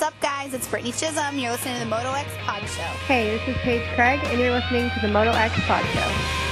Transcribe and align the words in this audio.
what's 0.00 0.14
up, 0.14 0.20
guys? 0.20 0.54
It's 0.54 0.68
Brittany 0.68 0.92
Chisholm. 0.92 1.40
You're 1.40 1.50
listening 1.50 1.74
to 1.74 1.80
the 1.80 1.86
Moto 1.86 2.12
X 2.12 2.30
Pod 2.42 2.62
Show. 2.68 2.82
Hey, 3.08 3.36
this 3.36 3.48
is 3.48 3.56
Paige 3.62 3.82
Craig, 3.96 4.20
and 4.26 4.38
you're 4.38 4.52
listening 4.52 4.90
to 4.90 5.00
the 5.02 5.08
Moto 5.08 5.32
X 5.32 5.52
Pod 5.66 5.84
Show. 5.86 6.47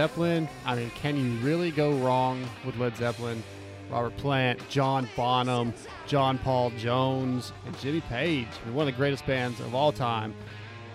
Zeppelin. 0.00 0.48
I 0.64 0.76
mean, 0.76 0.88
can 0.92 1.14
you 1.14 1.38
really 1.46 1.70
go 1.70 1.92
wrong 1.98 2.42
with 2.64 2.74
Led 2.78 2.96
Zeppelin? 2.96 3.42
Robert 3.90 4.16
Plant, 4.16 4.58
John 4.70 5.06
Bonham, 5.14 5.74
John 6.06 6.38
Paul 6.38 6.70
Jones, 6.78 7.52
and 7.66 7.78
Jimmy 7.80 8.00
Page. 8.00 8.46
I 8.62 8.64
mean, 8.64 8.74
one 8.74 8.88
of 8.88 8.94
the 8.94 8.96
greatest 8.96 9.26
bands 9.26 9.60
of 9.60 9.74
all 9.74 9.92
time. 9.92 10.34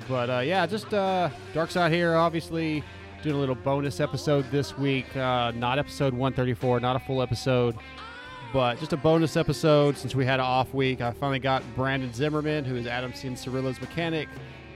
But 0.08 0.32
uh, 0.32 0.40
yeah, 0.40 0.66
just 0.66 0.92
uh, 0.92 1.30
Dark 1.54 1.70
Side 1.70 1.92
here, 1.92 2.16
obviously 2.16 2.84
doing 3.22 3.36
a 3.36 3.40
little 3.40 3.54
bonus 3.54 4.00
episode 4.00 4.50
this 4.50 4.76
week. 4.76 5.16
Uh, 5.16 5.52
not 5.52 5.78
episode 5.78 6.14
134, 6.14 6.80
not 6.80 6.96
a 6.96 7.00
full 7.00 7.22
episode, 7.22 7.76
but 8.52 8.80
just 8.80 8.94
a 8.94 8.98
bonus 8.98 9.38
episode 9.38 10.00
since 10.00 10.16
we 10.16 10.26
had 10.26 10.40
an 10.40 10.48
off 10.48 10.74
week. 10.74 11.02
I 11.02 11.12
finally 11.12 11.38
got 11.38 11.62
Brandon 11.76 12.12
Zimmerman, 12.12 12.66
who 12.66 12.76
is 12.76 12.88
Adam 12.88 13.12
Cianciarulo's 13.12 13.80
mechanic, 13.80 14.30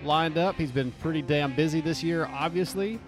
lined 0.03 0.37
up. 0.37 0.53
He's 0.53 0.71
been 0.71 0.91
pretty 1.01 1.23
damn 1.23 1.55
busy 1.55 1.81
this 1.81 2.03
year, 2.03 2.27
obviously. 2.31 2.99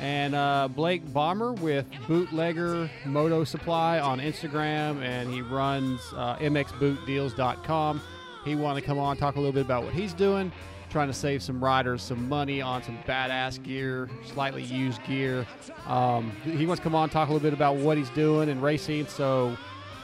And 0.00 0.34
uh, 0.34 0.68
Blake 0.68 1.10
Bomber 1.12 1.52
with 1.54 1.86
Bootlegger 2.06 2.90
Moto 3.06 3.44
Supply 3.44 3.98
on 3.98 4.20
Instagram, 4.20 5.00
and 5.02 5.32
he 5.32 5.40
runs 5.40 6.00
uh, 6.14 6.36
mxbootdeals.com. 6.36 8.00
He 8.44 8.54
wanted 8.54 8.82
to 8.82 8.86
come 8.86 8.98
on 8.98 9.16
talk 9.16 9.36
a 9.36 9.38
little 9.38 9.52
bit 9.52 9.64
about 9.64 9.84
what 9.84 9.94
he's 9.94 10.12
doing, 10.12 10.52
trying 10.90 11.08
to 11.08 11.14
save 11.14 11.42
some 11.42 11.64
riders 11.64 12.02
some 12.02 12.28
money 12.28 12.60
on 12.60 12.82
some 12.82 12.98
badass 13.08 13.62
gear, 13.62 14.10
slightly 14.24 14.62
used 14.62 15.02
gear. 15.04 15.46
Um, 15.86 16.30
he 16.44 16.66
wants 16.66 16.80
to 16.80 16.84
come 16.84 16.94
on 16.94 17.08
talk 17.08 17.28
a 17.28 17.32
little 17.32 17.44
bit 17.44 17.54
about 17.54 17.76
what 17.76 17.96
he's 17.96 18.10
doing 18.10 18.50
and 18.50 18.62
racing. 18.62 19.06
So, 19.06 19.56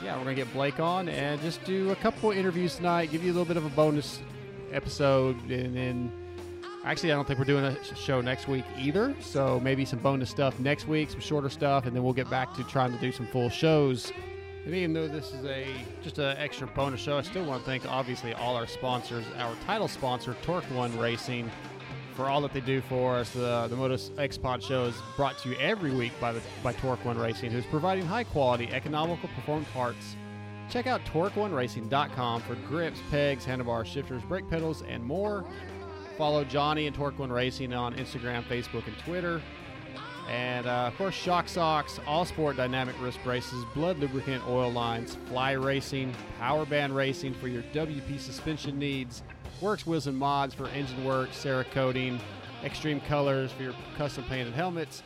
yeah, 0.03 0.17
we're 0.17 0.23
gonna 0.23 0.35
get 0.35 0.51
Blake 0.53 0.79
on 0.79 1.07
and 1.07 1.39
just 1.41 1.63
do 1.65 1.91
a 1.91 1.95
couple 1.95 2.31
interviews 2.31 2.75
tonight, 2.75 3.11
give 3.11 3.23
you 3.23 3.31
a 3.31 3.35
little 3.35 3.45
bit 3.45 3.57
of 3.57 3.65
a 3.65 3.69
bonus 3.69 4.19
episode, 4.71 5.37
and 5.49 5.75
then 5.75 6.11
Actually, 6.85 7.13
I 7.13 7.15
don't 7.15 7.25
think 7.25 7.39
we're 7.39 7.45
doing 7.45 7.63
a 7.63 7.95
show 7.95 8.19
next 8.19 8.49
week 8.49 8.65
either. 8.77 9.15
So 9.21 9.59
maybe 9.61 9.85
some 9.85 9.99
bonus 9.99 10.29
stuff 10.29 10.59
next 10.59 10.87
week, 10.87 11.09
some 11.09 11.21
shorter 11.21 11.49
stuff, 11.49 11.85
and 11.85 11.95
then 11.95 12.03
we'll 12.03 12.13
get 12.13 12.29
back 12.29 12.53
to 12.55 12.63
trying 12.65 12.91
to 12.91 12.99
do 12.99 13.11
some 13.11 13.25
full 13.27 13.49
shows. 13.49 14.11
And 14.65 14.73
even 14.73 14.93
though 14.93 15.07
this 15.07 15.33
is 15.33 15.45
a 15.45 15.65
just 16.01 16.19
an 16.19 16.37
extra 16.37 16.67
bonus 16.67 16.99
show, 16.99 17.17
I 17.17 17.21
still 17.21 17.45
want 17.45 17.63
to 17.63 17.65
thank 17.65 17.89
obviously 17.89 18.33
all 18.33 18.55
our 18.55 18.67
sponsors, 18.67 19.25
our 19.37 19.55
title 19.65 19.87
sponsor, 19.87 20.35
Torque 20.41 20.63
One 20.65 20.97
Racing, 20.97 21.49
for 22.15 22.29
all 22.29 22.41
that 22.41 22.53
they 22.53 22.61
do 22.61 22.81
for 22.81 23.15
us. 23.15 23.31
The 23.31 23.67
the 23.69 23.75
Motos 23.75 24.11
X 24.17 24.37
Pod 24.37 24.61
show 24.61 24.85
is 24.85 24.95
brought 25.15 25.37
to 25.39 25.49
you 25.49 25.55
every 25.57 25.91
week 25.91 26.11
by 26.19 26.33
the 26.33 26.41
by 26.63 26.73
Torque 26.73 27.03
One 27.05 27.17
Racing, 27.17 27.51
who's 27.51 27.65
providing 27.65 28.05
high 28.05 28.23
quality, 28.25 28.69
economical 28.71 29.29
performance 29.29 29.69
parts. 29.73 30.15
Check 30.69 30.87
out 30.87 31.03
TorqueOneRacing.com 31.05 32.41
for 32.41 32.55
grips, 32.67 32.99
pegs, 33.11 33.45
handlebars, 33.45 33.87
shifters, 33.87 34.23
brake 34.23 34.49
pedals, 34.49 34.81
and 34.83 35.03
more. 35.03 35.45
Follow 36.17 36.43
Johnny 36.43 36.87
and 36.87 36.95
Torque 36.95 37.19
One 37.19 37.31
Racing 37.31 37.73
on 37.73 37.95
Instagram, 37.95 38.43
Facebook, 38.43 38.87
and 38.87 38.97
Twitter. 38.99 39.41
And 40.29 40.67
uh, 40.67 40.85
of 40.87 40.97
course, 40.97 41.15
Shock 41.15 41.49
Socks, 41.49 41.99
All 42.07 42.25
Sport 42.25 42.55
Dynamic 42.55 42.95
Wrist 43.01 43.19
Braces, 43.23 43.65
Blood 43.73 43.99
Lubricant 43.99 44.45
Oil 44.47 44.71
Lines, 44.71 45.17
Fly 45.27 45.51
Racing, 45.51 46.13
Power 46.39 46.65
Band 46.65 46.95
Racing 46.95 47.33
for 47.33 47.47
your 47.47 47.63
WP 47.73 48.19
suspension 48.19 48.79
needs, 48.79 49.23
Works 49.59 49.85
Wheels 49.85 50.07
and 50.07 50.17
Mods 50.17 50.53
for 50.53 50.67
engine 50.69 51.03
work, 51.03 51.31
Cerakoting, 51.31 52.19
Extreme 52.63 53.01
Colors 53.01 53.51
for 53.51 53.63
your 53.63 53.73
custom 53.97 54.23
painted 54.25 54.53
helmets, 54.53 55.03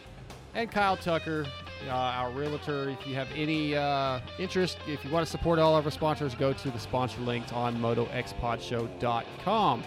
and 0.53 0.72
Kyle 0.72 0.97
Tucker, 0.97 1.45
uh, 1.88 1.91
our 1.91 2.31
realtor. 2.31 2.89
If 2.89 3.07
you 3.07 3.16
have 3.16 3.28
any 3.35 3.75
uh, 3.75 4.19
interest, 4.39 4.78
if 4.88 5.03
you 5.03 5.12
want 5.12 5.25
to 5.25 5.31
support 5.31 5.59
all 5.59 5.75
of 5.75 5.85
our 5.85 5.91
sponsors, 5.91 6.35
go 6.35 6.53
to 6.53 6.72
the 6.72 6.79
sponsor 6.79 7.19
links 7.22 7.51
on 7.51 7.75
MotoXPodShow.com. 7.78 9.84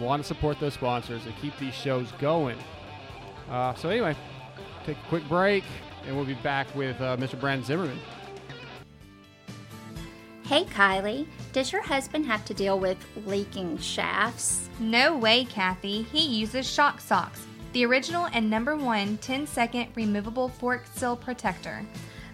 Want 0.00 0.22
to 0.22 0.26
support 0.26 0.58
those 0.60 0.74
sponsors 0.74 1.24
and 1.26 1.36
keep 1.36 1.56
these 1.58 1.74
shows 1.74 2.10
going. 2.12 2.58
Uh, 3.50 3.74
so 3.74 3.88
anyway, 3.88 4.16
take 4.84 4.96
a 4.96 5.08
quick 5.08 5.26
break, 5.28 5.64
and 6.06 6.16
we'll 6.16 6.24
be 6.24 6.34
back 6.34 6.66
with 6.74 7.00
uh, 7.00 7.16
Mr. 7.16 7.38
Brandon 7.38 7.64
Zimmerman. 7.64 7.98
Hey 10.46 10.64
Kylie, 10.64 11.26
does 11.52 11.72
your 11.72 11.80
husband 11.80 12.26
have 12.26 12.44
to 12.44 12.54
deal 12.54 12.78
with 12.78 12.98
leaking 13.24 13.78
shafts? 13.78 14.68
No 14.78 15.16
way, 15.16 15.46
Kathy. 15.46 16.02
He 16.02 16.38
uses 16.38 16.70
Shock 16.70 17.00
Socks, 17.00 17.46
the 17.72 17.86
original 17.86 18.26
and 18.26 18.50
number 18.50 18.76
one 18.76 19.16
10 19.18 19.46
second 19.46 19.88
removable 19.94 20.50
fork 20.50 20.84
seal 20.94 21.16
protector. 21.16 21.86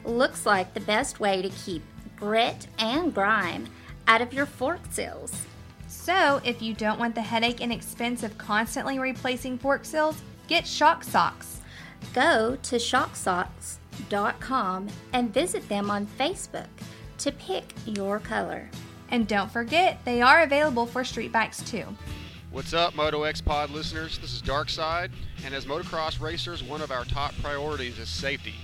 Looks 0.05 0.45
like 0.45 0.75
the 0.75 0.81
best 0.81 1.21
way 1.21 1.41
to 1.41 1.51
keep 1.51 1.83
grit 2.17 2.67
and 2.81 3.15
grime 3.15 3.69
out 4.09 4.23
of 4.23 4.33
your 4.33 4.47
fork 4.47 4.81
seals. 4.91 5.47
So, 6.11 6.41
if 6.43 6.61
you 6.61 6.75
don't 6.75 6.99
want 6.99 7.15
the 7.15 7.23
headache 7.23 7.61
and 7.61 7.73
expense 7.73 8.25
of 8.25 8.37
constantly 8.37 8.99
replacing 8.99 9.59
fork 9.59 9.85
seals, 9.85 10.21
get 10.49 10.67
Shock 10.67 11.05
Socks. 11.05 11.61
Go 12.13 12.59
to 12.65 12.77
shocksocks.com 12.77 14.89
and 15.13 15.33
visit 15.33 15.69
them 15.69 15.89
on 15.89 16.09
Facebook 16.19 16.67
to 17.19 17.31
pick 17.31 17.73
your 17.87 18.19
color. 18.19 18.69
And 19.11 19.29
don't 19.29 19.53
forget, 19.53 20.05
they 20.05 20.21
are 20.21 20.43
available 20.43 20.85
for 20.85 21.05
street 21.05 21.31
bikes 21.31 21.63
too. 21.63 21.85
What's 22.51 22.75
up, 22.75 22.97
Moto 22.97 23.23
X 23.23 23.41
Pod 23.41 23.71
listeners? 23.71 24.19
This 24.19 24.35
is 24.35 24.43
Darkside, 24.43 25.13
and 25.45 25.55
as 25.55 25.67
motocross 25.67 26.21
racers, 26.21 26.65
one 26.65 26.83
of 26.83 26.91
our 26.91 27.05
top 27.05 27.35
priorities 27.41 28.01
is 28.01 28.09
safety. 28.09 28.55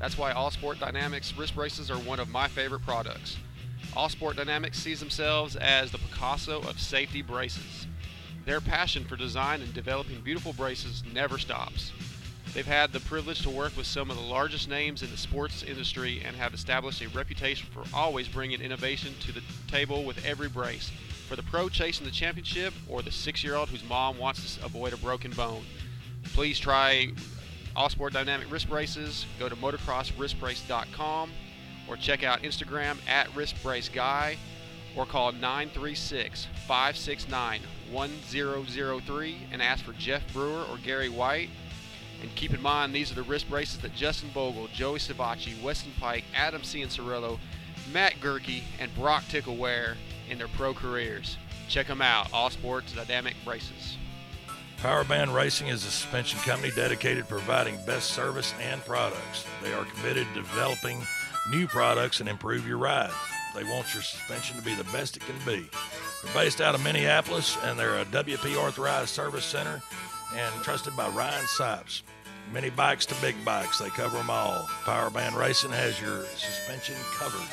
That's 0.00 0.18
why 0.18 0.32
All 0.32 0.50
Sport 0.50 0.80
Dynamics 0.80 1.32
wrist 1.38 1.54
braces 1.54 1.88
are 1.88 1.98
one 1.98 2.18
of 2.18 2.30
my 2.30 2.48
favorite 2.48 2.82
products. 2.82 3.36
All 3.96 4.10
Sport 4.10 4.36
Dynamics 4.36 4.78
sees 4.78 5.00
themselves 5.00 5.56
as 5.56 5.90
the 5.90 5.96
Picasso 5.96 6.60
of 6.60 6.78
safety 6.78 7.22
braces. 7.22 7.86
Their 8.44 8.60
passion 8.60 9.04
for 9.04 9.16
design 9.16 9.62
and 9.62 9.72
developing 9.72 10.20
beautiful 10.20 10.52
braces 10.52 11.02
never 11.14 11.38
stops. 11.38 11.92
They've 12.52 12.66
had 12.66 12.92
the 12.92 13.00
privilege 13.00 13.40
to 13.42 13.50
work 13.50 13.74
with 13.74 13.86
some 13.86 14.10
of 14.10 14.18
the 14.18 14.22
largest 14.22 14.68
names 14.68 15.02
in 15.02 15.10
the 15.10 15.16
sports 15.16 15.62
industry 15.62 16.22
and 16.22 16.36
have 16.36 16.52
established 16.52 17.00
a 17.00 17.08
reputation 17.08 17.68
for 17.72 17.84
always 17.94 18.28
bringing 18.28 18.60
innovation 18.60 19.14
to 19.20 19.32
the 19.32 19.42
table 19.66 20.04
with 20.04 20.24
every 20.26 20.50
brace. 20.50 20.92
For 21.26 21.36
the 21.36 21.42
pro 21.42 21.70
chasing 21.70 22.04
the 22.04 22.12
championship 22.12 22.74
or 22.88 23.00
the 23.00 23.10
six 23.10 23.42
year 23.42 23.54
old 23.54 23.70
whose 23.70 23.84
mom 23.88 24.18
wants 24.18 24.56
to 24.56 24.64
avoid 24.64 24.92
a 24.92 24.98
broken 24.98 25.30
bone, 25.30 25.64
please 26.34 26.58
try 26.58 27.08
All 27.74 27.88
Sport 27.88 28.12
Dynamic 28.12 28.52
Wrist 28.52 28.68
Braces. 28.68 29.24
Go 29.38 29.48
to 29.48 29.56
motocrosswristbrace.com 29.56 31.30
or 31.88 31.96
check 31.96 32.24
out 32.24 32.42
Instagram 32.42 32.98
at 33.08 33.28
wristbraceguy 33.28 34.36
or 34.96 35.06
call 35.06 35.32
936 35.32 36.46
569 36.66 37.60
1003 37.90 39.36
and 39.52 39.62
ask 39.62 39.84
for 39.84 39.92
Jeff 39.92 40.22
Brewer 40.32 40.64
or 40.70 40.78
Gary 40.78 41.08
White. 41.08 41.50
And 42.22 42.34
keep 42.34 42.54
in 42.54 42.62
mind, 42.62 42.94
these 42.94 43.12
are 43.12 43.14
the 43.14 43.22
wrist 43.22 43.48
braces 43.48 43.78
that 43.80 43.94
Justin 43.94 44.30
Bogle, 44.32 44.68
Joey 44.68 44.98
Savatgy, 44.98 45.60
Weston 45.62 45.92
Peick, 46.00 46.24
Adam 46.34 46.62
Cianciarulo, 46.62 47.38
Matt 47.92 48.14
Goerke, 48.14 48.62
and 48.80 48.94
Broc 48.94 49.24
Tickle 49.28 49.56
wear 49.56 49.96
in 50.28 50.38
their 50.38 50.48
pro 50.48 50.72
careers. 50.72 51.36
Check 51.68 51.88
them 51.88 52.00
out, 52.00 52.32
All 52.32 52.50
Sports 52.50 52.92
Dynamic 52.92 53.34
Braces. 53.44 53.96
Powerband 54.78 55.34
Racing 55.34 55.68
is 55.68 55.84
a 55.84 55.90
suspension 55.90 56.38
company 56.40 56.70
dedicated 56.74 57.24
to 57.24 57.28
providing 57.28 57.78
best 57.86 58.10
service 58.10 58.52
and 58.60 58.84
products. 58.84 59.44
They 59.62 59.72
are 59.72 59.84
committed 59.84 60.26
to 60.28 60.34
developing 60.34 61.00
new 61.50 61.66
products 61.66 62.20
and 62.20 62.28
improve 62.28 62.66
your 62.66 62.78
ride. 62.78 63.10
They 63.54 63.64
want 63.64 63.92
your 63.94 64.02
suspension 64.02 64.56
to 64.56 64.62
be 64.62 64.74
the 64.74 64.84
best 64.84 65.16
it 65.16 65.22
can 65.22 65.38
be. 65.46 65.68
They're 66.22 66.34
based 66.34 66.60
out 66.60 66.74
of 66.74 66.84
Minneapolis, 66.84 67.56
and 67.64 67.78
they're 67.78 67.98
a 67.98 68.04
WP 68.06 68.56
authorized 68.56 69.10
service 69.10 69.44
center 69.44 69.82
and 70.34 70.62
trusted 70.62 70.96
by 70.96 71.08
Ryan 71.08 71.44
Sipes. 71.44 72.02
Mini 72.52 72.70
bikes 72.70 73.06
to 73.06 73.14
big 73.20 73.34
bikes, 73.44 73.78
they 73.78 73.88
cover 73.88 74.18
them 74.18 74.30
all. 74.30 74.68
Power 74.84 75.10
Band 75.10 75.34
Racing 75.34 75.72
has 75.72 76.00
your 76.00 76.24
suspension 76.36 76.96
covered. 77.14 77.48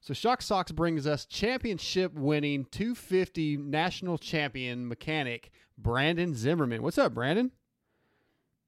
So 0.00 0.14
Shock 0.14 0.40
Socks 0.40 0.72
brings 0.72 1.06
us 1.06 1.26
championship 1.26 2.14
winning 2.14 2.64
250 2.70 3.58
national 3.58 4.16
champion 4.16 4.88
mechanic 4.88 5.50
Brandon 5.76 6.34
Zimmerman. 6.34 6.82
What's 6.82 6.96
up, 6.96 7.12
Brandon? 7.12 7.50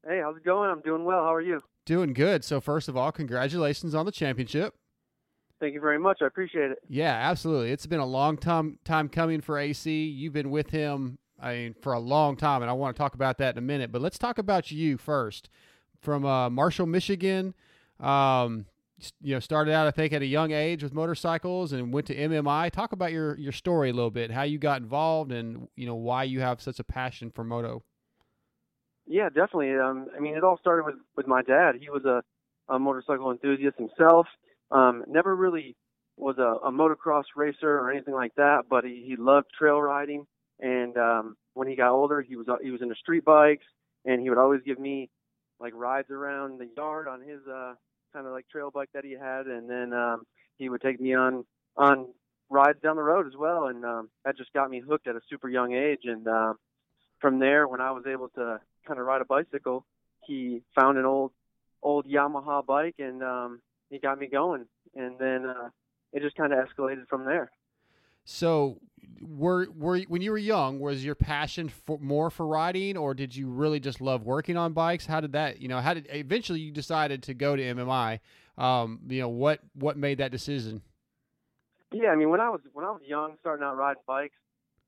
Hey, 0.07 0.21
how's 0.23 0.37
it 0.37 0.45
going? 0.45 0.71
I'm 0.71 0.81
doing 0.81 1.05
well. 1.05 1.23
How 1.23 1.33
are 1.33 1.41
you? 1.41 1.61
Doing 1.87 2.13
good. 2.13 2.45
So 2.45 2.61
first 2.61 2.89
of 2.89 2.99
all, 2.99 3.11
congratulations 3.13 3.95
on 3.95 4.05
the 4.05 4.13
championship. 4.13 4.75
Thank 5.59 5.73
you 5.73 5.81
very 5.81 5.99
much. 5.99 6.19
I 6.21 6.27
appreciate 6.27 6.71
it. 6.71 6.79
Yeah, 6.89 7.15
absolutely. 7.15 7.71
It's 7.71 7.87
been 7.87 8.01
a 8.01 8.07
long 8.07 8.37
time 8.37 8.79
time 8.85 9.09
coming 9.09 9.41
for 9.41 9.59
AC. 9.59 10.05
You've 10.05 10.33
been 10.35 10.51
with 10.51 10.71
him, 10.71 11.19
I 11.41 11.55
mean, 11.55 11.75
for 11.81 11.95
a 11.95 12.01
long 12.01 12.37
time, 12.37 12.63
and 12.63 12.71
I 12.71 12.75
want 12.75 12.95
to 12.95 13.01
talk 13.01 13.15
about 13.15 13.39
that 13.39 13.55
in 13.55 13.59
a 13.59 13.67
minute. 13.67 13.91
But 13.91 14.03
let's 14.03 14.19
talk 14.19 14.39
about 14.39 14.71
you 14.71 14.99
first. 14.99 15.49
From 16.01 16.27
uh, 16.27 16.51
Marshall, 16.51 16.87
Michigan, 16.87 17.55
um, 18.01 18.67
you 19.21 19.35
know, 19.35 19.41
started 19.41 19.73
out 19.73 19.87
I 19.87 19.91
think 19.91 20.13
at 20.13 20.23
a 20.23 20.27
young 20.27 20.53
age 20.53 20.83
with 20.83 20.93
motorcycles 20.93 21.73
and 21.73 21.93
went 21.93 22.07
to 22.09 22.17
MMI. 22.17 22.71
Talk 22.71 22.93
about 22.93 23.13
your 23.13 23.39
your 23.39 23.53
story 23.53 23.91
a 23.91 23.93
little 23.93 24.11
bit, 24.11 24.31
how 24.31 24.43
you 24.43 24.59
got 24.59 24.83
involved, 24.83 25.33
and 25.33 25.69
you 25.77 25.87
know 25.87 25.95
why 25.95 26.25
you 26.25 26.41
have 26.41 26.61
such 26.61 26.79
a 26.79 26.85
passion 26.85 27.31
for 27.31 27.45
moto. 27.45 27.83
Yeah, 29.07 29.29
definitely. 29.29 29.75
Um, 29.77 30.07
I 30.17 30.21
mean, 30.21 30.37
it 30.37 30.45
all 30.45 30.59
started 30.59 30.85
with 30.85 30.97
with 31.17 31.27
my 31.27 31.43
dad. 31.43 31.77
He 31.81 31.91
was 31.91 32.05
a, 32.05 32.23
a 32.73 32.79
motorcycle 32.79 33.31
enthusiast 33.31 33.77
himself. 33.79 34.27
Um, 34.71 35.05
never 35.09 35.35
really 35.35 35.77
was 36.17 36.37
a, 36.39 36.67
a 36.67 36.71
motocross 36.71 37.25
racer 37.37 37.79
or 37.79 37.91
anything 37.91 38.15
like 38.15 38.35
that, 38.37 38.65
but 38.69 38.85
he, 38.85 39.05
he 39.07 39.17
loved 39.17 39.47
trail 39.59 39.81
riding. 39.81 40.27
And 40.61 40.97
um, 40.97 41.37
when 41.55 41.69
he 41.69 41.77
got 41.77 41.91
older, 41.91 42.23
he 42.23 42.37
was 42.37 42.47
he 42.63 42.71
was 42.71 42.83
into 42.83 42.95
street 42.95 43.25
bikes, 43.25 43.65
and 44.05 44.21
he 44.21 44.29
would 44.29 44.39
always 44.39 44.61
give 44.65 44.79
me 44.79 45.11
like 45.61 45.73
rides 45.75 46.11
around 46.11 46.61
the 46.61 46.69
yard 46.77 47.09
on 47.09 47.21
his 47.21 47.41
uh, 47.51 47.75
kind 48.13 48.27
of 48.27 48.33
like 48.33 48.49
trail 48.49 48.71
bike 48.71 48.91
that 48.95 49.05
he 49.05 49.13
had, 49.13 49.47
and 49.47 49.69
then 49.69 49.93
um, 49.93 50.27
he 50.59 50.69
would 50.69 50.81
take 50.81 51.01
me 51.01 51.15
on 51.15 51.45
on 51.77 52.09
rides 52.51 52.79
down 52.83 52.97
the 52.97 53.03
road 53.03 53.27
as 53.27 53.37
well, 53.37 53.67
and 53.67 53.85
um, 53.85 54.11
that 54.25 54.37
just 54.37 54.53
got 54.53 54.71
me 54.71 54.81
hooked 54.81 55.07
at 55.07 55.17
a 55.17 55.21
super 55.29 55.49
young 55.49 55.73
age. 55.73 56.01
And 56.05 56.27
um, 56.29 56.59
from 57.21 57.39
there, 57.39 57.67
when 57.67 57.81
I 57.81 57.91
was 57.91 58.05
able 58.07 58.29
to 58.31 58.61
kind 58.87 59.01
of 59.01 59.07
ride 59.07 59.23
a 59.23 59.25
bicycle, 59.25 59.87
he 60.27 60.63
found 60.75 60.99
an 60.99 61.05
old 61.05 61.33
old 61.83 62.07
Yamaha 62.07 62.65
bike, 62.65 62.97
and 62.99 63.23
um, 63.23 63.61
he 63.91 63.99
got 63.99 64.19
me 64.19 64.27
going, 64.27 64.67
and 64.95 65.19
then 65.19 65.47
uh, 65.47 65.69
it 66.13 66.23
just 66.23 66.37
kind 66.37 66.53
of 66.53 66.59
escalated 66.59 67.09
from 67.09 67.25
there. 67.25 67.51
So, 68.25 68.79
were 69.23 69.69
were 69.71 70.01
when 70.01 70.21
you 70.23 70.31
were 70.33 70.39
young, 70.39 70.81
was 70.81 71.05
your 71.05 71.15
passion 71.15 71.69
for 71.69 71.99
more 71.99 72.31
for 72.31 72.47
riding, 72.47 72.97
or 72.97 73.15
did 73.15 73.35
you 73.35 73.49
really 73.49 73.81
just 73.81 74.01
love 74.01 74.25
working 74.25 74.57
on 74.57 74.73
bikes? 74.73 75.07
How 75.07 75.21
did 75.21 75.33
that, 75.33 75.61
you 75.61 75.69
know, 75.69 75.81
how 75.81 75.95
did 75.95 76.07
eventually 76.11 76.61
you 76.61 76.71
decided 76.73 77.23
to 77.25 77.35
go 77.35 77.55
to 77.57 77.63
MMI? 77.63 78.21
Um, 78.59 79.01
you 79.09 79.21
know, 79.21 79.29
what 79.29 79.61
what 79.75 79.97
made 79.97 80.19
that 80.19 80.31
decision? 80.33 80.83
Yeah, 81.93 82.09
I 82.11 82.17
mean, 82.17 82.31
when 82.31 82.41
I 82.41 82.49
was 82.51 82.61
when 82.73 82.85
I 82.85 82.91
was 82.91 83.03
young, 83.07 83.37
starting 83.41 83.65
out 83.65 83.77
riding 83.77 84.03
bikes, 84.07 84.37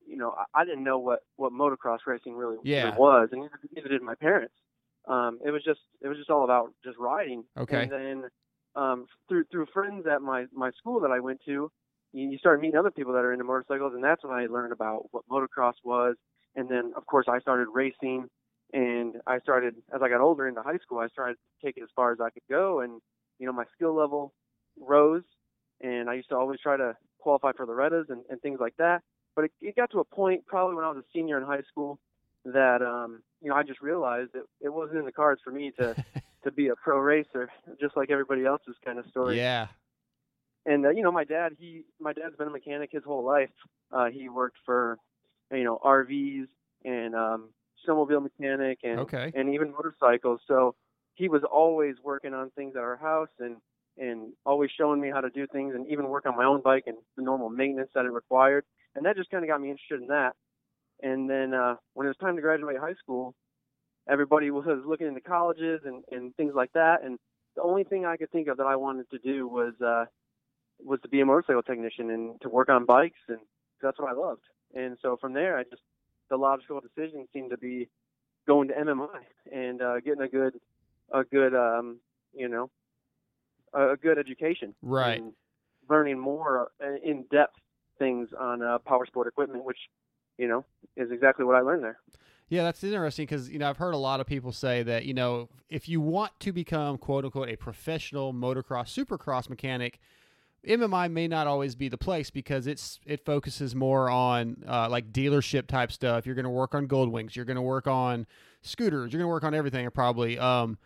you 0.07 0.17
know, 0.17 0.35
I, 0.37 0.63
I 0.63 0.65
didn't 0.65 0.85
know 0.85 0.99
what 0.99 1.21
what 1.37 1.53
motocross 1.53 1.99
racing 2.07 2.35
really, 2.35 2.57
Yeah. 2.63 2.85
really 2.87 2.99
was, 2.99 3.29
and 3.33 3.43
neither, 3.43 3.59
neither 3.75 3.89
did 3.89 4.03
my 4.03 4.15
parents. 4.15 4.55
Um, 5.07 5.39
it 5.45 5.51
was 5.51 5.63
just 5.65 5.81
it 6.03 6.09
was 6.09 6.17
just 6.19 6.31
all 6.31 6.45
about 6.45 6.73
just 6.83 6.99
riding. 6.99 7.45
Okay. 7.59 7.83
And 7.83 7.93
then 7.93 8.25
um, 8.75 9.07
through 9.29 9.45
through 9.51 9.67
friends 9.73 10.07
at 10.07 10.23
my 10.23 10.47
my 10.53 10.71
school 10.73 11.01
that 11.01 11.11
I 11.11 11.21
went 11.21 11.41
to, 11.47 11.71
you, 12.15 12.31
you 12.31 12.39
start 12.39 12.61
meeting 12.61 12.79
other 12.79 12.91
people 12.91 13.13
that 13.13 13.25
are 13.25 13.33
into 13.33 13.45
motorcycles, 13.45 13.93
and 13.95 14.03
that's 14.03 14.25
when 14.25 14.33
I 14.33 14.47
learned 14.47 14.73
about 14.73 15.09
what 15.11 15.25
motocross 15.31 15.75
was. 15.83 16.15
And 16.57 16.69
then, 16.69 16.93
of 16.97 17.05
course, 17.07 17.27
I 17.29 17.41
started 17.41 17.67
racing, 17.75 18.29
and 18.73 19.17
I 19.27 19.41
started 19.41 19.75
as 19.95 20.01
I 20.03 20.09
got 20.09 20.21
older 20.21 20.47
into 20.49 20.63
high 20.63 20.79
school. 20.79 20.99
I 20.99 21.09
started 21.09 21.35
to 21.35 21.67
take 21.67 21.77
it 21.77 21.83
as 21.83 21.89
far 21.95 22.13
as 22.13 22.21
I 22.21 22.31
could 22.31 22.45
go, 22.49 22.81
and 22.81 23.03
you 23.39 23.47
know, 23.47 23.53
my 23.53 23.65
skill 23.75 23.95
level 23.95 24.33
rose, 24.81 25.25
and 25.81 26.09
I 26.09 26.15
used 26.15 26.29
to 26.29 26.37
always 26.37 26.61
try 26.61 26.77
to 26.77 26.97
qualify 27.19 27.51
for 27.53 27.67
Loretta's 27.67 28.07
and, 28.09 28.23
and 28.31 28.41
things 28.41 28.61
like 28.61 28.77
that. 28.79 29.03
But 29.35 29.47
it, 29.47 29.53
it 29.61 29.77
got 29.77 29.91
to 29.91 29.99
a 29.99 30.05
point, 30.05 30.47
probably 30.47 30.77
when 30.77 30.85
I 30.85 30.89
was 30.89 30.99
a 30.99 31.13
senior 31.13 31.37
in 31.39 31.45
high 31.45 31.63
school, 31.69 31.99
that 32.45 32.81
um, 32.83 33.23
you 33.43 33.51
know 33.51 33.57
I 33.57 33.65
just 33.65 33.81
realized 33.81 34.35
that 34.35 34.45
it 34.61 34.73
wasn't 34.73 34.99
in 34.99 35.05
the 35.05 35.13
cards 35.13 35.41
for 35.43 35.51
me 35.51 35.73
to 35.81 35.97
to 36.45 36.53
be 36.53 36.69
a 36.69 36.77
pro 36.77 36.99
racer, 36.99 37.51
just 37.81 37.97
like 37.97 38.11
everybody 38.13 38.45
else's 38.45 38.77
kind 38.85 39.01
of 39.01 39.07
story. 39.07 39.37
Yeah. 39.37 39.67
And 40.67 40.87
uh, 40.87 40.91
you 40.91 41.03
know, 41.03 41.13
my 41.13 41.25
dad, 41.25 41.53
he 41.59 41.85
my 42.01 42.13
dad's 42.13 42.37
been 42.37 42.49
a 42.49 42.51
mechanic 42.51 42.91
his 42.93 43.05
whole 43.05 43.25
life. 43.25 43.51
Uh, 43.93 44.07
he 44.07 44.29
worked 44.29 44.57
for 44.65 44.99
you 45.53 45.65
know 45.65 45.79
RVs 45.85 46.47
and 46.85 47.15
um, 47.15 47.51
snowmobile 47.87 48.23
mechanic 48.23 48.79
and 48.83 49.01
Okay. 49.01 49.33
and 49.35 49.55
even 49.55 49.73
motorcycles. 49.73 50.41
So 50.47 50.75
he 51.15 51.29
was 51.29 51.43
always 51.45 51.97
working 52.03 52.35
on 52.35 52.51
things 52.51 52.75
at 52.77 52.83
our 52.83 52.97
house 52.97 53.29
and 53.39 53.57
and 53.97 54.33
always 54.45 54.71
showing 54.77 55.01
me 55.01 55.11
how 55.11 55.21
to 55.21 55.31
do 55.31 55.47
things 55.47 55.75
and 55.75 55.87
even 55.89 56.09
work 56.09 56.27
on 56.27 56.37
my 56.37 56.45
own 56.45 56.61
bike 56.63 56.85
and 56.87 56.97
the 57.17 57.23
normal 57.23 57.49
maintenance 57.49 57.91
that 57.95 58.05
it 58.05 58.11
required. 58.13 58.65
And 58.97 59.07
that 59.07 59.17
just 59.17 59.31
kind 59.31 59.45
of 59.45 59.49
got 59.49 59.61
me 59.61 59.71
interested 59.71 60.01
in 60.01 60.09
that. 60.09 60.33
And 61.03 61.29
then 61.31 61.55
uh, 61.55 61.77
when 61.95 62.07
it 62.07 62.11
was 62.11 62.17
time 62.17 62.37
to 62.37 62.43
graduate 62.43 62.77
high 62.79 62.95
school, 62.95 63.35
everybody 64.09 64.51
was 64.51 64.83
looking 64.87 65.07
into 65.07 65.21
colleges 65.21 65.81
and, 65.85 66.03
and 66.11 66.35
things 66.37 66.55
like 66.55 66.73
that. 66.73 67.05
And 67.05 67.19
the 67.57 67.63
only 67.63 67.85
thing 67.85 68.05
I 68.05 68.17
could 68.17 68.31
think 68.31 68.49
of 68.49 68.57
that 68.57 68.67
I 68.67 68.77
wanted 68.77 69.09
to 69.11 69.19
do 69.19 69.47
was 69.47 69.75
uh, 69.85 70.07
was 70.83 71.01
to 71.03 71.09
be 71.09 71.21
a 71.21 71.27
motorcycle 71.27 71.63
technician 71.63 72.11
and 72.11 72.41
to 72.43 72.49
work 72.49 72.69
on 72.69 72.85
bikes, 72.85 73.21
and 73.29 73.39
that's 73.83 73.99
what 73.99 74.11
I 74.11 74.15
loved. 74.15 74.43
And 74.75 74.97
so 75.03 75.17
from 75.21 75.33
there, 75.33 75.57
I 75.59 75.65
just 75.65 75.83
the 76.31 76.37
logical 76.37 76.81
decision 76.81 77.27
seemed 77.33 77.51
to 77.51 77.59
be 77.59 77.89
going 78.47 78.69
to 78.69 78.75
MMI 78.75 79.21
and 79.53 79.81
uh, 79.81 80.01
getting 80.01 80.23
a 80.23 80.29
good 80.29 80.55
a 81.13 81.25
good 81.25 81.55
um, 81.55 81.99
you 82.35 82.49
know 82.49 82.71
a, 83.73 83.97
good 83.97 84.19
education, 84.19 84.75
Right. 84.83 85.21
and 85.21 85.33
learning 85.89 86.19
more 86.19 86.71
in 87.03 87.25
depth 87.31 87.57
things 87.99 88.29
on 88.39 88.63
uh, 88.63 88.79
power 88.79 89.07
sport 89.07 89.29
equipment, 89.29 89.65
which 89.65 89.79
you 90.39 90.49
know 90.49 90.65
is 90.97 91.11
exactly 91.11 91.45
what 91.45 91.57
I 91.57 91.61
learned 91.61 91.85
there. 91.85 91.99
Yeah, 92.49 92.63
that's 92.63 92.85
interesting 92.85 93.27
because 93.27 93.51
you 93.51 93.59
know 93.59 93.69
I've 93.69 93.79
heard 93.79 93.95
a 93.95 93.99
lot 93.99 94.21
of 94.21 94.27
people 94.27 94.53
say 94.53 94.83
that 94.83 95.05
you 95.07 95.15
know 95.15 95.49
if 95.69 95.89
you 95.89 96.01
want 96.01 96.33
to 96.41 96.53
become 96.53 96.99
quote 96.99 97.25
unquote 97.25 97.49
a 97.49 97.57
professional 97.57 98.33
motocross 98.33 98.93
supercross 98.95 99.49
mechanic, 99.49 99.99
MMI 100.67 101.11
may 101.11 101.29
not 101.29 101.47
always 101.47 101.75
be 101.75 101.89
the 101.89 101.99
place 101.99 102.31
because 102.31 102.67
it's 102.67 103.01
it 103.07 103.25
focuses 103.25 103.75
more 103.75 104.09
on 104.11 104.63
uh, 104.67 104.89
like 104.89 105.13
dealership 105.13 105.67
type 105.67 105.93
stuff. 105.93 106.27
You're 106.27 106.35
going 106.35 106.45
to 106.45 106.51
work 106.51 106.75
on 106.75 106.87
Gold 106.87 107.11
Wings, 107.11 107.37
you're 107.37 107.45
going 107.45 107.57
to 107.57 107.63
work 107.63 107.87
on 107.87 108.27
scooters, 108.63 109.13
you're 109.13 109.19
going 109.19 109.29
to 109.29 109.33
work 109.33 109.45
on 109.45 109.55
everything 109.55 109.89
probably. 109.91 110.39
Um, 110.39 110.79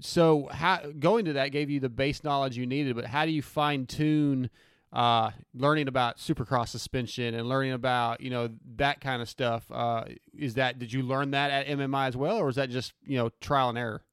so 0.00 0.48
how 0.50 0.80
going 0.98 1.24
to 1.26 1.34
that 1.34 1.48
gave 1.48 1.70
you 1.70 1.80
the 1.80 1.88
base 1.88 2.24
knowledge 2.24 2.56
you 2.56 2.66
needed, 2.66 2.96
but 2.96 3.06
how 3.06 3.24
do 3.24 3.32
you 3.32 3.42
fine 3.42 3.86
tune? 3.86 4.50
Uh, 4.92 5.32
learning 5.54 5.88
about 5.88 6.18
supercross 6.18 6.68
suspension 6.68 7.34
and 7.34 7.48
learning 7.48 7.72
about 7.72 8.20
you 8.20 8.30
know 8.30 8.48
that 8.76 9.00
kind 9.00 9.20
of 9.20 9.28
stuff. 9.28 9.64
Uh, 9.72 10.04
is 10.38 10.54
that 10.54 10.78
did 10.78 10.92
you 10.92 11.02
learn 11.02 11.32
that 11.32 11.50
at 11.50 11.66
MMI 11.66 12.06
as 12.06 12.16
well, 12.16 12.36
or 12.36 12.48
is 12.48 12.54
that 12.54 12.70
just 12.70 12.92
you 13.04 13.18
know 13.18 13.30
trial 13.40 13.70
and 13.70 13.78
error? 13.78 14.04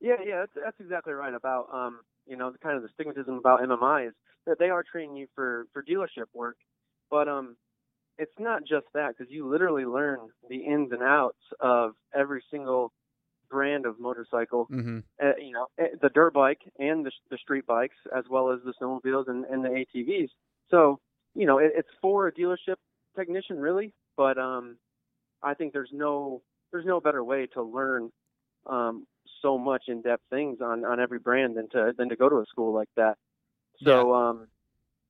Yeah, 0.00 0.16
yeah, 0.24 0.40
that's, 0.40 0.52
that's 0.64 0.80
exactly 0.80 1.12
right. 1.12 1.32
About 1.32 1.68
um, 1.72 2.00
you 2.30 2.36
know, 2.36 2.50
the 2.50 2.58
kind 2.58 2.76
of 2.76 2.82
the 2.82 2.88
stigmatism 2.88 3.36
about 3.36 3.60
MMI 3.60 4.08
is 4.08 4.14
that 4.46 4.58
they 4.58 4.70
are 4.70 4.84
training 4.84 5.16
you 5.16 5.26
for 5.34 5.66
for 5.72 5.82
dealership 5.82 6.26
work, 6.32 6.56
but 7.10 7.28
um, 7.28 7.56
it's 8.18 8.38
not 8.38 8.60
just 8.60 8.86
that 8.94 9.14
because 9.16 9.30
you 9.30 9.48
literally 9.48 9.84
learn 9.84 10.20
the 10.48 10.58
ins 10.58 10.92
and 10.92 11.02
outs 11.02 11.42
of 11.58 11.92
every 12.14 12.42
single 12.50 12.92
brand 13.50 13.84
of 13.84 13.98
motorcycle. 13.98 14.68
Mm-hmm. 14.70 14.98
Uh, 15.20 15.32
you 15.38 15.52
know, 15.52 15.66
eh, 15.78 15.88
the 16.00 16.08
dirt 16.10 16.32
bike 16.32 16.60
and 16.78 17.04
the 17.04 17.10
the 17.30 17.38
street 17.38 17.66
bikes, 17.66 17.96
as 18.16 18.24
well 18.30 18.52
as 18.52 18.60
the 18.64 18.72
snowmobiles 18.80 19.28
and, 19.28 19.44
and 19.46 19.64
the 19.64 19.84
ATVs. 19.84 20.28
So 20.70 21.00
you 21.34 21.46
know, 21.46 21.58
it, 21.58 21.72
it's 21.74 21.88
for 22.00 22.28
a 22.28 22.32
dealership 22.32 22.76
technician 23.16 23.58
really, 23.58 23.92
but 24.16 24.38
um, 24.38 24.76
I 25.42 25.54
think 25.54 25.72
there's 25.72 25.90
no 25.92 26.42
there's 26.70 26.86
no 26.86 27.00
better 27.00 27.24
way 27.24 27.48
to 27.54 27.62
learn 27.62 28.10
um, 28.66 29.06
so 29.42 29.58
much 29.58 29.84
in 29.88 30.02
depth 30.02 30.22
things 30.30 30.60
on 30.60 30.84
on 30.84 31.00
every 31.00 31.18
brand 31.18 31.56
than 31.56 31.68
to 31.70 31.92
than 31.96 32.08
to 32.08 32.16
go 32.16 32.28
to 32.28 32.36
a 32.36 32.46
school 32.46 32.72
like 32.74 32.88
that. 32.96 33.16
So 33.82 34.14
um, 34.14 34.48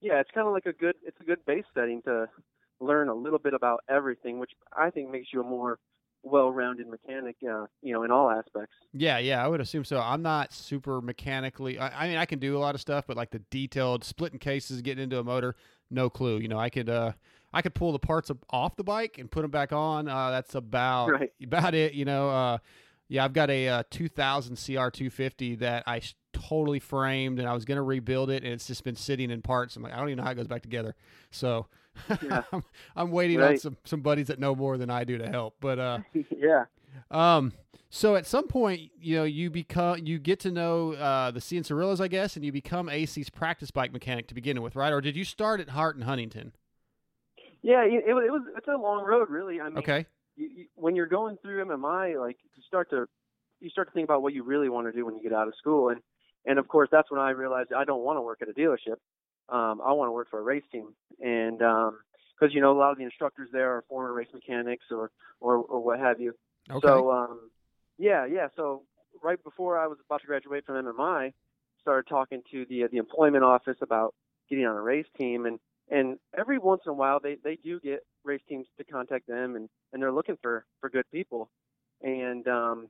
yeah, 0.00 0.20
it's 0.20 0.30
kind 0.32 0.46
of 0.46 0.52
like 0.52 0.66
a 0.66 0.72
good 0.72 0.96
it's 1.02 1.20
a 1.20 1.24
good 1.24 1.44
base 1.44 1.64
setting 1.74 2.02
to 2.02 2.28
learn 2.80 3.08
a 3.08 3.14
little 3.14 3.38
bit 3.38 3.54
about 3.54 3.80
everything, 3.88 4.38
which 4.38 4.52
I 4.76 4.90
think 4.90 5.10
makes 5.10 5.28
you 5.32 5.40
a 5.40 5.44
more 5.44 5.78
well-rounded 6.22 6.86
mechanic, 6.86 7.36
uh, 7.42 7.64
you 7.82 7.92
know, 7.92 8.02
in 8.02 8.10
all 8.10 8.30
aspects. 8.30 8.74
Yeah, 8.92 9.18
yeah, 9.18 9.42
I 9.44 9.48
would 9.48 9.60
assume 9.60 9.84
so. 9.84 9.98
I'm 10.00 10.22
not 10.22 10.52
super 10.52 11.00
mechanically. 11.00 11.78
I, 11.78 12.04
I 12.04 12.08
mean, 12.08 12.18
I 12.18 12.26
can 12.26 12.38
do 12.38 12.56
a 12.56 12.60
lot 12.60 12.74
of 12.74 12.80
stuff, 12.80 13.06
but 13.06 13.16
like 13.16 13.30
the 13.30 13.38
detailed 13.50 14.04
splitting 14.04 14.38
cases, 14.38 14.82
getting 14.82 15.02
into 15.02 15.18
a 15.18 15.24
motor, 15.24 15.56
no 15.90 16.10
clue. 16.10 16.38
You 16.38 16.48
know, 16.48 16.58
I 16.58 16.68
could 16.68 16.88
uh, 16.88 17.12
I 17.52 17.62
could 17.62 17.74
pull 17.74 17.92
the 17.92 17.98
parts 17.98 18.30
off 18.50 18.76
the 18.76 18.84
bike 18.84 19.18
and 19.18 19.30
put 19.30 19.42
them 19.42 19.50
back 19.50 19.72
on. 19.72 20.08
Uh, 20.08 20.30
that's 20.30 20.54
about 20.54 21.10
Right. 21.10 21.32
about 21.42 21.74
it. 21.74 21.94
You 21.94 22.04
know, 22.04 22.28
uh, 22.28 22.58
yeah, 23.10 23.24
I've 23.24 23.32
got 23.32 23.50
a 23.50 23.68
uh, 23.68 23.82
2000 23.90 24.54
CR 24.56 24.88
250 24.88 25.56
that 25.56 25.82
I 25.86 26.00
totally 26.32 26.78
framed, 26.78 27.40
and 27.40 27.48
I 27.48 27.52
was 27.52 27.64
gonna 27.64 27.82
rebuild 27.82 28.30
it, 28.30 28.44
and 28.44 28.52
it's 28.52 28.68
just 28.68 28.84
been 28.84 28.94
sitting 28.94 29.30
in 29.30 29.42
parts. 29.42 29.74
I'm 29.76 29.82
like, 29.82 29.92
I 29.92 29.96
don't 29.96 30.08
even 30.08 30.18
know 30.18 30.24
how 30.24 30.30
it 30.30 30.36
goes 30.36 30.46
back 30.46 30.62
together. 30.62 30.94
So 31.30 31.66
Yeah. 32.22 32.42
I'm, 32.52 32.64
I'm 32.94 33.10
waiting 33.10 33.40
on 33.42 33.58
some 33.58 33.76
some 33.84 34.00
buddies 34.00 34.28
that 34.28 34.38
know 34.38 34.54
more 34.54 34.78
than 34.78 34.90
I 34.90 35.02
do 35.02 35.18
to 35.18 35.28
help. 35.28 35.56
But 35.60 35.78
uh, 35.80 35.98
yeah. 36.30 36.66
um, 37.10 37.52
so 37.90 38.14
at 38.14 38.26
some 38.26 38.46
point, 38.46 38.92
you 39.00 39.16
know, 39.16 39.24
you 39.24 39.50
become 39.50 40.06
you 40.06 40.20
get 40.20 40.38
to 40.40 40.52
know 40.52 40.92
uh, 40.92 41.32
the 41.32 41.40
Cianciarulos, 41.40 42.00
I 42.00 42.06
guess, 42.06 42.36
and 42.36 42.44
you 42.44 42.52
become 42.52 42.88
AC's 42.88 43.28
practice 43.28 43.72
bike 43.72 43.92
mechanic 43.92 44.28
to 44.28 44.34
begin 44.34 44.62
with, 44.62 44.76
right? 44.76 44.92
Or 44.92 45.00
did 45.00 45.16
you 45.16 45.24
start 45.24 45.60
at 45.60 45.70
Hart 45.70 45.96
and 45.96 46.04
Huntington? 46.04 46.52
Yeah, 47.62 47.82
it, 47.82 48.04
it 48.06 48.14
was 48.14 48.42
it's 48.56 48.68
a 48.68 48.76
long 48.76 49.04
road, 49.04 49.28
really. 49.28 49.60
I 49.60 49.68
mean, 49.68 49.78
Okay. 49.78 50.06
You, 50.40 50.48
you, 50.56 50.66
when 50.74 50.96
you're 50.96 51.06
going 51.06 51.36
through 51.42 51.64
MMI, 51.64 52.18
like 52.18 52.36
you 52.56 52.62
start 52.66 52.90
to 52.90 53.06
you 53.60 53.68
start 53.68 53.88
to 53.88 53.94
think 53.94 54.04
about 54.04 54.22
what 54.22 54.32
you 54.32 54.42
really 54.42 54.70
want 54.70 54.86
to 54.86 54.92
do 54.92 55.04
when 55.04 55.14
you 55.14 55.22
get 55.22 55.34
out 55.34 55.46
of 55.46 55.54
school, 55.58 55.90
and 55.90 56.00
and 56.46 56.58
of 56.58 56.66
course 56.66 56.88
that's 56.90 57.10
when 57.10 57.20
I 57.20 57.30
realized 57.30 57.72
I 57.76 57.84
don't 57.84 58.02
want 58.02 58.16
to 58.16 58.22
work 58.22 58.40
at 58.42 58.48
a 58.48 58.52
dealership. 58.52 58.96
Um, 59.48 59.80
I 59.84 59.92
want 59.92 60.08
to 60.08 60.12
work 60.12 60.28
for 60.30 60.38
a 60.38 60.42
race 60.42 60.64
team, 60.72 60.94
and 61.20 61.58
because 61.58 62.54
you 62.54 62.60
know 62.60 62.72
a 62.72 62.78
lot 62.78 62.92
of 62.92 62.98
the 62.98 63.04
instructors 63.04 63.50
there 63.52 63.76
are 63.76 63.84
former 63.88 64.12
race 64.12 64.28
mechanics 64.32 64.86
or 64.90 65.10
or, 65.40 65.56
or 65.56 65.80
what 65.80 66.00
have 66.00 66.20
you. 66.20 66.34
Okay. 66.70 66.86
So 66.86 67.10
um, 67.10 67.50
yeah, 67.98 68.24
yeah. 68.24 68.48
So 68.56 68.84
right 69.22 69.42
before 69.44 69.78
I 69.78 69.86
was 69.86 69.98
about 70.06 70.22
to 70.22 70.26
graduate 70.26 70.64
from 70.64 70.82
MMI, 70.84 71.32
started 71.82 72.08
talking 72.08 72.42
to 72.50 72.64
the 72.64 72.84
the 72.90 72.98
employment 72.98 73.44
office 73.44 73.76
about 73.82 74.14
getting 74.48 74.64
on 74.64 74.76
a 74.76 74.82
race 74.82 75.06
team, 75.18 75.44
and 75.44 75.58
and 75.90 76.18
every 76.36 76.58
once 76.58 76.82
in 76.86 76.90
a 76.90 76.94
while 76.94 77.20
they 77.20 77.36
they 77.44 77.56
do 77.56 77.78
get 77.80 78.00
race 78.24 78.42
teams 78.48 78.66
to 78.78 78.84
contact 78.84 79.26
them, 79.26 79.56
and 79.56 79.68
and 79.92 80.02
they're 80.02 80.12
looking 80.12 80.36
for 80.42 80.64
for 80.80 80.90
good 80.90 81.08
people, 81.12 81.50
and 82.02 82.46
um, 82.48 82.88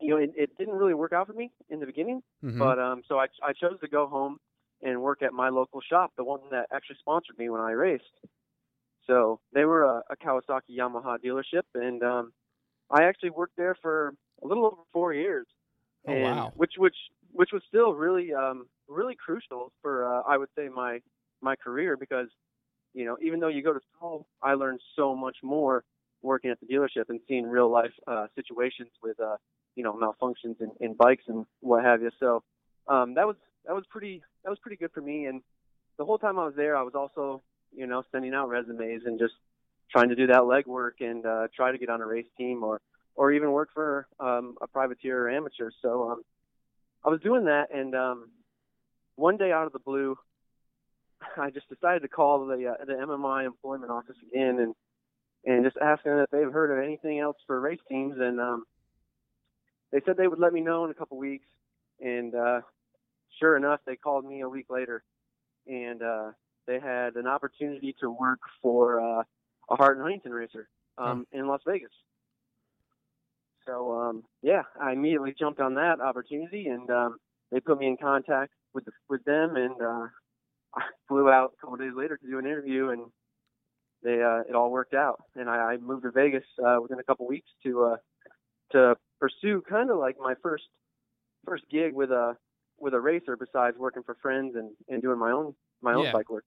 you 0.00 0.10
know 0.10 0.16
it, 0.16 0.32
it 0.36 0.50
didn't 0.58 0.74
really 0.74 0.94
work 0.94 1.12
out 1.12 1.26
for 1.26 1.32
me 1.34 1.50
in 1.70 1.80
the 1.80 1.86
beginning, 1.86 2.22
Mhm. 2.42 2.58
but 2.58 2.78
um, 2.78 3.02
so 3.08 3.18
I 3.18 3.26
I 3.42 3.52
chose 3.52 3.78
to 3.80 3.88
go 3.88 4.06
home 4.06 4.38
and 4.82 5.02
work 5.02 5.22
at 5.22 5.32
my 5.32 5.48
local 5.48 5.80
shop, 5.80 6.12
the 6.16 6.24
one 6.24 6.40
that 6.50 6.66
actually 6.72 6.96
sponsored 7.00 7.38
me 7.38 7.48
when 7.48 7.60
I 7.60 7.72
raced. 7.72 8.04
So 9.06 9.40
they 9.52 9.64
were 9.64 9.84
a, 9.84 10.02
a 10.10 10.16
Kawasaki 10.16 10.76
Yamaha 10.78 11.18
dealership, 11.24 11.62
and 11.74 12.02
um, 12.02 12.32
I 12.90 13.04
actually 13.04 13.30
worked 13.30 13.56
there 13.56 13.76
for 13.80 14.14
a 14.42 14.46
little 14.46 14.66
over 14.66 14.82
four 14.92 15.12
years. 15.14 15.46
Oh, 16.06 16.12
and 16.12 16.24
wow. 16.24 16.52
Which 16.56 16.72
which 16.78 16.96
which 17.32 17.50
was 17.52 17.62
still 17.68 17.94
really 17.94 18.32
um, 18.34 18.66
really 18.88 19.14
crucial 19.16 19.72
for 19.82 20.06
uh, 20.12 20.22
I 20.26 20.36
would 20.36 20.50
say 20.56 20.68
my 20.68 21.00
my 21.40 21.56
career 21.56 21.96
because 21.96 22.28
you 22.94 23.04
know 23.04 23.16
even 23.20 23.40
though 23.40 23.48
you 23.48 23.62
go 23.62 23.72
to 23.72 23.80
school, 23.94 24.26
I 24.42 24.54
learned 24.54 24.80
so 24.96 25.14
much 25.14 25.36
more 25.42 25.84
working 26.22 26.50
at 26.50 26.58
the 26.60 26.66
dealership 26.66 27.08
and 27.08 27.20
seeing 27.28 27.46
real 27.46 27.70
life 27.70 27.92
uh, 28.06 28.26
situations 28.34 28.88
with 29.02 29.20
uh, 29.20 29.36
you 29.76 29.84
know 29.84 29.92
malfunctions 29.92 30.60
in, 30.60 30.70
in 30.80 30.94
bikes 30.94 31.24
and 31.28 31.46
what 31.60 31.84
have 31.84 32.00
you. 32.02 32.10
So 32.18 32.42
um, 32.88 33.14
that 33.14 33.26
was 33.26 33.36
that 33.66 33.74
was 33.74 33.84
pretty 33.90 34.22
that 34.42 34.50
was 34.50 34.58
pretty 34.60 34.76
good 34.76 34.92
for 34.92 35.00
me. 35.00 35.26
And 35.26 35.42
the 35.98 36.04
whole 36.04 36.18
time 36.18 36.38
I 36.38 36.44
was 36.44 36.54
there, 36.56 36.76
I 36.76 36.82
was 36.82 36.94
also 36.94 37.42
you 37.74 37.86
know 37.86 38.02
sending 38.12 38.34
out 38.34 38.48
resumes 38.48 39.02
and 39.04 39.18
just 39.18 39.34
trying 39.90 40.08
to 40.08 40.16
do 40.16 40.26
that 40.26 40.40
legwork 40.40 41.00
and 41.00 41.24
uh, 41.24 41.48
try 41.54 41.70
to 41.72 41.78
get 41.78 41.88
on 41.88 42.00
a 42.00 42.06
race 42.06 42.26
team 42.36 42.64
or 42.64 42.80
or 43.16 43.32
even 43.32 43.52
work 43.52 43.68
for 43.72 44.08
um, 44.18 44.56
a 44.60 44.66
privateer 44.66 45.26
or 45.26 45.30
amateur. 45.30 45.70
So 45.82 46.10
um, 46.10 46.22
I 47.04 47.10
was 47.10 47.20
doing 47.20 47.44
that, 47.44 47.68
and 47.72 47.94
um, 47.94 48.30
one 49.16 49.36
day 49.36 49.52
out 49.52 49.66
of 49.66 49.72
the 49.72 49.78
blue, 49.78 50.16
I 51.36 51.50
just 51.50 51.68
decided 51.68 52.02
to 52.02 52.08
call 52.08 52.46
the 52.46 52.66
uh, 52.66 52.84
the 52.84 52.92
MMI 52.92 53.46
employment 53.46 53.90
office 53.90 54.16
again 54.30 54.58
and 54.58 54.74
and 55.46 55.64
just 55.64 55.76
ask 55.76 56.02
them 56.04 56.18
if 56.18 56.30
they've 56.30 56.52
heard 56.52 56.70
of 56.70 56.84
anything 56.84 57.18
else 57.18 57.36
for 57.46 57.60
race 57.60 57.80
teams, 57.88 58.16
and 58.18 58.40
um, 58.40 58.64
they 59.92 60.00
said 60.04 60.16
they 60.16 60.28
would 60.28 60.38
let 60.38 60.52
me 60.52 60.60
know 60.60 60.84
in 60.84 60.90
a 60.90 60.94
couple 60.94 61.18
weeks. 61.18 61.46
And 62.00 62.34
uh, 62.34 62.60
sure 63.38 63.56
enough, 63.56 63.80
they 63.86 63.96
called 63.96 64.24
me 64.24 64.40
a 64.40 64.48
week 64.48 64.66
later, 64.70 65.04
and 65.66 66.02
uh, 66.02 66.30
they 66.66 66.80
had 66.80 67.16
an 67.16 67.26
opportunity 67.26 67.94
to 68.00 68.10
work 68.10 68.40
for 68.62 69.00
uh, 69.00 69.22
a 69.70 69.76
Hart 69.76 69.96
and 69.96 70.02
Huntington 70.02 70.32
racer 70.32 70.68
um, 70.98 71.26
in 71.32 71.46
Las 71.46 71.60
Vegas. 71.66 71.90
So 73.66 73.92
um, 73.92 74.24
yeah, 74.42 74.62
I 74.80 74.92
immediately 74.92 75.34
jumped 75.38 75.60
on 75.60 75.74
that 75.74 76.00
opportunity, 76.00 76.66
and 76.66 76.90
um, 76.90 77.16
they 77.50 77.60
put 77.60 77.78
me 77.78 77.86
in 77.86 77.96
contact 77.96 78.52
with 78.72 78.84
the, 78.84 78.92
with 79.08 79.24
them, 79.24 79.56
and 79.56 79.80
uh, 79.80 80.06
I 80.76 80.82
flew 81.08 81.28
out 81.30 81.52
a 81.56 81.60
couple 81.60 81.76
days 81.76 81.92
later 81.96 82.16
to 82.16 82.26
do 82.26 82.38
an 82.38 82.46
interview, 82.46 82.90
and 82.90 83.02
they 84.02 84.22
uh, 84.22 84.40
it 84.48 84.54
all 84.54 84.70
worked 84.70 84.94
out, 84.94 85.22
and 85.36 85.48
I, 85.48 85.56
I 85.56 85.76
moved 85.78 86.02
to 86.04 86.10
Vegas 86.10 86.44
uh, 86.64 86.76
within 86.82 86.98
a 86.98 87.02
couple 87.04 87.26
weeks 87.26 87.48
to 87.64 87.84
uh, 87.84 87.96
to 88.72 88.96
pursue 89.20 89.62
kind 89.68 89.90
of 89.90 89.98
like 89.98 90.16
my 90.18 90.34
first 90.42 90.64
first 91.46 91.64
gig 91.70 91.94
with 91.94 92.10
a 92.10 92.36
with 92.78 92.94
a 92.94 93.00
racer 93.00 93.36
besides 93.36 93.76
working 93.78 94.02
for 94.02 94.16
friends 94.20 94.56
and, 94.56 94.70
and 94.88 95.00
doing 95.02 95.18
my 95.18 95.30
own 95.30 95.54
my 95.82 95.94
own 95.94 96.04
Yeah. 96.04 96.12
bike 96.12 96.28
work. 96.30 96.44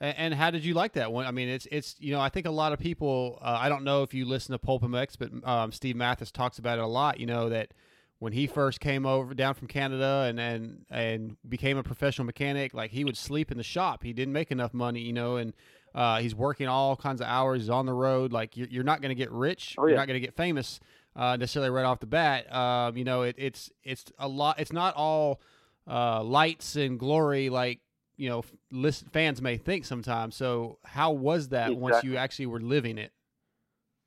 And, 0.00 0.16
and 0.18 0.34
how 0.34 0.50
did 0.50 0.64
you 0.64 0.74
like 0.74 0.94
that 0.94 1.12
one? 1.12 1.26
I 1.26 1.30
mean, 1.30 1.48
it's 1.48 1.66
it's 1.70 1.94
you 1.98 2.12
know 2.12 2.20
I 2.20 2.28
think 2.28 2.46
a 2.46 2.50
lot 2.50 2.72
of 2.72 2.78
people. 2.78 3.38
Uh, 3.40 3.58
I 3.60 3.68
don't 3.68 3.84
know 3.84 4.02
if 4.02 4.14
you 4.14 4.24
listen 4.24 4.52
to 4.52 4.58
Pulp 4.58 4.82
MX, 4.82 5.16
but 5.18 5.48
um, 5.48 5.72
Steve 5.72 5.96
Matthes 5.96 6.32
talks 6.32 6.58
about 6.58 6.78
it 6.78 6.84
a 6.84 6.86
lot. 6.88 7.20
You 7.20 7.26
know 7.26 7.48
that 7.48 7.72
when 8.22 8.32
he 8.32 8.46
first 8.46 8.78
came 8.78 9.04
over 9.04 9.34
down 9.34 9.52
from 9.52 9.66
Canada 9.66 10.26
and 10.28 10.38
and 10.38 10.86
and 10.88 11.36
became 11.48 11.76
a 11.76 11.82
professional 11.82 12.24
mechanic, 12.24 12.72
like 12.72 12.92
he 12.92 13.02
would 13.02 13.16
sleep 13.16 13.50
in 13.50 13.58
the 13.58 13.64
shop. 13.64 14.04
He 14.04 14.12
didn't 14.12 14.32
make 14.32 14.52
enough 14.52 14.72
money, 14.72 15.00
you 15.00 15.12
know, 15.12 15.38
and 15.38 15.52
uh, 15.92 16.20
he's 16.20 16.32
working 16.32 16.68
all 16.68 16.94
kinds 16.94 17.20
of 17.20 17.26
hours. 17.26 17.62
He's 17.62 17.68
on 17.68 17.84
the 17.84 17.92
road. 17.92 18.32
Like 18.32 18.56
you're, 18.56 18.68
you're 18.68 18.84
not 18.84 19.02
going 19.02 19.08
to 19.08 19.16
get 19.16 19.32
rich. 19.32 19.74
Oh, 19.76 19.88
You're 19.88 19.96
not 19.96 20.06
going 20.06 20.20
to 20.20 20.24
get 20.24 20.36
famous 20.36 20.78
uh, 21.16 21.36
necessarily 21.36 21.70
right 21.70 21.84
off 21.84 21.98
the 21.98 22.06
bat. 22.06 22.54
Um, 22.54 22.96
you 22.96 23.02
know, 23.02 23.22
it, 23.22 23.34
it's 23.38 23.72
it's 23.82 24.04
a 24.20 24.28
lot. 24.28 24.60
It's 24.60 24.72
not 24.72 24.94
all 24.94 25.40
uh, 25.88 26.22
lights 26.22 26.76
and 26.76 27.00
glory 27.00 27.48
like 27.50 27.80
you 28.16 28.28
know 28.28 28.44
list, 28.70 29.04
fans 29.12 29.42
may 29.42 29.56
think 29.56 29.84
sometimes. 29.84 30.36
So 30.36 30.78
how 30.84 31.10
was 31.10 31.48
that 31.48 31.74
once 31.76 32.04
you 32.04 32.18
actually 32.18 32.46
were 32.46 32.60
living 32.60 32.98
it? 32.98 33.10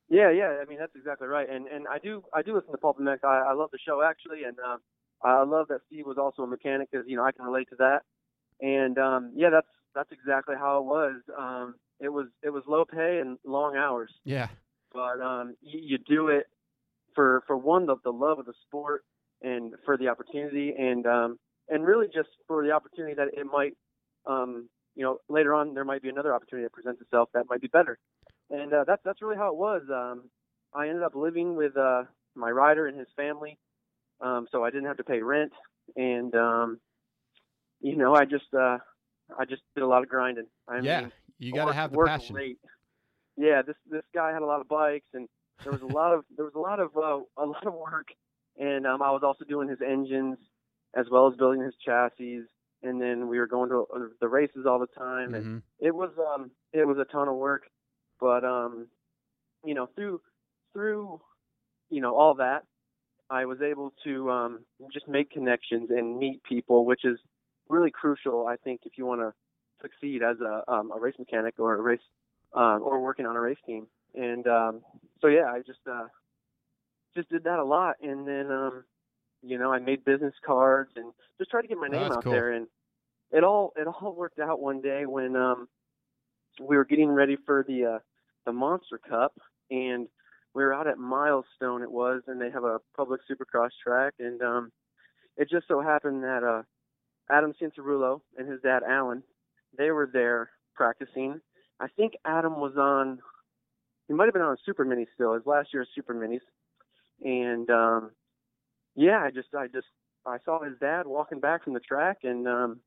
Yeah, 0.09 0.31
yeah. 0.31 0.57
I 0.61 0.65
mean, 0.65 0.77
that's 0.77 0.95
exactly 0.95 1.27
right. 1.27 1.49
And 1.49 1.67
and 1.67 1.87
I 1.87 1.99
do 1.99 2.23
I 2.33 2.41
do 2.41 2.55
listen 2.55 2.71
to 2.71 2.77
Pulp 2.77 2.99
MX. 2.99 3.17
I, 3.23 3.49
I 3.49 3.53
love 3.53 3.69
the 3.71 3.79
show 3.85 4.01
actually, 4.01 4.43
and 4.43 4.57
um, 4.59 4.79
I 5.23 5.43
love 5.43 5.67
that 5.69 5.81
Steve 5.87 6.05
was 6.05 6.17
also 6.17 6.43
a 6.43 6.47
mechanic 6.47 6.89
because 6.91 7.05
you 7.07 7.17
know 7.17 7.23
I 7.23 7.31
can 7.31 7.45
relate 7.45 7.69
to 7.69 7.75
that. 7.77 8.01
And 8.61 8.97
um, 8.97 9.31
yeah, 9.35 9.49
that's 9.49 9.67
that's 9.95 10.11
exactly 10.11 10.55
how 10.57 10.79
it 10.79 10.85
was. 10.85 11.21
Um, 11.37 11.75
it 11.99 12.09
was 12.09 12.27
it 12.43 12.49
was 12.49 12.63
low 12.67 12.85
pay 12.85 13.19
and 13.19 13.37
long 13.45 13.75
hours, 13.75 14.11
Yeah, 14.23 14.47
but 14.93 15.19
um, 15.21 15.55
you, 15.61 15.79
you 15.81 15.97
do 15.97 16.27
it 16.27 16.47
for 17.15 17.43
for 17.47 17.57
one 17.57 17.85
the, 17.85 17.95
the 18.03 18.11
love 18.11 18.39
of 18.39 18.45
the 18.45 18.53
sport 18.67 19.03
and 19.41 19.73
for 19.85 19.97
the 19.97 20.07
opportunity 20.07 20.73
and 20.77 21.05
um, 21.07 21.39
and 21.69 21.85
really 21.85 22.07
just 22.07 22.29
for 22.47 22.63
the 22.63 22.71
opportunity 22.71 23.15
that 23.15 23.29
it 23.33 23.45
might 23.45 23.73
um, 24.27 24.69
you 24.95 25.03
know 25.03 25.17
later 25.29 25.53
on 25.53 25.73
there 25.73 25.85
might 25.85 26.01
be 26.01 26.09
another 26.09 26.33
opportunity 26.33 26.65
that 26.65 26.73
presents 26.73 27.01
itself 27.01 27.29
that 27.33 27.45
might 27.49 27.61
be 27.61 27.67
better 27.67 27.97
and 28.49 28.73
uh, 28.73 28.83
that's 28.85 29.01
that's 29.03 29.21
really 29.21 29.37
how 29.37 29.49
it 29.49 29.55
was. 29.55 29.81
Um, 29.91 30.29
I 30.73 30.87
ended 30.87 31.03
up 31.03 31.15
living 31.15 31.55
with 31.55 31.75
uh, 31.77 32.03
my 32.35 32.49
rider 32.49 32.87
and 32.87 32.97
his 32.97 33.07
family, 33.15 33.57
um, 34.21 34.47
so 34.51 34.63
I 34.63 34.69
didn't 34.69 34.85
have 34.87 34.97
to 34.97 35.03
pay 35.03 35.21
rent, 35.21 35.53
and 35.95 36.33
um, 36.35 36.79
you 37.81 37.95
know, 37.95 38.15
I 38.15 38.25
just 38.25 38.53
uh, 38.53 38.77
I 39.37 39.45
just 39.47 39.61
did 39.75 39.83
a 39.83 39.87
lot 39.87 40.03
of 40.03 40.09
grinding. 40.09 40.47
I 40.67 40.81
yeah. 40.81 41.01
mean, 41.01 41.11
You 41.39 41.53
got 41.53 41.65
to 41.65 41.73
have 41.73 41.91
the 41.91 41.97
passion. 41.97 42.35
late. 42.35 42.59
Yeah, 43.37 43.61
this 43.61 43.75
this 43.89 44.03
guy 44.13 44.31
had 44.31 44.41
a 44.41 44.45
lot 44.45 44.61
of 44.61 44.67
bikes, 44.67 45.07
and 45.13 45.27
there 45.63 45.73
was 45.73 45.81
a 45.81 45.85
lot 45.85 46.13
of 46.13 46.25
there 46.35 46.45
was 46.45 46.55
a 46.55 46.59
lot 46.59 46.79
of 46.79 46.95
uh, 46.95 47.19
a 47.41 47.45
lot 47.45 47.65
of 47.65 47.73
work, 47.73 48.07
and 48.57 48.85
um, 48.85 49.01
I 49.01 49.11
was 49.11 49.21
also 49.23 49.45
doing 49.45 49.69
his 49.69 49.79
engines 49.81 50.37
as 50.95 51.05
well 51.11 51.27
as 51.27 51.35
building 51.37 51.61
his 51.61 51.75
chassis, 51.83 52.41
and 52.83 53.01
then 53.01 53.27
we 53.27 53.37
were 53.39 53.47
going 53.47 53.69
to 53.69 53.85
uh, 53.93 53.99
the 54.21 54.27
races 54.29 54.65
all 54.67 54.79
the 54.79 54.87
time, 54.87 55.33
and 55.33 55.45
Mhm. 55.45 55.63
it 55.79 55.93
was 55.93 56.11
um 56.17 56.51
it 56.73 56.87
was 56.87 56.97
a 56.97 57.05
ton 57.11 57.27
of 57.27 57.35
work 57.35 57.63
but 58.25 58.43
um 58.43 58.87
you 59.63 59.75
know 59.75 59.87
through 59.95 60.19
through 60.73 61.21
you 61.91 62.01
know 62.01 62.15
all 62.15 62.33
that 62.33 62.63
i 63.29 63.45
was 63.45 63.61
able 63.61 63.93
to 64.03 64.31
um 64.31 64.59
just 64.91 65.07
make 65.07 65.29
connections 65.29 65.91
and 65.91 66.17
meet 66.17 66.41
people 66.43 66.85
which 66.85 67.05
is 67.05 67.19
really 67.69 67.91
crucial 67.91 68.47
i 68.47 68.55
think 68.63 68.81
if 68.83 68.93
you 68.97 69.05
want 69.05 69.21
to 69.21 69.31
succeed 69.81 70.23
as 70.23 70.37
a 70.41 70.63
um 70.71 70.91
a 70.95 70.99
race 70.99 71.15
mechanic 71.19 71.53
or 71.59 71.75
a 71.75 71.81
race 71.81 71.99
um 72.53 72.81
or 72.83 72.99
working 73.01 73.25
on 73.25 73.35
a 73.35 73.39
race 73.39 73.57
team. 73.65 73.85
And 74.15 74.47
um 74.47 74.81
so 75.21 75.27
yeah 75.27 75.45
i 75.45 75.59
just 75.59 75.79
uh 75.89 76.07
just 77.15 77.29
did 77.29 77.43
that 77.43 77.59
a 77.59 77.63
lot. 77.63 77.95
And 78.01 78.27
then 78.27 78.51
um 78.51 78.83
you 79.43 79.57
know 79.57 79.71
i 79.71 79.79
made 79.79 80.03
business 80.03 80.33
cards 80.45 80.91
and 80.95 81.11
just 81.37 81.51
tried 81.51 81.63
to 81.63 81.67
get 81.67 81.77
my 81.77 81.87
name 81.87 82.11
out 82.11 82.23
cool. 82.23 82.33
there. 82.33 82.51
And 82.53 82.67
it 83.31 83.43
all 83.43 83.73
it 83.75 83.87
all 83.87 84.15
worked 84.15 84.39
out 84.39 84.61
one 84.61 84.81
day 84.81 85.05
when 85.05 85.35
um 85.35 85.67
we 86.59 86.77
were 86.77 86.85
getting 86.85 87.09
ready 87.09 87.37
for 87.45 87.65
the 87.67 87.85
uh, 87.85 87.99
the 88.45 88.53
Monster 88.53 88.99
Cup, 88.99 89.33
and 89.69 90.07
we 90.53 90.63
were 90.63 90.73
out 90.73 90.87
at 90.87 90.97
Milestone. 90.97 91.81
It 91.81 91.91
was, 91.91 92.21
and 92.27 92.39
they 92.39 92.49
have 92.49 92.63
a 92.63 92.79
public 92.95 93.21
Supercross 93.29 93.71
track, 93.83 94.13
and 94.19 94.41
um, 94.41 94.71
it 95.37 95.49
just 95.49 95.67
so 95.67 95.81
happened 95.81 96.23
that 96.23 96.43
uh, 96.43 96.63
Adam 97.29 97.53
Cianciarulo 97.61 98.21
and 98.37 98.49
his 98.49 98.61
dad 98.61 98.83
Alan, 98.87 99.23
they 99.77 99.91
were 99.91 100.09
there 100.11 100.49
practicing. 100.73 101.41
I 101.79 101.87
think 101.87 102.13
Adam 102.25 102.59
was 102.59 102.77
on. 102.77 103.19
He 104.07 104.13
might 104.13 104.25
have 104.25 104.33
been 104.33 104.43
on 104.43 104.57
Super 104.65 104.85
Mini 104.85 105.07
still. 105.13 105.33
His 105.33 105.45
last 105.45 105.69
year's 105.73 105.89
Super 105.93 106.13
Minis, 106.13 106.39
and 107.21 107.69
um, 107.69 108.11
yeah, 108.95 109.19
I 109.19 109.31
just 109.31 109.53
I 109.57 109.67
just 109.67 109.87
I 110.25 110.37
saw 110.45 110.63
his 110.63 110.77
dad 110.79 111.05
walking 111.05 111.39
back 111.39 111.63
from 111.63 111.73
the 111.73 111.79
track, 111.79 112.19
and 112.23 112.47
um, 112.47 112.79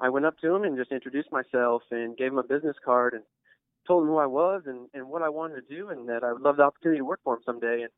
I 0.00 0.08
went 0.08 0.26
up 0.26 0.38
to 0.38 0.54
him 0.54 0.64
and 0.64 0.76
just 0.76 0.90
introduced 0.90 1.30
myself 1.30 1.82
and 1.90 2.16
gave 2.16 2.32
him 2.32 2.38
a 2.38 2.42
business 2.42 2.76
card 2.84 3.14
and 3.14 3.22
told 3.86 4.04
him 4.04 4.08
who 4.08 4.18
I 4.18 4.26
was 4.26 4.62
and, 4.66 4.88
and 4.94 5.08
what 5.08 5.22
I 5.22 5.28
wanted 5.28 5.66
to 5.66 5.74
do 5.74 5.88
and 5.88 6.08
that 6.08 6.24
I 6.24 6.32
would 6.32 6.42
love 6.42 6.56
the 6.56 6.62
opportunity 6.62 6.98
to 6.98 7.04
work 7.04 7.20
for 7.24 7.34
him 7.34 7.40
someday. 7.44 7.82
And 7.82 7.90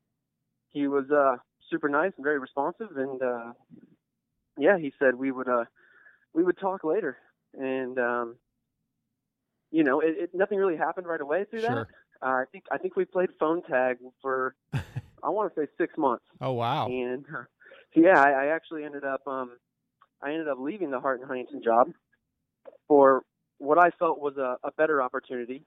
he 0.70 0.86
was 0.88 1.10
uh, 1.10 1.36
super 1.70 1.88
nice 1.88 2.12
and 2.16 2.24
very 2.24 2.38
responsive. 2.38 2.96
And 2.96 3.22
uh, 3.22 3.52
yeah, 4.58 4.78
he 4.78 4.92
said 4.98 5.14
we 5.16 5.30
would 5.30 5.48
uh, 5.48 5.64
we 6.32 6.42
would 6.42 6.58
talk 6.58 6.84
later. 6.84 7.16
And 7.54 7.98
um, 7.98 8.36
you 9.70 9.84
know, 9.84 10.00
it, 10.00 10.14
it, 10.18 10.30
nothing 10.34 10.58
really 10.58 10.76
happened 10.76 11.06
right 11.06 11.20
away 11.20 11.44
through 11.50 11.60
Sure. 11.60 11.88
that. 12.22 12.26
Uh, 12.26 12.30
I 12.30 12.44
think 12.50 12.64
I 12.70 12.78
think 12.78 12.96
we 12.96 13.04
played 13.04 13.30
phone 13.38 13.62
tag 13.62 13.98
for 14.22 14.54
I 14.72 15.30
want 15.30 15.54
to 15.54 15.60
say 15.60 15.66
six 15.78 15.96
months. 15.98 16.24
Oh 16.40 16.52
wow. 16.52 16.86
And 16.86 17.24
uh, 17.34 17.42
yeah, 17.94 18.20
I, 18.20 18.30
I 18.30 18.46
actually 18.54 18.84
ended 18.84 19.04
up 19.04 19.26
um, 19.26 19.52
I 20.22 20.30
ended 20.30 20.48
up 20.48 20.58
leaving 20.58 20.90
the 20.90 21.00
Hart 21.00 21.20
and 21.20 21.28
Huntington 21.28 21.62
job 21.62 21.90
for 22.88 23.22
what 23.58 23.78
I 23.78 23.90
felt 23.98 24.20
was 24.20 24.36
a, 24.36 24.56
a 24.66 24.72
better 24.72 25.02
opportunity, 25.02 25.64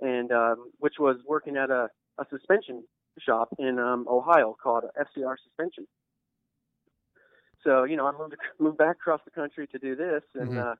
and 0.00 0.32
um, 0.32 0.70
which 0.78 0.94
was 0.98 1.16
working 1.26 1.56
at 1.56 1.70
a, 1.70 1.88
a 2.18 2.24
suspension 2.30 2.84
shop 3.18 3.48
in 3.58 3.78
um, 3.78 4.06
Ohio 4.08 4.56
called 4.62 4.84
FCR 4.98 5.36
Suspension. 5.44 5.86
So 7.64 7.84
you 7.84 7.96
know, 7.96 8.06
I 8.06 8.12
moved 8.16 8.36
moved 8.58 8.78
back 8.78 8.96
across 8.96 9.20
the 9.24 9.30
country 9.30 9.66
to 9.68 9.78
do 9.78 9.96
this, 9.96 10.22
and 10.34 10.50
Mhm. 10.50 10.56
uh, 10.56 10.74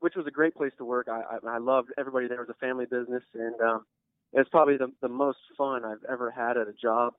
which 0.00 0.14
was 0.16 0.26
a 0.26 0.30
great 0.30 0.54
place 0.54 0.72
to 0.78 0.84
work. 0.84 1.08
I, 1.08 1.22
I, 1.22 1.56
I 1.56 1.58
loved 1.58 1.90
everybody 1.98 2.28
there 2.28 2.40
was 2.40 2.48
a 2.48 2.54
family 2.54 2.86
business, 2.86 3.22
and 3.34 3.60
um, 3.60 3.84
it's 4.32 4.48
probably 4.50 4.76
the 4.76 4.92
the 5.02 5.08
most 5.08 5.38
fun 5.56 5.84
I've 5.84 6.04
ever 6.10 6.30
had 6.30 6.56
at 6.56 6.68
a 6.68 6.72
job. 6.72 7.14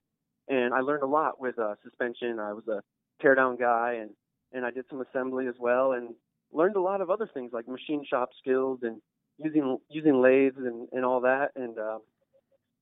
And 0.47 0.73
I 0.73 0.79
learned 0.79 1.03
a 1.03 1.07
lot 1.07 1.39
with 1.39 1.59
uh, 1.59 1.75
suspension. 1.83 2.39
I 2.39 2.53
was 2.53 2.67
a 2.67 2.81
teardown 3.23 3.59
guy, 3.59 3.97
and 4.01 4.11
and 4.53 4.65
I 4.65 4.71
did 4.71 4.85
some 4.89 5.01
assembly 5.01 5.47
as 5.47 5.55
well, 5.59 5.93
and 5.93 6.15
learned 6.51 6.75
a 6.75 6.81
lot 6.81 7.01
of 7.01 7.09
other 7.09 7.29
things 7.33 7.51
like 7.53 7.67
machine 7.67 8.03
shop 8.09 8.29
skills 8.39 8.79
and 8.81 9.01
using 9.43 9.77
using 9.89 10.21
lathes 10.21 10.57
and 10.57 10.87
and 10.91 11.05
all 11.05 11.21
that. 11.21 11.51
And 11.55 11.77
uh, 11.77 11.99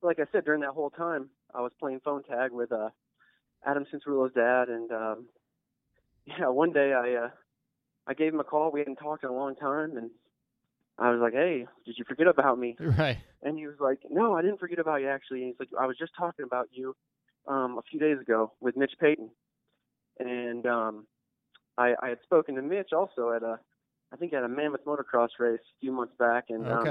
like 0.01 0.19
I 0.19 0.25
said, 0.31 0.45
during 0.45 0.61
that 0.61 0.71
whole 0.71 0.89
time, 0.89 1.29
I 1.53 1.61
was 1.61 1.71
playing 1.79 2.01
phone 2.03 2.23
tag 2.23 2.51
with 2.51 2.71
uh, 2.71 2.89
Adam 3.65 3.85
Cianciarulo's 3.85 4.33
dad, 4.33 4.69
and 4.69 4.91
um, 4.91 5.25
yeah, 6.25 6.49
one 6.49 6.71
day 6.71 6.93
I 6.93 7.25
uh, 7.25 7.29
I 8.07 8.13
gave 8.13 8.33
him 8.33 8.39
a 8.39 8.43
call. 8.45 8.71
We 8.71 8.79
hadn't 8.79 8.97
talked 8.97 9.23
in 9.23 9.29
a 9.29 9.35
long 9.35 9.55
time, 9.55 9.97
and 9.97 10.11
I 10.97 11.11
was 11.11 11.19
like, 11.21 11.33
"Hey, 11.33 11.65
did 11.85 11.97
you 11.97 12.05
forget 12.07 12.27
about 12.27 12.59
me?" 12.59 12.75
Right. 12.97 13.17
And 13.43 13.57
he 13.57 13.67
was 13.67 13.77
like, 13.79 13.99
"No, 14.09 14.35
I 14.35 14.41
didn't 14.41 14.59
forget 14.59 14.79
about 14.79 15.01
you 15.01 15.09
actually." 15.09 15.43
And 15.43 15.47
he's 15.47 15.59
like, 15.59 15.69
"I 15.79 15.85
was 15.85 15.97
just 15.97 16.13
talking 16.17 16.45
about 16.45 16.69
you 16.71 16.95
um, 17.47 17.77
a 17.77 17.81
few 17.89 17.99
days 17.99 18.19
ago 18.19 18.53
with 18.59 18.75
Mitch 18.75 18.93
Payton." 18.99 19.29
And 20.19 20.65
um, 20.65 21.05
I, 21.77 21.93
I 22.01 22.09
had 22.09 22.17
spoken 22.23 22.55
to 22.55 22.61
Mitch 22.61 22.91
also 22.91 23.31
at 23.31 23.43
a, 23.43 23.59
I 24.11 24.15
think 24.15 24.33
at 24.33 24.43
a 24.43 24.47
Mammoth 24.47 24.85
motocross 24.85 25.29
race 25.39 25.59
a 25.59 25.79
few 25.81 25.91
months 25.91 26.13
back, 26.17 26.45
and 26.49 26.65
um, 26.65 26.87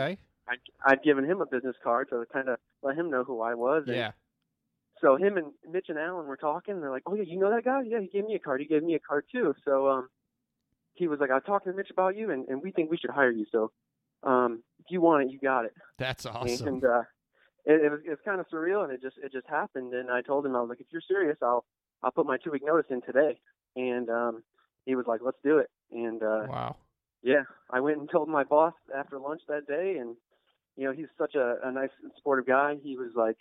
I'd, 0.49 0.59
I'd 0.85 1.03
given 1.03 1.25
him 1.25 1.41
a 1.41 1.47
business 1.47 1.77
card 1.83 2.09
to 2.11 2.25
kind 2.33 2.49
of 2.49 2.59
let 2.83 2.97
him 2.97 3.11
know 3.11 3.25
who 3.25 3.41
I 3.41 3.55
was. 3.55 3.85
And 3.87 3.97
Yeah. 3.97 4.13
so 5.01 5.17
him 5.17 5.37
and 5.37 5.53
Mitch 5.71 5.87
and 5.89 5.99
Alan 5.99 6.27
were 6.27 6.37
talking. 6.37 6.75
And 6.75 6.83
they're 6.83 6.91
like, 6.91 7.05
"Oh 7.07 7.15
yeah, 7.15 7.25
you 7.27 7.39
know 7.39 7.51
that 7.51 7.65
guy? 7.65 7.83
Yeah, 7.87 8.01
he 8.01 8.09
gave 8.09 8.25
me 8.25 8.35
a 8.35 8.39
card. 8.39 8.61
He 8.61 8.67
gave 8.67 8.83
me 8.83 8.95
a 8.95 8.99
card 8.99 9.25
too." 9.33 9.55
So 9.65 9.89
um, 9.89 10.09
he 10.95 11.09
was 11.09 11.21
like, 11.21 11.31
"I 11.31 11.35
was 11.35 11.43
talking 11.47 11.73
to 11.73 11.77
Mitch 11.77 11.91
about 11.91 12.17
you, 12.17 12.31
and, 12.31 12.47
and 12.49 12.63
we 12.63 12.71
think 12.71 12.91
we 12.91 12.99
should 12.99 13.11
hire 13.11 13.31
you. 13.31 13.47
So 13.51 13.73
um, 14.23 14.63
if 14.79 14.87
you 14.91 15.01
want 15.01 15.25
it, 15.25 15.33
you 15.33 15.39
got 15.39 15.65
it." 15.65 15.73
That's 15.99 16.27
awesome. 16.27 16.69
And 16.69 16.85
uh, 16.85 17.03
it, 17.65 17.85
it 17.85 17.91
was 17.91 18.01
it 18.05 18.11
was 18.11 18.19
kind 18.25 18.41
of 18.41 18.47
surreal, 18.53 18.85
and 18.85 18.93
it 18.93 19.01
just 19.03 19.17
it 19.23 19.33
just 19.33 19.47
happened. 19.49 19.95
And 19.95 20.11
I 20.11 20.21
told 20.21 20.45
him 20.45 20.55
I 20.55 20.61
was 20.61 20.69
like, 20.69 20.81
"If 20.81 20.89
you're 20.91 21.03
serious, 21.07 21.39
I'll 21.43 21.65
I'll 22.03 22.13
put 22.13 22.27
my 22.27 22.37
two 22.37 22.51
week 22.51 22.63
notice 22.65 22.87
in 22.91 23.01
today." 23.03 23.41
And 23.75 24.09
um, 24.11 24.43
he 24.85 24.95
was 24.95 25.07
like, 25.07 25.21
"Let's 25.25 25.39
do 25.43 25.59
it." 25.59 25.71
And 25.91 26.23
uh, 26.23 26.47
wow. 26.49 26.77
Yeah, 27.27 27.43
I 27.71 27.81
went 27.81 27.99
and 27.99 28.09
told 28.09 28.29
my 28.29 28.45
boss 28.45 28.73
after 28.97 29.19
lunch 29.19 29.43
that 29.49 29.67
day, 29.67 29.97
and 29.99 30.15
you 30.77 30.85
know 30.85 30.93
he's 30.93 31.09
such 31.19 31.35
a, 31.35 31.57
a 31.65 31.73
nice, 31.73 31.91
supportive 32.17 32.47
guy. 32.47 32.77
He 32.81 32.97
was 32.97 33.11
like, 33.17 33.37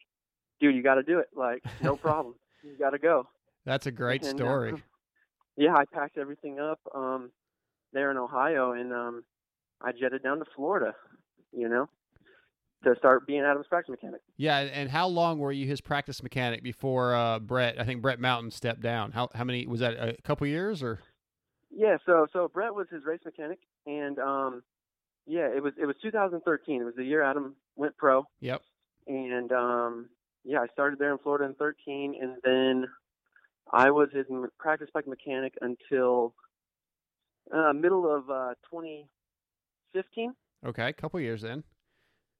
"Dude, 0.59 0.75
you 0.75 0.81
got 0.81 0.95
to 0.95 1.03
do 1.03 1.19
it. 1.19 1.27
Like, 1.35 1.63
no 1.81 1.95
problem. 2.07 2.33
You 2.63 2.75
got 2.79 2.89
to 2.91 2.97
go." 2.97 3.27
That's 3.63 3.85
a 3.85 3.91
great 3.91 4.23
And, 4.23 4.41
uh, 4.41 4.43
story. 4.43 4.83
yeah, 5.55 5.75
I 5.75 5.85
packed 5.85 6.17
everything 6.17 6.59
up 6.59 6.79
um, 6.95 7.29
there 7.93 8.09
in 8.09 8.17
Ohio, 8.17 8.71
and 8.71 8.91
um, 8.91 9.23
I 9.79 9.91
jetted 9.91 10.23
down 10.23 10.39
to 10.39 10.45
Florida. 10.55 10.95
You 11.51 11.69
know, 11.69 11.87
to 12.85 12.95
start 12.97 13.27
being 13.27 13.41
Adam's 13.41 13.67
practice 13.67 13.91
mechanic. 13.91 14.21
Yeah, 14.35 14.57
and 14.57 14.89
how 14.89 15.07
long 15.07 15.37
were 15.37 15.51
you 15.51 15.67
his 15.67 15.79
practice 15.79 16.23
mechanic 16.23 16.63
before 16.63 17.13
uh, 17.13 17.37
Brett? 17.37 17.79
I 17.79 17.83
think 17.83 18.01
Brett 18.01 18.19
Mountain 18.19 18.49
stepped 18.49 18.81
down. 18.81 19.11
How 19.11 19.29
how 19.35 19.43
many 19.43 19.67
was 19.67 19.81
that? 19.81 19.93
A 19.93 20.19
couple 20.23 20.47
years 20.47 20.81
or? 20.81 21.01
Yeah, 21.69 21.97
so 22.03 22.25
so 22.33 22.47
Brett 22.51 22.73
was 22.73 22.87
his 22.89 23.03
race 23.05 23.19
mechanic, 23.23 23.59
and 23.85 24.19
um, 24.19 24.63
yeah, 25.27 25.47
it 25.55 25.61
was 25.63 25.73
it 25.81 25.85
was 25.85 25.95
2013. 26.01 26.81
It 26.81 26.85
was 26.85 26.95
the 26.95 27.03
year 27.03 27.21
Adam 27.23 27.55
went 27.75 27.95
pro. 27.97 28.23
Yep. 28.41 28.61
and 29.07 29.51
um 29.51 30.09
yeah 30.43 30.59
i 30.61 30.67
started 30.73 30.97
there 30.99 31.11
in 31.11 31.17
florida 31.19 31.43
in 31.45 31.53
13 31.55 32.15
and 32.21 32.35
then 32.43 32.85
i 33.73 33.89
was 33.91 34.09
his 34.13 34.25
practice 34.59 34.87
bike 34.93 35.07
mechanic 35.07 35.53
until 35.61 36.33
uh 37.53 37.73
middle 37.73 38.05
of 38.13 38.29
uh 38.29 38.53
2015 38.71 40.33
Okay, 40.65 40.87
a 40.89 40.93
couple 40.93 41.19
years 41.19 41.41
then. 41.41 41.63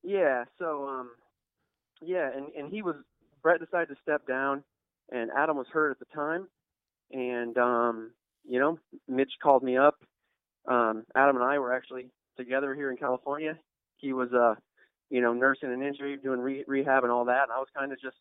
yeah 0.03 0.45
so 0.58 0.88
um 0.88 1.10
yeah 2.01 2.29
and 2.36 2.47
and 2.58 2.71
he 2.71 2.81
was 2.81 2.95
brett 3.43 3.60
decided 3.60 3.89
to 3.89 3.95
step 4.01 4.25
down 4.27 4.63
and 5.12 5.29
adam 5.38 5.58
was 5.58 5.67
hurt 5.71 5.91
at 5.91 5.99
the 5.99 6.05
time 6.15 6.47
and 7.12 7.58
um 7.58 8.12
you 8.47 8.60
know 8.60 8.79
mitch 9.08 9.34
called 9.41 9.63
me 9.63 9.77
up 9.77 9.95
um 10.67 11.04
adam 11.15 11.36
and 11.36 11.45
i 11.45 11.58
were 11.60 11.73
actually 11.73 12.08
together 12.38 12.73
here 12.75 12.91
in 12.91 12.97
california 12.97 13.58
he 13.97 14.13
was 14.13 14.30
uh 14.34 14.56
you 15.10 15.21
know 15.21 15.34
nursing 15.34 15.71
an 15.71 15.82
injury 15.84 16.17
doing 16.17 16.39
re- 16.39 16.63
rehab 16.67 17.04
and 17.04 17.12
all 17.12 17.25
that 17.25 17.43
and 17.43 17.51
i 17.51 17.58
was 17.58 17.67
kind 17.75 17.91
of 17.91 17.99
just 18.01 18.17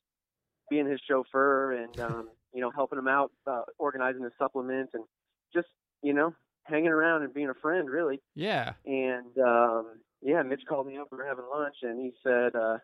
being 0.71 0.87
his 0.89 1.01
chauffeur 1.09 1.73
and 1.73 1.99
um 2.01 2.29
you 2.53 2.61
know 2.61 2.71
helping 2.71 2.99
him 2.99 3.09
out 3.09 3.31
uh, 3.47 3.63
organizing 3.79 4.23
his 4.23 4.33
supplements 4.39 4.93
and 4.95 5.05
just 5.53 5.69
you 6.03 6.13
know 6.13 6.35
hanging 6.65 6.89
around 6.89 7.23
and 7.23 7.35
being 7.35 7.51
a 7.51 7.55
friend 7.63 7.89
really 7.91 8.21
Yeah. 8.35 8.73
and 8.87 9.39
um 9.39 9.87
yeah, 10.27 10.41
Mitch 10.43 10.63
called 10.67 10.87
me 10.87 10.97
up. 10.97 11.09
We 11.13 11.19
were 11.19 11.27
having 11.27 11.45
lunch, 11.53 11.77
and 11.83 12.01
he 12.01 12.13
said, 12.23 12.57
uh, 12.57 12.79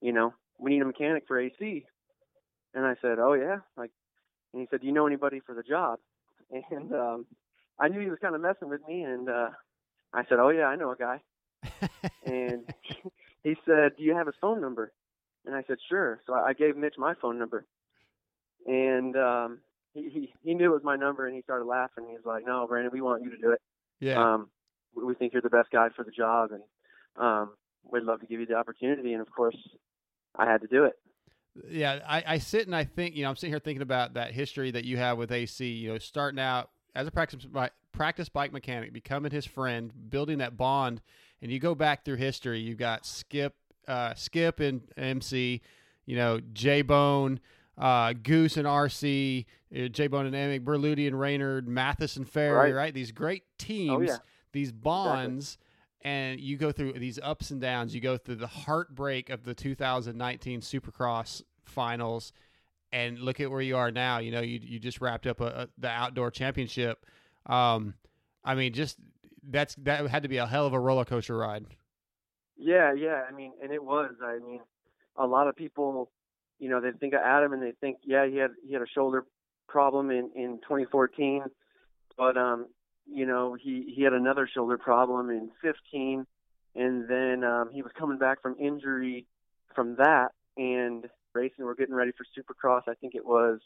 you 0.00 0.12
know, 0.12 0.32
we 0.60 0.70
need 0.70 0.80
a 0.80 0.84
mechanic 0.84 1.24
for 1.26 1.40
AC. 1.40 1.84
And 2.72 2.86
I 2.86 2.94
said, 3.02 3.18
oh 3.18 3.32
yeah, 3.32 3.56
like, 3.76 3.90
and 4.52 4.60
he 4.62 4.68
said, 4.70 4.80
do 4.80 4.86
you 4.86 4.92
know 4.92 5.08
anybody 5.08 5.40
for 5.44 5.54
the 5.56 5.64
job? 5.64 5.98
And 6.70 6.92
um, 6.94 7.26
I 7.78 7.88
knew 7.88 8.00
he 8.00 8.10
was 8.10 8.18
kind 8.20 8.34
of 8.34 8.40
messing 8.40 8.68
with 8.68 8.80
me, 8.88 9.02
and 9.02 9.28
uh, 9.28 9.50
I 10.12 10.24
said, 10.28 10.38
oh 10.38 10.50
yeah, 10.50 10.66
I 10.66 10.76
know 10.76 10.90
a 10.90 10.96
guy. 10.96 11.20
and 12.24 12.68
he 13.44 13.56
said, 13.66 13.92
do 13.96 14.04
you 14.04 14.14
have 14.14 14.26
his 14.26 14.36
phone 14.40 14.60
number? 14.60 14.92
And 15.44 15.54
I 15.54 15.62
said, 15.66 15.78
sure. 15.88 16.20
So 16.26 16.34
I 16.34 16.52
gave 16.52 16.76
Mitch 16.76 16.94
my 16.98 17.14
phone 17.20 17.38
number, 17.38 17.64
and 18.66 19.16
um, 19.16 19.58
he, 19.94 20.08
he 20.08 20.32
he 20.42 20.54
knew 20.54 20.72
it 20.72 20.74
was 20.74 20.84
my 20.84 20.96
number, 20.96 21.26
and 21.26 21.36
he 21.36 21.42
started 21.42 21.66
laughing. 21.66 22.06
He's 22.10 22.24
like, 22.24 22.44
no, 22.44 22.66
Brandon, 22.66 22.90
we 22.92 23.00
want 23.00 23.22
you 23.22 23.30
to 23.30 23.36
do 23.36 23.52
it 23.52 23.60
yeah. 24.00 24.34
um, 24.34 24.48
we 24.94 25.04
we 25.04 25.14
think 25.14 25.32
you're 25.32 25.42
the 25.42 25.50
best 25.50 25.70
guy 25.70 25.88
for 25.94 26.04
the 26.04 26.10
job, 26.10 26.50
and 26.52 26.62
um, 27.16 27.50
we'd 27.90 28.02
love 28.02 28.20
to 28.20 28.26
give 28.26 28.40
you 28.40 28.46
the 28.46 28.54
opportunity. 28.54 29.12
And 29.12 29.22
of 29.22 29.30
course, 29.30 29.56
I 30.36 30.50
had 30.50 30.60
to 30.62 30.66
do 30.66 30.84
it. 30.84 30.94
yeah, 31.68 32.00
I, 32.06 32.24
I 32.26 32.38
sit 32.38 32.66
and 32.66 32.76
I 32.76 32.84
think, 32.84 33.16
you 33.16 33.22
know, 33.22 33.30
I'm 33.30 33.36
sitting 33.36 33.52
here 33.52 33.60
thinking 33.60 33.82
about 33.82 34.14
that 34.14 34.32
history 34.32 34.70
that 34.72 34.84
you 34.84 34.96
have 34.98 35.18
with 35.18 35.32
AC, 35.32 35.66
you 35.66 35.92
know, 35.92 35.98
starting 35.98 36.40
out 36.40 36.70
as 36.96 37.06
a 37.06 37.10
practice 37.10 37.46
practice 37.92 38.28
bike 38.28 38.52
mechanic, 38.52 38.92
becoming 38.92 39.30
his 39.30 39.46
friend, 39.46 39.92
building 40.10 40.38
that 40.38 40.56
bond, 40.56 41.00
and 41.40 41.50
you 41.52 41.58
go 41.60 41.74
back 41.74 42.04
through 42.04 42.16
history. 42.16 42.58
You've 42.58 42.78
got 42.78 43.06
Skip, 43.06 43.54
uh, 43.86 44.14
Skip 44.14 44.60
and 44.60 44.82
MC, 44.96 45.60
you 46.06 46.16
know, 46.16 46.40
J 46.52 46.82
Bone, 46.82 47.40
uh, 47.78 48.12
Goose 48.14 48.56
and 48.56 48.66
RC, 48.66 49.46
uh, 49.74 49.88
J 49.88 50.06
Bone 50.08 50.26
and 50.26 50.34
Emig, 50.34 50.64
Berluti 50.64 51.06
and 51.06 51.18
Raynard, 51.18 51.68
Matthes 51.68 52.16
and 52.16 52.28
Ferry, 52.28 52.72
Right. 52.72 52.74
right? 52.74 52.94
These 52.94 53.12
great 53.12 53.44
teams, 53.58 53.90
Oh, 53.92 54.00
yeah. 54.00 54.18
these 54.52 54.72
bonds. 54.72 55.58
And 56.02 56.38
you 56.38 56.56
go 56.56 56.70
through 56.70 56.92
these 56.92 57.18
ups 57.20 57.50
and 57.50 57.60
downs. 57.60 57.92
You 57.92 58.00
go 58.00 58.16
through 58.16 58.36
the 58.36 58.46
heartbreak 58.46 59.28
of 59.28 59.42
the 59.42 59.54
2019 59.54 60.60
Supercross 60.60 61.42
finals, 61.64 62.32
and 62.96 63.18
look 63.18 63.40
at 63.40 63.50
where 63.50 63.60
you 63.60 63.76
are 63.76 63.90
now. 63.90 64.18
You 64.18 64.30
know, 64.30 64.40
you 64.40 64.58
you 64.62 64.78
just 64.78 65.02
wrapped 65.02 65.26
up 65.26 65.40
a, 65.40 65.44
a, 65.46 65.68
the 65.76 65.88
outdoor 65.88 66.30
championship. 66.30 67.04
Um, 67.44 67.94
I 68.42 68.54
mean, 68.54 68.72
just 68.72 68.96
that's 69.46 69.74
that 69.82 70.06
had 70.08 70.22
to 70.22 70.28
be 70.30 70.38
a 70.38 70.46
hell 70.46 70.66
of 70.66 70.72
a 70.72 70.80
roller 70.80 71.04
coaster 71.04 71.36
ride. 71.36 71.66
Yeah, 72.56 72.94
yeah. 72.94 73.22
I 73.28 73.32
mean, 73.32 73.52
and 73.62 73.70
it 73.70 73.84
was. 73.84 74.12
I 74.24 74.38
mean, 74.38 74.60
a 75.16 75.26
lot 75.26 75.46
of 75.46 75.56
people, 75.56 76.10
you 76.58 76.70
know, 76.70 76.80
they 76.80 76.90
think 76.92 77.12
of 77.12 77.20
Adam 77.22 77.52
and 77.52 77.62
they 77.62 77.72
think, 77.80 77.98
yeah, 78.02 78.26
he 78.26 78.36
had 78.36 78.52
he 78.66 78.72
had 78.72 78.80
a 78.80 78.88
shoulder 78.88 79.26
problem 79.68 80.10
in 80.10 80.30
in 80.34 80.58
2014, 80.62 81.42
but 82.16 82.38
um, 82.38 82.66
you 83.06 83.26
know, 83.26 83.54
he 83.60 83.92
he 83.94 84.04
had 84.04 84.14
another 84.14 84.48
shoulder 84.52 84.78
problem 84.78 85.28
in 85.28 85.50
15, 85.60 86.26
and 86.74 87.08
then 87.10 87.44
um, 87.44 87.68
he 87.74 87.82
was 87.82 87.92
coming 87.98 88.16
back 88.16 88.40
from 88.40 88.56
injury 88.58 89.26
from 89.74 89.96
that 89.96 90.28
and 90.56 91.04
racing. 91.36 91.64
We're 91.64 91.74
getting 91.74 91.94
ready 91.94 92.12
for 92.12 92.24
Supercross. 92.36 92.82
I 92.88 92.94
think 92.94 93.14
it 93.14 93.24
was 93.24 93.60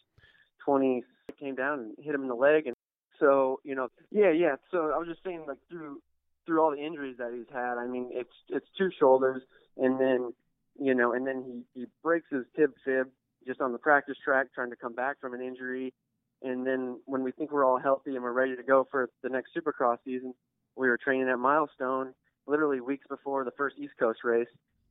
20 0.65 1.05
came 1.39 1.55
down 1.55 1.79
and 1.79 1.95
hit 1.99 2.15
him 2.15 2.23
in 2.23 2.29
the 2.29 2.35
leg, 2.35 2.67
and 2.67 2.75
so 3.19 3.61
you 3.65 3.75
know, 3.75 3.89
yeah, 4.11 4.31
yeah. 4.31 4.57
So 4.71 4.93
I 4.95 4.99
was 4.99 5.09
just 5.09 5.23
saying, 5.25 5.45
like 5.47 5.59
through 5.71 6.03
through 6.47 6.61
all 6.61 6.71
the 6.71 6.85
injuries 6.85 7.17
that 7.19 7.33
he's 7.35 7.53
had, 7.53 7.79
I 7.79 7.87
mean, 7.87 8.11
it's 8.13 8.35
it's 8.49 8.67
two 8.77 8.91
shoulders, 8.99 9.43
and 9.77 10.01
then 10.01 10.33
you 10.79 10.95
know, 10.95 11.13
and 11.13 11.27
then 11.27 11.45
he 11.47 11.81
he 11.81 11.87
breaks 12.03 12.27
his 12.31 12.45
tib 12.57 12.73
fib 12.85 13.09
just 13.47 13.61
on 13.61 13.73
the 13.73 13.79
practice 13.79 14.17
track 14.23 14.49
trying 14.55 14.71
to 14.71 14.77
come 14.77 14.95
back 14.95 15.21
from 15.21 15.35
an 15.35 15.41
injury. 15.41 15.95
And 16.43 16.67
then 16.67 16.99
when 17.05 17.23
we 17.23 17.33
think 17.33 17.53
we're 17.53 17.67
all 17.67 17.79
healthy 17.79 18.15
and 18.15 18.23
we're 18.23 18.33
ready 18.33 18.57
to 18.57 18.63
go 18.63 18.87
for 18.91 19.11
the 19.23 19.29
next 19.29 19.51
Supercross 19.55 19.99
season, 20.05 20.35
we 20.77 20.89
were 20.89 20.97
training 20.97 21.29
at 21.29 21.39
Milestone 21.39 22.15
literally 22.47 22.81
weeks 22.81 23.07
before 23.09 23.45
the 23.45 23.51
first 23.53 23.77
East 23.79 23.93
Coast 23.99 24.21
race, 24.25 24.49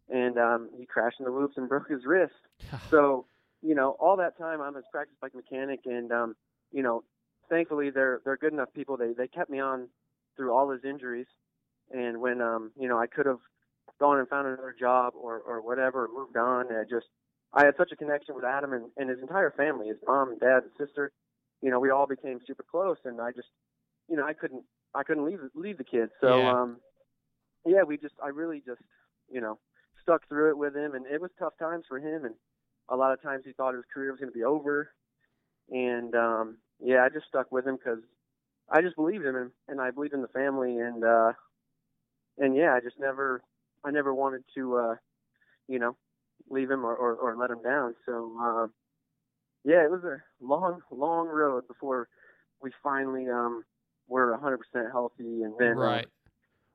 and 0.09 0.37
um, 0.37 0.69
he 0.77 0.85
crashed 0.85 1.19
in 1.19 1.25
the 1.25 1.31
whoops 1.31 1.57
and 1.57 1.69
broke 1.69 1.89
his 1.89 2.05
wrist. 2.05 2.33
so, 2.89 3.25
you 3.61 3.75
know, 3.75 3.91
all 3.99 4.17
that 4.17 4.37
time 4.37 4.61
I'm 4.61 4.75
his 4.75 4.85
practice 4.91 5.15
bike 5.21 5.35
mechanic, 5.35 5.81
and 5.85 6.11
um, 6.11 6.35
you 6.71 6.83
know, 6.83 7.03
thankfully 7.49 7.89
they're 7.89 8.21
they're 8.23 8.37
good 8.37 8.53
enough 8.53 8.73
people. 8.73 8.97
They 8.97 9.13
they 9.13 9.27
kept 9.27 9.49
me 9.49 9.59
on 9.59 9.87
through 10.35 10.53
all 10.53 10.69
his 10.69 10.83
injuries, 10.85 11.27
and 11.91 12.19
when 12.21 12.41
um, 12.41 12.71
you 12.79 12.87
know, 12.87 12.97
I 12.97 13.07
could 13.07 13.25
have 13.25 13.39
gone 13.99 14.19
and 14.19 14.27
found 14.29 14.47
another 14.47 14.75
job 14.79 15.13
or 15.15 15.39
or 15.39 15.61
whatever, 15.61 16.07
moved 16.13 16.37
on. 16.37 16.67
And 16.69 16.77
I 16.77 16.83
just 16.83 17.07
I 17.53 17.65
had 17.65 17.75
such 17.77 17.91
a 17.91 17.95
connection 17.95 18.35
with 18.35 18.45
Adam 18.45 18.73
and, 18.73 18.85
and 18.97 19.09
his 19.09 19.19
entire 19.19 19.51
family, 19.51 19.87
his 19.87 19.97
mom, 20.05 20.31
and 20.31 20.39
dad, 20.39 20.63
and 20.63 20.71
sister. 20.77 21.11
You 21.61 21.69
know, 21.69 21.79
we 21.79 21.89
all 21.89 22.07
became 22.07 22.39
super 22.47 22.63
close, 22.63 22.97
and 23.03 23.19
I 23.19 23.31
just, 23.31 23.49
you 24.09 24.15
know, 24.15 24.25
I 24.25 24.33
couldn't 24.33 24.63
I 24.95 25.03
couldn't 25.03 25.25
leave 25.25 25.39
leave 25.55 25.77
the 25.77 25.83
kids. 25.83 26.11
So 26.21 26.39
Yeah. 26.39 26.61
um, 26.61 26.77
yeah, 27.65 27.83
we 27.83 27.97
just 27.97 28.15
I 28.23 28.29
really 28.29 28.61
just 28.65 28.81
you 29.31 29.41
know 29.41 29.59
stuck 30.01 30.27
through 30.27 30.49
it 30.49 30.57
with 30.57 30.75
him, 30.75 30.95
and 30.95 31.05
it 31.05 31.21
was 31.21 31.31
tough 31.37 31.53
times 31.57 31.85
for 31.87 31.99
him, 31.99 32.25
and 32.25 32.35
a 32.89 32.95
lot 32.95 33.13
of 33.13 33.21
times 33.21 33.43
he 33.45 33.53
thought 33.53 33.75
his 33.75 33.83
career 33.93 34.11
was 34.11 34.19
going 34.19 34.31
to 34.31 34.37
be 34.37 34.43
over, 34.43 34.91
and 35.69 36.15
um, 36.15 36.57
yeah, 36.83 37.03
I 37.03 37.09
just 37.09 37.27
stuck 37.27 37.51
with 37.51 37.67
him 37.67 37.77
because 37.77 37.99
I 38.69 38.81
just 38.81 38.95
believed 38.95 39.25
in 39.25 39.35
him, 39.35 39.51
and 39.67 39.81
I 39.81 39.91
believed 39.91 40.13
in 40.13 40.21
the 40.21 40.27
family, 40.27 40.79
and 40.79 41.03
uh, 41.03 41.33
and 42.37 42.55
yeah, 42.55 42.73
I 42.73 42.79
just 42.79 42.99
never 42.99 43.41
I 43.83 43.91
never 43.91 44.13
wanted 44.13 44.43
to 44.55 44.77
uh, 44.77 44.95
you 45.67 45.79
know 45.79 45.95
leave 46.49 46.71
him 46.71 46.85
or, 46.85 46.95
or, 46.95 47.15
or 47.15 47.35
let 47.35 47.51
him 47.51 47.61
down. 47.61 47.95
So 48.05 48.31
uh, 48.41 48.67
yeah, 49.63 49.83
it 49.83 49.91
was 49.91 50.03
a 50.03 50.21
long 50.41 50.81
long 50.91 51.27
road 51.27 51.67
before 51.67 52.07
we 52.61 52.71
finally 52.83 53.29
um, 53.29 53.63
were 54.07 54.37
100% 54.37 54.91
healthy, 54.91 55.43
and 55.43 55.53
then 55.57 55.73
uh, 55.73 55.75
right. 55.75 56.07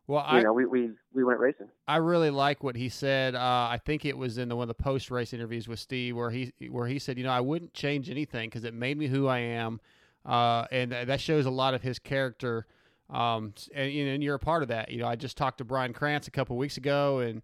Well, 0.07 0.25
you 0.31 0.39
I 0.39 0.43
know 0.43 0.53
we, 0.53 0.67
we 0.67 0.91
we 1.15 1.25
went 1.25 1.41
racing. 1.41 1.69
I 1.89 1.97
really 1.97 2.31
like 2.31 2.63
what 2.63 2.77
he 2.77 2.89
said. 2.89 3.35
Uh, 3.35 3.39
I 3.71 3.81
think 3.85 4.05
it 4.05 4.17
was 4.17 4.37
in 4.37 4.49
the, 4.49 4.57
one 4.57 4.69
of 4.69 4.77
the 4.77 4.83
post 4.83 5.11
race 5.11 5.33
interviews 5.33 5.67
with 5.67 5.79
Steve 5.79 6.15
where 6.17 6.31
he 6.31 6.53
where 6.69 6.87
he 6.87 6.99
said, 6.99 7.17
you 7.17 7.25
know, 7.25 7.31
I 7.31 7.41
wouldn't 7.41 7.73
change 7.73 8.11
anything 8.11 8.49
because 8.49 8.65
it 8.65 8.75
made 8.75 8.99
me 8.99 9.07
who 9.07 9.27
I 9.27 9.39
am, 9.39 9.81
uh, 10.27 10.67
and 10.71 10.93
that 10.93 11.21
shows 11.21 11.47
a 11.47 11.51
lot 11.51 11.73
of 11.75 11.83
his 11.83 11.99
character. 11.99 12.67
Um, 13.11 13.55
and, 13.75 13.91
and 13.93 14.23
you're 14.23 14.35
a 14.35 14.41
part 14.41 14.63
of 14.63 14.69
that. 14.69 14.91
You 14.91 14.99
know, 14.99 15.07
I 15.07 15.17
just 15.17 15.37
talked 15.37 15.59
to 15.59 15.65
Brian 15.65 15.93
Kranz 15.93 16.27
a 16.27 16.31
couple 16.31 16.57
weeks 16.57 16.77
ago, 16.77 17.21
and 17.21 17.43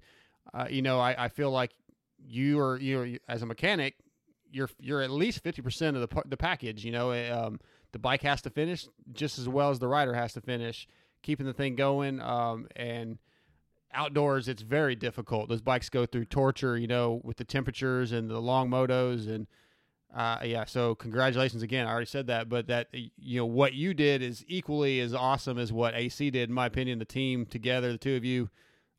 uh, 0.53 0.67
you 0.69 0.83
know, 0.83 0.99
I, 0.99 1.25
I 1.25 1.29
feel 1.29 1.51
like 1.51 1.73
you 2.19 2.61
are 2.61 2.79
you 2.79 3.07
know, 3.07 3.19
as 3.29 3.43
a 3.43 3.47
mechanic, 3.47 3.95
you're 4.53 4.69
you're 4.79 5.01
at 5.01 5.11
least 5.11 5.43
fifty 5.43 5.63
percent 5.63 5.97
of 5.97 6.09
the 6.09 6.23
the 6.27 6.37
package. 6.37 6.85
You 6.85 6.93
know, 6.93 7.13
um, 7.33 7.59
the 7.93 7.99
bike 7.99 8.23
has 8.23 8.43
to 8.43 8.51
finish 8.51 8.87
just 9.13 9.39
as 9.39 9.49
well 9.49 9.71
as 9.71 9.79
the 9.79 9.89
rider 9.89 10.15
has 10.15 10.33
to 10.35 10.41
finish, 10.41 10.87
keeping 11.23 11.47
the 11.47 11.53
thing 11.53 11.77
going. 11.77 12.21
Um, 12.21 12.69
and 12.77 13.19
outdoors, 13.93 14.49
it's 14.49 14.63
very 14.63 14.95
difficult. 14.95 15.49
Those 15.49 15.61
bikes 15.63 15.89
go 15.89 16.07
through 16.07 16.27
torture, 16.27 16.77
you 16.77 16.87
know, 16.87 17.21
with 17.25 17.37
the 17.37 17.45
temperatures 17.45 18.13
and 18.13 18.31
the 18.31 18.41
long 18.41 18.69
motos 18.71 19.29
and. 19.29 19.47
Uh, 20.13 20.41
yeah, 20.43 20.65
so 20.65 20.93
congratulations 20.97 21.63
again. 21.63 21.87
I 21.87 21.91
already 21.93 22.07
said 22.07 22.27
that, 22.27 22.49
but 22.49 22.67
that 22.67 22.89
you 22.93 23.39
know 23.39 23.47
what 23.47 23.75
you 23.75 23.95
did 23.95 24.23
is 24.23 24.45
equally 24.49 24.99
as 24.99 25.15
awesome 25.15 25.57
as 25.57 25.73
what 25.73 25.95
AC 25.95 26.31
did, 26.31 26.49
in 26.49 26.53
my 26.53 26.67
opinion. 26.67 26.99
The 26.99 27.05
team 27.05 27.47
together, 27.47 27.93
the 27.93 27.97
two 27.99 28.17
of 28.17 28.25
you, 28.25 28.51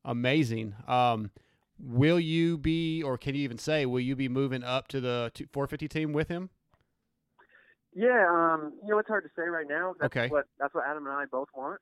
amazing. 0.05 0.73
Um, 0.87 1.31
will 1.77 2.17
you 2.17 2.57
be, 2.57 3.03
or 3.03 3.17
can 3.17 3.35
you 3.35 3.41
even 3.43 3.57
say, 3.57 3.85
will 3.85 3.99
you 3.99 4.15
be 4.15 4.29
moving 4.29 4.63
up 4.63 4.87
to 4.87 5.01
the 5.01 5.33
450 5.51 5.89
team 5.89 6.13
with 6.13 6.29
him? 6.29 6.49
Yeah, 7.93 8.25
um, 8.29 8.71
you 8.81 8.91
know 8.91 8.99
it's 8.99 9.09
hard 9.09 9.25
to 9.25 9.29
say 9.35 9.45
right 9.49 9.67
now. 9.67 9.93
That's 9.99 10.15
Okay. 10.15 10.29
what 10.29 10.45
that's 10.61 10.73
what 10.73 10.85
Adam 10.87 11.05
and 11.07 11.13
I 11.15 11.25
both 11.25 11.49
want, 11.53 11.81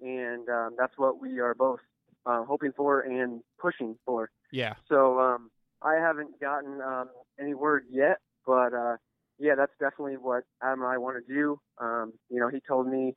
and 0.00 0.48
um, 0.48 0.76
that's 0.78 0.94
what 0.96 1.20
we 1.20 1.40
are 1.40 1.54
both 1.54 1.80
uh, 2.26 2.44
hoping 2.44 2.72
for 2.76 3.00
and 3.00 3.42
pushing 3.58 3.96
for. 4.04 4.30
Yeah, 4.52 4.74
So 4.88 5.18
um, 5.20 5.50
I 5.82 5.94
haven't 5.94 6.40
gotten 6.40 6.80
um, 6.80 7.08
any 7.38 7.54
word 7.54 7.84
yet, 7.90 8.18
but 8.46 8.74
uh, 8.74 8.96
yeah, 9.38 9.54
that's 9.56 9.72
definitely 9.80 10.16
what 10.16 10.44
Adam 10.62 10.82
and 10.82 10.90
I 10.90 10.98
want 10.98 11.24
to 11.24 11.32
do. 11.32 11.60
Um, 11.78 12.12
you 12.28 12.40
know, 12.40 12.48
he 12.48 12.58
told 12.60 12.86
me 12.86 13.16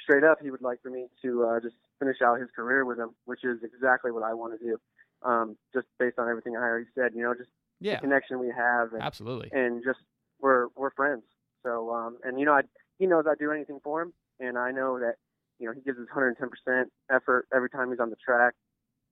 straight 0.00 0.24
up 0.24 0.38
he 0.42 0.50
would 0.50 0.62
like 0.62 0.82
for 0.82 0.90
me 0.90 1.06
to 1.22 1.44
uh, 1.44 1.60
just 1.60 1.76
finish 1.98 2.18
out 2.24 2.40
his 2.40 2.48
career 2.54 2.84
with 2.84 2.98
him, 2.98 3.10
which 3.24 3.44
is 3.44 3.58
exactly 3.62 4.10
what 4.10 4.22
I 4.22 4.34
want 4.34 4.58
to 4.58 4.64
do. 4.64 4.76
Um, 5.22 5.56
just 5.72 5.86
based 5.98 6.18
on 6.18 6.28
everything 6.28 6.56
I 6.56 6.60
already 6.60 6.86
said, 6.94 7.12
you 7.14 7.22
know, 7.22 7.34
just 7.34 7.48
yeah, 7.80 7.96
the 7.96 8.02
connection 8.02 8.38
we 8.38 8.52
have, 8.56 8.92
and, 8.92 9.02
absolutely. 9.02 9.50
and 9.52 9.82
just 9.82 10.00
we're 10.40 10.68
we're 10.76 10.90
friends. 10.90 11.22
So 11.64 11.92
um, 11.94 12.18
and 12.22 12.38
you 12.38 12.44
know, 12.44 12.52
I, 12.52 12.60
he 12.98 13.06
knows 13.06 13.24
I'd 13.28 13.38
do 13.38 13.50
anything 13.50 13.80
for 13.82 14.02
him, 14.02 14.12
and 14.38 14.58
I 14.58 14.70
know 14.70 14.98
that 14.98 15.14
you 15.58 15.66
know 15.66 15.72
he 15.74 15.80
gives 15.80 15.98
his 15.98 16.08
110% 16.08 16.84
effort 17.10 17.46
every 17.54 17.70
time 17.70 17.90
he's 17.90 18.00
on 18.00 18.10
the 18.10 18.16
track, 18.16 18.54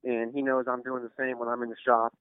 and 0.05 0.33
he 0.35 0.43
knows 0.43 0.67
I'm 0.69 0.83
doing 0.83 1.03
the 1.03 1.11
same 1.19 1.39
when 1.39 1.49
I'm 1.49 1.63
in 1.63 1.69
the 1.69 1.77
shop 1.85 2.13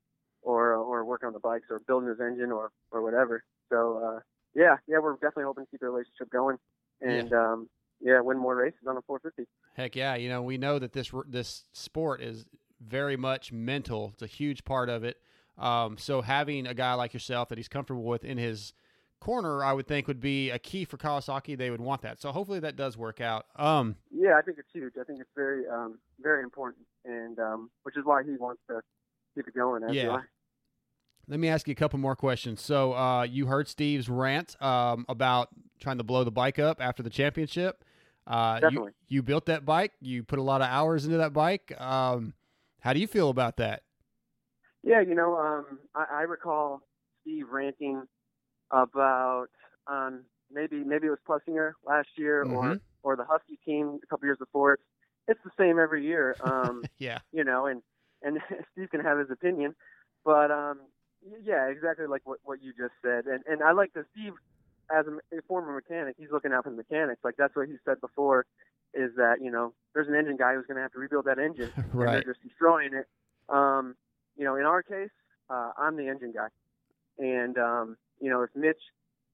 or 0.41 0.73
or 0.75 1.05
working 1.05 1.27
on 1.27 1.33
the 1.33 1.39
bikes 1.39 1.67
or 1.69 1.79
building 1.79 2.09
his 2.09 2.19
engine 2.19 2.51
or 2.51 2.71
or 2.91 3.01
whatever. 3.01 3.43
So 3.69 4.01
uh, 4.03 4.19
yeah, 4.53 4.77
yeah, 4.87 4.99
we're 4.99 5.13
definitely 5.13 5.43
hoping 5.43 5.65
to 5.65 5.71
keep 5.71 5.79
the 5.79 5.87
relationship 5.87 6.29
going, 6.31 6.57
and 7.01 7.31
um, 7.33 7.69
yeah, 8.01 8.19
win 8.21 8.37
more 8.37 8.55
races 8.55 8.79
on 8.87 8.95
the 8.95 9.01
450. 9.01 9.49
Heck 9.75 9.95
yeah, 9.95 10.15
you 10.15 10.29
know 10.29 10.41
we 10.41 10.57
know 10.57 10.79
that 10.79 10.93
this 10.93 11.11
this 11.27 11.65
sport 11.73 12.21
is 12.21 12.45
very 12.79 13.17
much 13.17 13.51
mental. 13.51 14.11
It's 14.13 14.23
a 14.23 14.27
huge 14.27 14.63
part 14.63 14.89
of 14.89 15.03
it. 15.03 15.17
Um, 15.57 15.97
so 15.97 16.21
having 16.21 16.65
a 16.65 16.73
guy 16.73 16.93
like 16.95 17.13
yourself 17.13 17.49
that 17.49 17.57
he's 17.57 17.67
comfortable 17.67 18.03
with 18.03 18.23
in 18.23 18.37
his 18.37 18.73
corner, 19.21 19.63
I 19.63 19.71
would 19.71 19.87
think 19.87 20.07
would 20.07 20.19
be 20.19 20.49
a 20.49 20.59
key 20.59 20.83
for 20.83 20.97
Kawasaki. 20.97 21.57
They 21.57 21.69
would 21.69 21.79
want 21.79 22.01
that. 22.01 22.19
So 22.19 22.31
hopefully 22.31 22.59
that 22.59 22.75
does 22.75 22.97
work 22.97 23.21
out. 23.21 23.45
Um, 23.55 23.95
Yeah, 24.11 24.37
I 24.37 24.41
think 24.41 24.57
it's 24.57 24.67
huge. 24.73 24.93
I 24.99 25.05
think 25.05 25.21
it's 25.21 25.29
very 25.35 25.63
um, 25.67 25.99
very 26.19 26.43
important, 26.43 26.85
and 27.05 27.39
um, 27.39 27.69
which 27.83 27.95
is 27.95 28.03
why 28.03 28.23
he 28.23 28.31
wants 28.37 28.61
to 28.69 28.81
keep 29.35 29.47
it 29.47 29.55
going. 29.55 29.83
As 29.83 29.95
Yeah. 29.95 30.21
let 31.27 31.39
me 31.39 31.47
ask 31.47 31.67
you 31.67 31.71
a 31.71 31.75
couple 31.75 31.99
more 31.99 32.15
questions. 32.15 32.59
So 32.59 32.93
uh, 32.93 33.23
you 33.23 33.45
heard 33.45 33.69
Steve's 33.69 34.09
rant 34.09 34.61
um, 34.61 35.05
about 35.07 35.49
trying 35.79 35.99
to 35.99 36.03
blow 36.03 36.23
the 36.23 36.31
bike 36.31 36.59
up 36.59 36.81
after 36.81 37.01
the 37.01 37.09
championship. 37.09 37.85
Uh, 38.27 38.55
you, 38.55 38.61
Definitely. 38.61 38.91
you 39.07 39.23
built 39.23 39.45
that 39.45 39.65
bike. 39.65 39.93
You 40.01 40.23
put 40.23 40.39
a 40.39 40.43
lot 40.43 40.61
of 40.61 40.67
hours 40.67 41.05
into 41.05 41.17
that 41.17 41.33
bike. 41.33 41.73
Um, 41.79 42.33
how 42.79 42.93
do 42.93 42.99
you 42.99 43.07
feel 43.07 43.29
about 43.29 43.57
that? 43.57 43.83
Yeah, 44.83 45.01
you 45.01 45.13
know, 45.13 45.37
um, 45.37 45.79
I, 45.95 46.05
I 46.11 46.21
recall 46.23 46.81
Steve 47.21 47.45
ranting 47.51 48.03
about 48.71 49.47
um, 49.87 50.23
maybe 50.51 50.83
maybe 50.83 51.07
it 51.07 51.11
was 51.11 51.19
Plessinger 51.27 51.73
last 51.85 52.09
year 52.17 52.43
or 52.43 52.75
Mhm. 52.75 52.81
or 53.03 53.15
the 53.15 53.25
Husky 53.25 53.57
team 53.65 53.99
a 54.03 54.07
couple 54.07 54.27
years 54.27 54.37
before. 54.39 54.73
It's 54.73 54.83
it's 55.27 55.39
the 55.43 55.51
same 55.57 55.79
every 55.79 56.05
year, 56.05 56.37
um, 56.41 56.85
Yeah, 56.99 57.19
you 57.31 57.43
know, 57.43 57.65
and 57.67 57.81
and 58.23 58.39
Steve 58.73 58.89
can 58.91 59.01
have 59.01 59.19
his 59.19 59.29
opinion, 59.31 59.75
but 60.25 60.51
um, 60.51 60.79
yeah, 61.43 61.67
exactly 61.67 62.05
like 62.07 62.21
what 62.25 62.39
what 62.43 62.61
you 62.61 62.73
just 62.77 62.93
said, 63.03 63.25
and 63.25 63.43
and 63.47 63.63
I 63.63 63.71
like 63.71 63.93
that 63.93 64.05
Steve, 64.11 64.33
as 64.91 65.05
a, 65.07 65.37
a 65.37 65.41
former 65.47 65.73
mechanic, 65.73 66.15
he's 66.17 66.31
looking 66.31 66.51
out 66.53 66.63
for 66.63 66.69
the 66.71 66.75
mechanics. 66.77 67.21
Like 67.23 67.35
that's 67.37 67.55
what 67.55 67.67
he 67.67 67.75
said 67.85 67.99
before, 68.01 68.45
is 68.93 69.11
that 69.17 69.37
you 69.41 69.51
know 69.51 69.73
there's 69.93 70.07
an 70.07 70.15
engine 70.15 70.37
guy 70.37 70.55
who's 70.55 70.65
going 70.65 70.77
to 70.77 70.81
have 70.83 70.91
to 70.93 70.99
rebuild 70.99 71.25
that 71.25 71.39
engine, 71.39 71.71
and 71.99 72.13
right. 72.13 72.13
they're 72.13 72.23
just 72.23 72.41
destroying 72.43 72.93
it. 72.93 73.05
Um, 73.49 73.95
you 74.37 74.45
know, 74.45 74.55
in 74.55 74.63
our 74.65 74.83
case, 74.83 75.09
uh, 75.49 75.71
I'm 75.77 75.95
the 75.97 76.07
engine 76.07 76.33
guy, 76.33 76.47
and 77.17 77.57
um, 77.57 77.97
you 78.21 78.29
know, 78.29 78.43
if 78.43 78.49
Mitch 78.55 78.81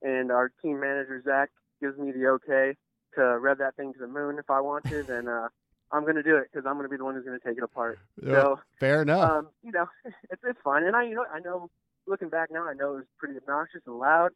and 0.02 0.32
our 0.32 0.52
team 0.62 0.80
manager 0.80 1.22
Zach 1.24 1.50
gives 1.82 1.98
me 1.98 2.12
the 2.12 2.28
okay 2.28 2.76
to 3.16 3.22
rev 3.40 3.58
that 3.60 3.76
thing 3.76 3.94
to 3.94 4.00
the 4.00 4.08
moon 4.08 4.38
if 4.40 4.50
I 4.50 4.62
want 4.62 4.86
to, 4.90 5.04
then 5.08 5.28
uh, 5.28 5.48
I'm 5.92 6.04
going 6.04 6.16
to 6.16 6.24
do 6.24 6.38
it 6.38 6.48
because 6.52 6.66
I'm 6.68 6.74
going 6.74 6.86
to 6.86 6.90
be 6.90 6.98
the 6.98 7.06
one 7.06 7.16
who's 7.16 7.26
going 7.26 7.40
to 7.40 7.48
take 7.48 7.58
it 7.58 7.64
apart. 7.64 8.00
So, 8.22 8.60
Fair 8.80 9.04
enough. 9.04 9.30
um, 9.30 9.48
you 9.64 9.72
know, 9.72 9.86
it's 10.06 10.42
it's 10.44 10.60
fun, 10.64 10.84
and 10.84 10.96
I 10.96 11.04
you 11.04 11.16
know 11.16 11.26
I 11.34 11.40
know 11.40 11.70
looking 12.08 12.30
back 12.30 12.50
now, 12.52 12.68
I 12.68 12.74
know 12.74 12.94
it 12.94 12.96
was 12.96 13.06
pretty 13.20 13.38
obnoxious 13.38 13.82
and 13.86 13.98
loud 13.98 14.32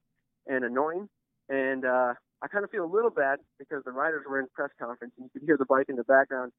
and 0.47 0.63
annoying, 0.63 1.09
and 1.49 1.85
uh, 1.85 2.13
I 2.41 2.47
kind 2.47 2.63
of 2.63 2.71
feel 2.71 2.85
a 2.85 2.91
little 2.91 3.09
bad 3.09 3.39
because 3.59 3.83
the 3.85 3.91
riders 3.91 4.25
were 4.29 4.39
in 4.39 4.47
press 4.53 4.69
conference 4.79 5.13
and 5.17 5.25
you 5.25 5.29
could 5.39 5.45
hear 5.45 5.57
the 5.57 5.65
bike 5.65 5.87
in 5.89 5.95
the 5.95 6.03
background. 6.03 6.51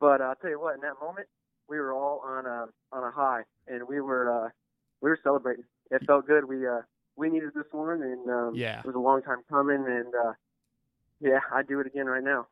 But 0.00 0.20
uh, 0.20 0.24
I'll 0.24 0.34
tell 0.36 0.50
you 0.50 0.60
what, 0.60 0.74
in 0.74 0.80
that 0.82 0.94
moment, 1.00 1.28
we 1.68 1.78
were 1.78 1.92
all 1.92 2.20
on 2.24 2.46
a 2.46 2.66
on 2.92 3.04
a 3.04 3.10
high, 3.10 3.42
and 3.66 3.88
we 3.88 4.00
were 4.00 4.46
uh, 4.46 4.48
we 5.00 5.10
were 5.10 5.18
celebrating. 5.22 5.64
It 5.90 6.02
felt 6.06 6.26
good. 6.26 6.44
We 6.44 6.66
uh, 6.66 6.82
we 7.16 7.28
needed 7.30 7.50
this 7.54 7.66
one, 7.72 8.02
and 8.02 8.30
um, 8.30 8.52
Yeah. 8.54 8.80
it 8.80 8.86
was 8.86 8.94
a 8.94 8.98
long 8.98 9.22
time 9.22 9.38
coming, 9.48 9.84
and 9.86 10.14
uh, 10.14 10.32
yeah, 11.20 11.40
I'd 11.52 11.66
do 11.66 11.80
it 11.80 11.86
again 11.86 12.06
right 12.06 12.22
now. 12.22 12.46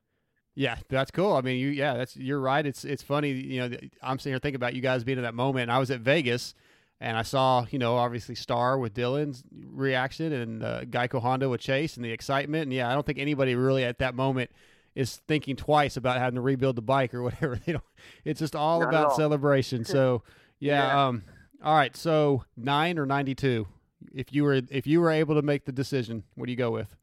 Yeah, 0.57 0.77
that's 0.89 1.11
cool. 1.11 1.33
I 1.35 1.41
mean, 1.41 1.59
you 1.59 1.69
yeah, 1.71 1.95
that's 1.95 2.17
you're 2.17 2.39
right. 2.41 2.65
It's 2.65 2.85
it's 2.85 3.03
funny. 3.03 3.31
You 3.33 3.69
know, 3.69 3.77
I'm 4.03 4.19
sitting 4.19 4.33
here 4.33 4.39
thinking 4.39 4.57
about 4.57 4.75
you 4.75 4.81
guys 4.83 5.03
being 5.03 5.19
in 5.19 5.25
that 5.25 5.35
moment. 5.35 5.69
I 5.71 5.79
was 5.79 5.91
at 5.91 5.99
Vegas, 6.01 6.55
and 7.01 7.17
I 7.17 7.23
saw 7.23 7.67
you 7.71 7.79
know 7.81 7.97
obviously 7.97 8.37
Star 8.37 8.79
with 8.79 8.95
Dylan's 8.95 9.43
reaction 9.53 10.33
and 10.33 10.63
uh, 10.63 10.83
Geico 10.85 11.21
Honda 11.21 11.49
with 11.49 11.61
Chase 11.61 11.97
and 11.97 12.05
the 12.05 12.13
excitement. 12.13 12.63
And 12.65 12.73
yeah, 12.73 12.89
I 12.89 12.95
don't 12.95 13.05
think 13.05 13.19
anybody 13.19 13.57
really 13.57 13.83
at 13.85 13.99
that 13.99 14.15
moment 14.15 14.51
is 14.95 15.17
thinking 15.27 15.57
twice 15.57 15.97
about 15.97 16.19
having 16.19 16.37
to 16.37 16.41
rebuild 16.41 16.77
the 16.77 16.83
bike 16.83 17.13
or 17.15 17.23
whatever. 17.25 17.59
They 17.67 17.73
don't. 17.73 17.85
It's 18.25 18.39
just 18.39 18.55
all 18.55 18.79
Not 18.79 18.89
about 18.91 19.07
all. 19.09 19.17
celebration. 19.17 19.85
So 19.85 20.23
yeah, 20.61 20.87
Yeah. 20.87 21.07
Um. 21.09 21.25
All 21.65 21.75
right. 21.75 21.97
So 21.97 22.45
nine 22.57 22.97
or 23.01 23.07
ninety 23.07 23.35
two. 23.35 23.67
If 24.13 24.33
you 24.33 24.45
were 24.45 24.55
if 24.71 24.87
you 24.87 25.01
were 25.01 25.11
able 25.11 25.35
to 25.37 25.43
make 25.43 25.65
the 25.65 25.73
decision, 25.73 26.25
what 26.35 26.47
do 26.47 26.53
you 26.53 26.59
go 26.59 26.71
with? 26.71 26.95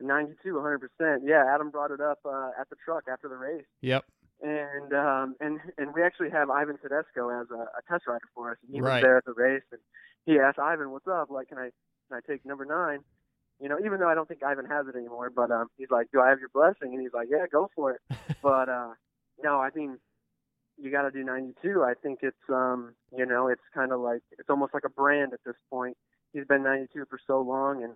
92, 0.00 0.54
100%. 0.54 1.18
Yeah, 1.24 1.44
Adam 1.54 1.70
brought 1.70 1.90
it 1.90 2.00
up 2.00 2.18
uh, 2.24 2.50
at 2.58 2.70
the 2.70 2.76
truck 2.82 3.04
after 3.10 3.28
the 3.28 3.36
race. 3.36 3.66
Yep. 3.82 4.04
and 4.42 4.92
um, 4.94 5.36
and 5.40 5.60
and 5.76 5.92
we 5.94 6.02
actually 6.02 6.30
have 6.30 6.48
Ivan 6.48 6.78
Tedesco 6.82 7.28
as 7.28 7.48
a, 7.50 7.54
a 7.78 7.82
test 7.90 8.06
rider 8.06 8.24
for 8.34 8.50
us. 8.52 8.56
And 8.66 8.74
he 8.74 8.80
Right. 8.80 8.94
was 8.94 9.02
there 9.02 9.18
at 9.18 9.24
the 9.26 9.34
race, 9.34 9.62
and 9.72 9.80
he 10.24 10.38
asked 10.38 10.58
Ivan, 10.58 10.90
"What's 10.90 11.06
up? 11.06 11.30
Like, 11.30 11.48
can 11.48 11.58
I 11.58 11.70
can 12.08 12.18
I 12.18 12.20
take 12.26 12.44
number 12.46 12.64
nine? 12.64 13.00
You 13.60 13.68
know, 13.68 13.76
even 13.84 14.00
though 14.00 14.08
I 14.08 14.14
don't 14.14 14.26
think 14.26 14.42
Ivan 14.42 14.64
has 14.64 14.86
it 14.88 14.96
anymore, 14.96 15.28
but 15.28 15.50
um, 15.50 15.66
he's 15.76 15.90
like, 15.90 16.06
"Do 16.12 16.20
I 16.22 16.30
have 16.30 16.38
your 16.40 16.48
blessing?" 16.48 16.94
And 16.94 17.00
he's 17.02 17.12
like, 17.12 17.28
"Yeah, 17.30 17.44
go 17.52 17.70
for 17.76 17.90
it." 17.92 18.00
but 18.42 18.70
uh, 18.70 18.94
no, 19.44 19.60
I 19.60 19.68
mean, 19.74 19.98
you 20.78 20.90
got 20.90 21.02
to 21.02 21.10
do 21.10 21.22
92. 21.22 21.82
I 21.84 21.92
think 22.02 22.20
it's 22.22 22.48
um, 22.48 22.94
you 23.14 23.26
know, 23.26 23.48
it's 23.48 23.60
kind 23.74 23.92
of 23.92 24.00
like 24.00 24.22
it's 24.38 24.48
almost 24.48 24.72
like 24.72 24.84
a 24.86 24.88
brand 24.90 25.34
at 25.34 25.40
this 25.44 25.56
point. 25.68 25.98
He's 26.32 26.44
been 26.46 26.62
92 26.62 27.04
for 27.08 27.18
so 27.26 27.40
long, 27.40 27.82
and 27.82 27.94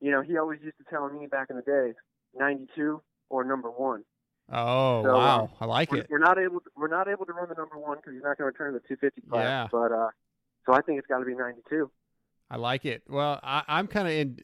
you 0.00 0.10
know, 0.10 0.22
he 0.22 0.36
always 0.38 0.60
used 0.62 0.76
to 0.78 0.84
tell 0.88 1.08
me 1.08 1.26
back 1.26 1.48
in 1.50 1.56
the 1.56 1.62
day, 1.62 1.92
92 2.38 3.00
or 3.30 3.44
number 3.44 3.70
one. 3.70 4.04
Oh 4.52 5.02
So, 5.02 5.14
wow, 5.16 5.40
um, 5.44 5.48
I 5.60 5.64
like 5.64 5.90
We're, 5.90 5.98
it. 5.98 6.06
we're 6.08 6.18
not 6.18 6.38
able 6.38 6.60
to, 6.60 6.70
we're 6.76 6.86
not 6.88 7.08
able 7.08 7.26
to 7.26 7.32
run 7.32 7.48
the 7.48 7.54
number 7.56 7.78
one 7.78 7.96
because 7.96 8.12
he's 8.12 8.22
not 8.22 8.38
going 8.38 8.52
to 8.52 8.58
return 8.58 8.74
the 8.74 8.80
250 8.80 9.22
class. 9.28 9.42
Yeah. 9.42 9.68
But 9.72 9.90
uh, 9.92 10.08
so 10.66 10.72
I 10.74 10.82
think 10.82 10.98
it's 10.98 11.08
got 11.08 11.18
to 11.18 11.24
be 11.24 11.34
92. 11.34 11.90
I 12.50 12.56
like 12.56 12.84
it. 12.84 13.02
Well, 13.08 13.40
I, 13.42 13.62
I'm 13.66 13.86
kind 13.88 14.06
of 14.06 14.14
in. 14.14 14.38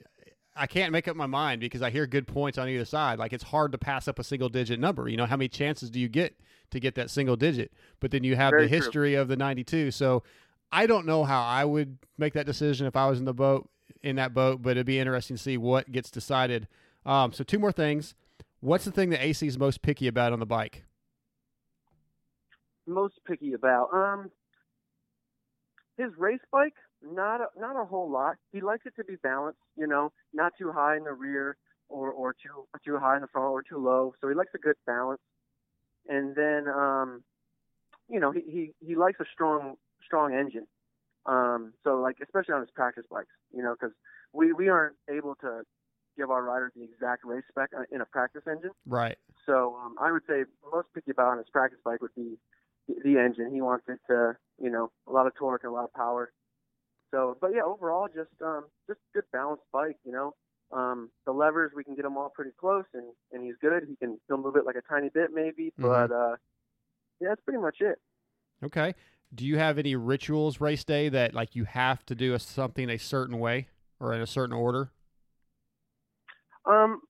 I 0.57 0.67
can't 0.67 0.93
make 0.93 1.07
up 1.09 1.17
my 1.17 1.27
mind 1.27 1.61
because 1.61 1.81
I 1.83 1.91
hear 1.91 2.07
good 2.07 2.27
points 2.27 2.59
on 2.59 2.69
either 2.69 2.85
side. 2.85 3.19
Like 3.19 3.33
it's 3.33 3.45
hard 3.45 3.73
to 3.73 3.79
pass 3.79 4.09
up 4.09 4.19
a 4.19 4.25
single 4.25 4.49
digit 4.49 4.81
number. 4.81 5.09
You 5.09 5.17
know, 5.17 5.25
how 5.27 5.37
many 5.37 5.49
chances 5.49 5.89
do 5.89 5.99
you 6.01 6.09
get 6.09 6.35
to 6.73 6.81
get 6.81 6.95
that 6.97 7.09
single 7.11 7.37
digit? 7.37 7.73
But 8.01 8.11
then 8.11 8.25
you 8.25 8.35
have 8.37 8.51
Very 8.51 8.65
the 8.65 8.69
true. 8.69 8.77
history 8.79 9.15
of 9.15 9.29
the 9.29 9.37
92. 9.37 9.93
So 9.93 10.25
I 10.73 10.87
don't 10.87 11.07
know 11.07 11.25
how 11.25 11.43
I 11.43 11.65
would 11.65 11.99
make 12.17 12.33
that 12.33 12.47
decision 12.47 12.87
if 12.87 12.97
I 12.97 13.07
was 13.07 13.19
in 13.19 13.27
the 13.27 13.35
boat 13.35 13.69
in 14.03 14.17
that 14.17 14.35
boat, 14.35 14.63
but 14.63 14.71
it'd 14.73 14.87
be 14.87 14.99
interesting 14.99 15.37
to 15.37 15.43
see 15.43 15.57
what 15.57 15.93
gets 15.93 16.11
decided. 16.11 16.67
Um, 17.07 17.33
so 17.33 17.45
two 17.45 17.59
more 17.59 17.73
things. 17.73 18.15
What's 18.61 18.85
the 18.85 18.91
thing 18.91 19.11
that 19.11 19.23
AC 19.23 19.47
is 19.47 19.59
most 19.59 19.83
picky 19.83 20.09
about 20.09 20.33
on 20.33 20.41
the 20.41 20.47
bike? 20.47 20.85
Most 22.87 23.15
picky 23.27 23.53
about 23.53 23.91
um 23.93 24.31
his 25.97 26.11
race 26.17 26.41
bike. 26.51 26.75
Not 27.05 27.41
a, 27.41 27.47
not 27.59 27.81
a 27.81 27.85
whole 27.85 28.11
lot. 28.11 28.37
He 28.53 28.61
likes 28.61 28.87
it 28.87 28.95
to 28.97 29.05
be 29.05 29.17
balanced. 29.17 29.59
You 29.77 29.87
know, 29.87 30.13
not 30.33 30.53
too 30.59 30.73
high 30.73 30.97
in 30.97 31.05
the 31.05 31.13
rear 31.13 31.57
or 31.89 32.11
or 32.11 32.33
too 32.33 32.67
too 32.85 32.99
high 32.99 33.17
in 33.17 33.23
the 33.23 33.29
front 33.29 33.51
or 33.51 33.63
too 33.63 33.79
low. 33.79 34.15
So 34.21 34.29
he 34.29 34.35
likes 34.35 34.53
a 34.55 34.59
good 34.59 34.77
balance. 34.87 35.21
And 36.09 36.35
then 36.35 36.67
um, 36.69 37.23
you 38.09 38.21
know, 38.21 38.31
he 38.31 38.41
he 38.41 38.73
he 38.85 38.95
likes 38.95 39.21
a 39.21 39.25
strong 39.33 39.77
strong 40.12 40.35
engine. 40.35 40.66
Um, 41.25 41.72
so 41.85 42.01
like 42.01 42.16
especially 42.22 42.55
on 42.55 42.61
his 42.61 42.70
practice 42.75 43.05
bikes, 43.11 43.29
you 43.55 43.62
know, 43.62 43.75
because 43.79 43.94
we 44.33 44.53
we 44.53 44.68
aren't 44.68 44.96
able 45.09 45.35
to 45.37 45.62
give 46.18 46.31
our 46.31 46.42
riders 46.42 46.72
the 46.77 46.83
exact 46.85 47.25
race 47.25 47.44
spec 47.48 47.70
uh, 47.77 47.85
in 47.90 48.01
a 48.03 48.05
practice 48.05 48.42
engine. 48.46 48.72
Right. 48.87 49.16
So 49.46 49.77
um, 49.83 49.94
I 50.01 50.12
would 50.12 50.22
say 50.29 50.44
most 50.70 50.88
picky 50.94 51.12
about 51.12 51.29
on 51.29 51.38
his 51.38 51.46
practice 51.51 51.79
bike 51.85 52.03
would 52.03 52.14
be 52.14 52.37
the, 52.88 52.94
the 53.03 53.18
engine. 53.18 53.51
He 53.53 53.62
wants 53.62 53.85
it 53.88 54.01
to, 54.09 54.37
you 54.61 54.70
know, 54.70 54.90
a 55.09 55.12
lot 55.12 55.27
of 55.27 55.35
torque 55.35 55.62
and 55.64 55.70
a 55.70 55.75
lot 55.75 55.85
of 55.85 55.94
power. 55.94 56.33
So, 57.11 57.37
but 57.40 57.53
yeah, 57.55 57.62
overall, 57.62 58.09
just 58.09 58.31
um, 58.44 58.64
just 58.87 59.01
good 59.14 59.25
balanced 59.33 59.64
bike. 59.72 59.96
You 60.05 60.12
know, 60.12 60.35
um, 60.72 61.11
the 61.25 61.33
levers 61.33 61.72
we 61.75 61.85
can 61.85 61.94
get 61.94 62.03
them 62.03 62.16
all 62.18 62.31
pretty 62.35 62.53
close, 62.59 62.85
and 62.92 63.07
and 63.33 63.44
he's 63.44 63.55
good. 63.61 63.85
He 63.88 63.96
can 63.96 64.18
he'll 64.29 64.38
move 64.38 64.57
it 64.57 64.66
like 64.66 64.77
a 64.77 64.83
tiny 64.83 65.09
bit 65.09 65.31
maybe, 65.33 65.72
Mhm. 65.79 65.83
but 65.83 66.11
uh, 66.14 66.37
yeah, 67.20 67.29
that's 67.29 67.42
pretty 67.42 67.61
much 67.61 67.77
it. 67.81 67.98
Okay. 68.62 68.94
Do 69.35 69.47
you 69.47 69.59
have 69.59 69.79
any 69.79 69.97
rituals 69.97 70.61
race 70.61 70.85
day 70.85 71.09
that 71.09 71.33
like 71.33 71.57
you 71.57 71.64
have 71.64 72.05
to 72.07 72.14
do 72.14 72.35
a, 72.35 72.38
something 72.38 72.90
a 72.90 72.99
certain 72.99 73.38
way 73.38 73.68
or 73.99 74.12
in 74.12 74.21
a 74.21 74.27
certain 74.27 74.55
order? 74.55 74.90
Um, 76.66 77.01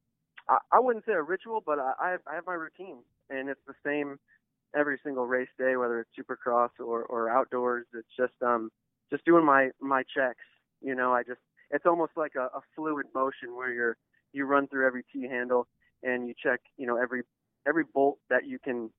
I, 0.49 0.59
I 0.73 0.81
wouldn't 0.81 1.05
say 1.05 1.13
a 1.13 1.23
ritual, 1.23 1.63
but 1.65 1.79
I, 1.79 1.93
I 2.01 2.11
have 2.11 2.21
I 2.31 2.35
have 2.37 2.47
my 2.47 2.55
routine, 2.55 2.99
and 3.29 3.49
it's 3.49 3.61
the 3.67 3.75
same 3.85 4.19
every 4.75 4.99
single 5.05 5.27
race 5.27 5.49
day, 5.59 5.77
whether 5.77 6.01
it's 6.01 6.11
Supercross 6.19 6.71
or 6.79 7.03
or 7.05 7.29
outdoors. 7.29 7.87
It's 7.95 8.09
just 8.17 8.41
um 8.41 8.71
just 9.11 9.25
doing 9.25 9.45
my 9.45 9.71
my 9.81 10.03
checks. 10.03 10.45
You 10.81 10.95
know, 10.95 11.13
I 11.13 11.23
just 11.23 11.41
it's 11.71 11.87
almost 11.87 12.13
like 12.17 12.35
a, 12.37 12.45
a 12.57 12.61
fluid 12.77 13.07
motion 13.15 13.57
where 13.57 13.73
you're 13.73 13.97
you 14.33 14.45
run 14.45 14.69
through 14.69 14.87
every 14.87 15.05
T 15.13 15.27
handle 15.29 15.67
and 16.03 16.27
you 16.27 16.35
check 16.41 16.61
you 16.77 16.87
know 16.87 16.97
every 16.97 17.23
every 17.67 17.85
bolt 17.85 18.19
that 18.31 18.47
you 18.47 18.59
can 18.59 18.91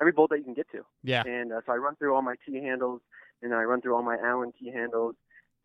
every 0.00 0.12
bolt 0.12 0.30
that 0.30 0.38
you 0.38 0.44
can 0.44 0.54
get 0.54 0.70
to. 0.72 0.84
Yeah. 1.02 1.22
And 1.26 1.52
uh, 1.52 1.60
so 1.66 1.72
I 1.72 1.76
run 1.76 1.96
through 1.96 2.14
all 2.14 2.22
my 2.22 2.34
T 2.46 2.56
handles, 2.62 3.00
and 3.42 3.54
I 3.54 3.62
run 3.62 3.80
through 3.80 3.94
all 3.94 4.02
my 4.02 4.16
Allen 4.22 4.52
T 4.58 4.70
handles, 4.70 5.14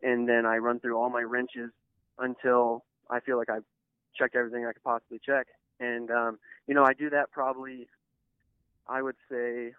and 0.02 0.28
then 0.28 0.46
I 0.46 0.56
run 0.58 0.80
through 0.80 0.96
all 0.98 1.10
my 1.10 1.22
wrenches 1.22 1.70
until 2.18 2.84
I 3.10 3.20
feel 3.20 3.36
like 3.38 3.50
I've 3.50 3.64
checked 4.14 4.36
everything 4.36 4.66
I 4.66 4.72
could 4.72 4.82
possibly 4.82 5.20
check. 5.24 5.46
And 5.80 6.10
um, 6.10 6.38
you 6.66 6.74
know, 6.74 6.84
I 6.84 6.92
do 6.92 7.10
that 7.10 7.30
probably, 7.30 7.88
I 8.88 9.02
would 9.02 9.16
say, 9.30 9.72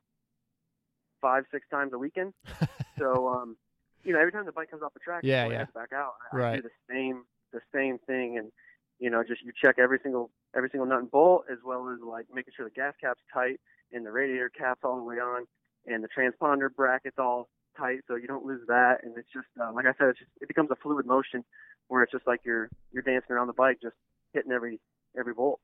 five 1.21 1.45
six 1.51 1.67
times 1.69 1.93
a 1.93 1.97
weekend. 1.97 2.33
so 2.99 3.29
um, 3.29 3.57
you 4.03 4.13
know, 4.13 4.19
every 4.19 4.31
time 4.31 4.45
the 4.45 4.51
bike 4.51 4.69
comes 4.69 4.83
off 4.83 4.93
the 4.93 4.99
track, 4.99 5.21
Yeah, 5.23 5.47
yeah. 5.47 5.65
back 5.73 5.93
out, 5.93 6.13
I, 6.31 6.35
I 6.35 6.39
Right. 6.39 6.55
do 6.57 6.61
the 6.63 6.93
same 6.93 7.23
the 7.51 7.61
same 7.73 7.99
thing, 7.99 8.37
and 8.37 8.51
you 8.99 9.09
know, 9.09 9.23
just 9.23 9.41
you 9.43 9.51
check 9.63 9.75
every 9.79 9.99
single 10.03 10.29
every 10.55 10.69
single 10.69 10.85
nut 10.87 10.99
and 10.99 11.11
bolt, 11.11 11.45
as 11.51 11.59
well 11.65 11.89
as 11.89 11.99
like 12.05 12.25
making 12.33 12.53
sure 12.55 12.65
the 12.65 12.71
gas 12.71 12.93
cap's 12.99 13.21
tight 13.33 13.59
and 13.93 14.05
the 14.05 14.11
radiator 14.11 14.49
cap's 14.49 14.81
all 14.83 14.97
the 14.97 15.03
way 15.03 15.15
on, 15.15 15.45
and 15.85 16.03
the 16.03 16.09
transponder 16.09 16.67
bracket's 16.75 17.17
all 17.17 17.49
tight, 17.77 17.99
so 18.07 18.15
you 18.15 18.27
don't 18.27 18.45
lose 18.45 18.61
that. 18.67 18.97
And 19.03 19.17
it's 19.17 19.29
just 19.33 19.47
uh, 19.61 19.71
like 19.73 19.85
I 19.85 19.93
said, 19.97 20.09
it's 20.09 20.19
just, 20.19 20.31
it 20.41 20.47
becomes 20.47 20.71
a 20.71 20.75
fluid 20.75 21.05
motion 21.05 21.43
where 21.87 22.03
it's 22.03 22.11
just 22.11 22.27
like 22.27 22.41
you're 22.45 22.69
you're 22.91 23.03
dancing 23.03 23.31
around 23.31 23.47
the 23.47 23.53
bike, 23.53 23.77
just 23.81 23.95
hitting 24.33 24.51
every 24.51 24.79
every 25.17 25.33
bolt. 25.33 25.59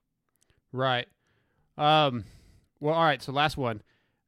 Right. 0.72 1.08
Um, 1.78 2.26
well, 2.80 2.94
all 2.94 3.04
right. 3.04 3.22
So 3.22 3.32
last 3.32 3.58
one, 3.58 3.82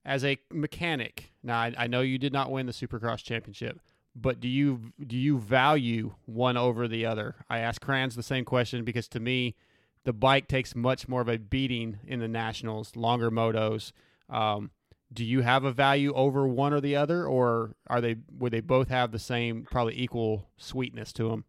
as 0.06 0.24
a 0.24 0.38
mechanic. 0.52 1.32
Now 1.44 1.60
I, 1.60 1.74
I 1.78 1.88
know 1.88 2.02
you 2.02 2.18
did 2.18 2.34
not 2.34 2.52
win 2.52 2.66
the 2.66 2.72
Supercross 2.72 3.24
championship, 3.24 3.80
but 4.16 4.40
do 4.40 4.48
you 4.48 4.94
do 5.06 5.18
you 5.18 5.38
value 5.38 6.16
one 6.26 6.58
over 6.58 6.88
the 6.88 7.06
other? 7.06 7.36
I 7.50 7.60
asked 7.60 7.82
Kranz 7.82 8.16
the 8.16 8.24
same 8.24 8.46
question 8.46 8.84
because 8.84 9.08
to 9.10 9.20
me, 9.20 9.56
the 10.04 10.14
bike 10.14 10.48
takes 10.48 10.76
much 10.76 11.08
more 11.08 11.22
of 11.22 11.28
a 11.28 11.38
beating 11.38 12.00
in 12.06 12.20
the 12.20 12.28
nationals, 12.28 12.96
longer 12.96 13.30
motos. 13.30 13.92
Um, 14.30 14.72
do 15.14 15.26
you 15.26 15.42
have 15.42 15.64
a 15.64 15.72
value 15.72 16.14
over 16.14 16.48
one 16.48 16.74
or 16.74 16.82
the 16.82 16.96
other, 16.96 17.26
or 17.26 17.76
are 17.88 18.02
they 18.02 18.16
would 18.38 18.54
they 18.54 18.62
both 18.62 18.88
have 18.88 19.12
the 19.12 19.20
same, 19.20 19.68
probably 19.70 20.00
equal 20.00 20.50
sweetness 20.58 21.12
to 21.14 21.30
them? 21.30 21.46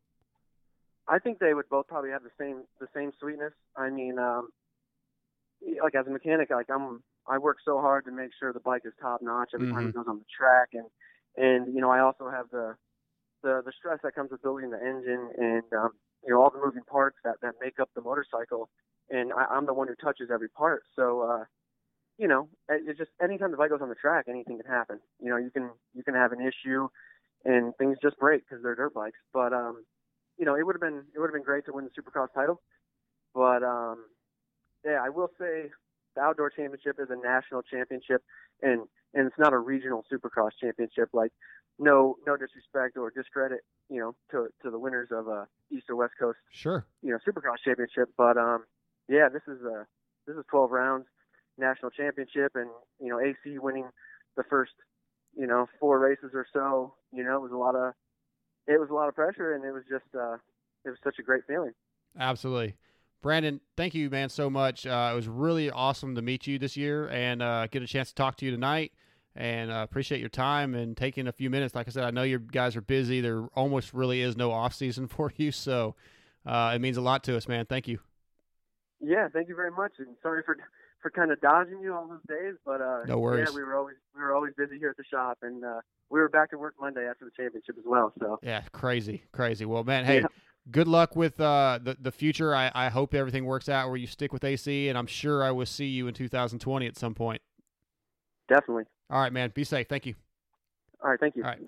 I 1.08 1.18
think 1.18 1.38
they 1.38 1.54
would 1.54 1.68
both 1.68 1.86
probably 1.86 2.10
have 2.10 2.22
the 2.22 2.30
same 2.38 2.64
the 2.80 2.88
same 2.94 3.12
sweetness. 3.20 3.52
I 3.76 3.90
mean, 3.90 4.18
um, 4.18 4.48
like 5.82 5.94
as 5.94 6.06
a 6.06 6.10
mechanic, 6.10 6.50
like 6.50 6.66
I'm 6.70 7.02
I 7.28 7.38
work 7.38 7.58
so 7.64 7.80
hard 7.80 8.04
to 8.06 8.10
make 8.10 8.30
sure 8.38 8.52
the 8.52 8.60
bike 8.60 8.82
is 8.84 8.92
top 9.00 9.20
notch 9.22 9.50
every 9.54 9.70
time 9.70 9.88
it 9.88 9.94
goes 9.94 10.06
on 10.08 10.18
the 10.18 10.24
track, 10.36 10.70
and 10.72 10.86
and 11.36 11.72
you 11.72 11.80
know 11.80 11.90
I 11.90 12.00
also 12.00 12.28
have 12.28 12.46
the 12.50 12.74
the 13.42 13.62
the 13.64 13.72
stress 13.78 14.00
that 14.02 14.14
comes 14.14 14.32
with 14.32 14.42
building 14.42 14.70
the 14.70 14.78
engine 14.78 15.30
and 15.38 15.62
um, 15.72 15.90
you 16.24 16.32
know 16.32 16.42
all 16.42 16.50
the 16.50 16.60
moving 16.64 16.82
parts 16.84 17.16
that 17.24 17.36
that 17.42 17.54
make 17.60 17.78
up 17.80 17.90
the 17.94 18.02
motorcycle, 18.02 18.68
and 19.10 19.32
I, 19.32 19.46
I'm 19.50 19.66
the 19.66 19.74
one 19.74 19.88
who 19.88 19.94
touches 19.94 20.30
every 20.32 20.48
part. 20.48 20.84
So 20.96 21.22
uh, 21.22 21.44
you 22.18 22.28
know, 22.28 22.48
it's 22.68 22.98
just 22.98 23.10
anytime 23.22 23.50
the 23.50 23.56
bike 23.56 23.70
goes 23.70 23.80
on 23.82 23.88
the 23.88 23.94
track, 23.94 24.26
anything 24.28 24.58
can 24.58 24.70
happen. 24.70 25.00
You 25.20 25.30
know, 25.30 25.36
you 25.36 25.50
can 25.50 25.70
you 25.94 26.04
can 26.04 26.14
have 26.14 26.32
an 26.32 26.40
issue, 26.40 26.88
and 27.44 27.74
things 27.76 27.98
just 28.02 28.18
break 28.18 28.42
because 28.48 28.62
they're 28.62 28.74
dirt 28.74 28.94
bikes. 28.94 29.18
But 29.32 29.52
um, 29.52 29.84
you 30.38 30.44
know, 30.44 30.54
it 30.54 30.64
would 30.64 30.74
have 30.74 30.80
been 30.80 31.04
it 31.14 31.18
would 31.18 31.28
have 31.28 31.34
been 31.34 31.42
great 31.42 31.64
to 31.66 31.72
win 31.72 31.86
the 31.86 32.02
Supercross 32.02 32.28
title, 32.34 32.60
but 33.34 33.62
um, 33.62 34.04
yeah, 34.84 35.00
I 35.02 35.08
will 35.08 35.28
say 35.38 35.70
the 36.14 36.20
outdoor 36.20 36.50
championship 36.50 36.96
is 36.98 37.08
a 37.10 37.16
national 37.16 37.62
championship, 37.62 38.22
and 38.60 38.82
and 39.14 39.26
it's 39.26 39.38
not 39.38 39.52
a 39.52 39.58
regional 39.58 40.04
Supercross 40.12 40.50
championship. 40.60 41.08
Like, 41.12 41.32
no 41.78 42.16
no 42.26 42.36
disrespect 42.36 42.96
or 42.96 43.10
discredit, 43.10 43.60
you 43.88 44.00
know, 44.00 44.14
to 44.30 44.48
to 44.62 44.70
the 44.70 44.78
winners 44.78 45.08
of 45.10 45.28
uh, 45.28 45.44
East 45.70 45.86
or 45.88 45.96
West 45.96 46.14
Coast, 46.18 46.38
Sure. 46.50 46.86
you 47.02 47.10
know, 47.10 47.18
Supercross 47.26 47.56
championship. 47.64 48.08
But 48.16 48.36
um, 48.36 48.64
yeah, 49.08 49.28
this 49.32 49.42
is 49.48 49.62
a 49.62 49.86
this 50.26 50.36
is 50.36 50.44
12 50.50 50.70
rounds 50.70 51.06
national 51.58 51.90
championship, 51.90 52.52
and 52.54 52.70
you 53.00 53.08
know, 53.08 53.20
AC 53.20 53.58
winning 53.58 53.88
the 54.36 54.42
first, 54.44 54.72
you 55.36 55.46
know, 55.46 55.66
four 55.78 55.98
races 55.98 56.30
or 56.34 56.46
so. 56.52 56.94
You 57.12 57.24
know, 57.24 57.36
it 57.36 57.42
was 57.42 57.52
a 57.52 57.56
lot 57.56 57.74
of 57.74 57.92
it 58.66 58.78
was 58.80 58.90
a 58.90 58.94
lot 58.94 59.08
of 59.08 59.14
pressure, 59.14 59.54
and 59.54 59.64
it 59.64 59.72
was 59.72 59.82
just 59.90 60.04
uh, 60.14 60.34
it 60.84 60.90
was 60.90 60.98
such 61.04 61.16
a 61.18 61.22
great 61.22 61.42
feeling. 61.46 61.72
Absolutely. 62.18 62.76
Brandon, 63.22 63.60
thank 63.76 63.94
you, 63.94 64.10
man, 64.10 64.28
so 64.28 64.50
much. 64.50 64.84
Uh, 64.84 65.10
it 65.12 65.14
was 65.14 65.28
really 65.28 65.70
awesome 65.70 66.16
to 66.16 66.22
meet 66.22 66.46
you 66.48 66.58
this 66.58 66.76
year 66.76 67.08
and 67.08 67.40
uh, 67.40 67.68
get 67.68 67.80
a 67.80 67.86
chance 67.86 68.08
to 68.08 68.14
talk 68.16 68.36
to 68.38 68.44
you 68.44 68.50
tonight. 68.50 68.92
And 69.34 69.70
uh, 69.70 69.86
appreciate 69.88 70.20
your 70.20 70.28
time 70.28 70.74
and 70.74 70.94
taking 70.94 71.26
a 71.26 71.32
few 71.32 71.48
minutes. 71.48 71.74
Like 71.74 71.88
I 71.88 71.90
said, 71.90 72.04
I 72.04 72.10
know 72.10 72.22
you 72.22 72.38
guys 72.38 72.76
are 72.76 72.82
busy. 72.82 73.22
There 73.22 73.46
almost 73.54 73.94
really 73.94 74.20
is 74.20 74.36
no 74.36 74.52
off 74.52 74.74
season 74.74 75.06
for 75.08 75.32
you, 75.36 75.52
so 75.52 75.94
uh, 76.44 76.72
it 76.74 76.80
means 76.80 76.96
a 76.96 77.00
lot 77.00 77.24
to 77.24 77.36
us, 77.36 77.48
man. 77.48 77.66
Thank 77.66 77.88
you. 77.88 78.00
Yeah, 79.00 79.28
thank 79.32 79.48
you 79.48 79.56
very 79.56 79.70
much, 79.70 79.92
and 79.98 80.08
sorry 80.22 80.42
for 80.44 80.56
for 81.02 81.10
kind 81.10 81.32
of 81.32 81.40
dodging 81.40 81.80
you 81.80 81.92
all 81.92 82.06
those 82.06 82.22
days, 82.28 82.54
but 82.64 82.80
uh, 82.80 83.00
no 83.06 83.18
worries. 83.18 83.48
Yeah, 83.48 83.56
we 83.56 83.64
were 83.64 83.76
always 83.76 83.96
we 84.14 84.22
were 84.22 84.34
always 84.34 84.52
busy 84.56 84.78
here 84.78 84.90
at 84.90 84.96
the 84.96 85.04
shop, 85.04 85.38
and 85.42 85.64
uh, 85.64 85.80
we 86.08 86.20
were 86.20 86.28
back 86.28 86.50
to 86.50 86.58
work 86.58 86.74
Monday 86.80 87.06
after 87.08 87.24
the 87.24 87.32
championship 87.32 87.76
as 87.78 87.84
well. 87.84 88.12
So 88.20 88.38
yeah, 88.42 88.62
crazy, 88.72 89.24
crazy. 89.32 89.64
Well, 89.64 89.82
man, 89.82 90.04
hey, 90.04 90.20
yeah. 90.20 90.26
good 90.70 90.86
luck 90.86 91.16
with 91.16 91.40
uh, 91.40 91.80
the 91.82 91.96
the 92.00 92.12
future. 92.12 92.54
I, 92.54 92.70
I 92.74 92.88
hope 92.88 93.14
everything 93.14 93.44
works 93.44 93.68
out 93.68 93.88
where 93.88 93.96
you 93.96 94.06
stick 94.06 94.32
with 94.32 94.44
AC, 94.44 94.88
and 94.88 94.96
I'm 94.96 95.08
sure 95.08 95.42
I 95.42 95.50
will 95.50 95.66
see 95.66 95.86
you 95.86 96.06
in 96.06 96.14
2020 96.14 96.86
at 96.86 96.96
some 96.96 97.14
point. 97.14 97.42
Definitely. 98.48 98.84
All 99.12 99.20
right, 99.20 99.32
man. 99.32 99.52
Be 99.54 99.62
safe. 99.62 99.88
Thank 99.88 100.06
you. 100.06 100.14
All 101.04 101.10
right. 101.10 101.20
Thank 101.20 101.36
you. 101.36 101.44
All 101.44 101.50
right. 101.50 101.60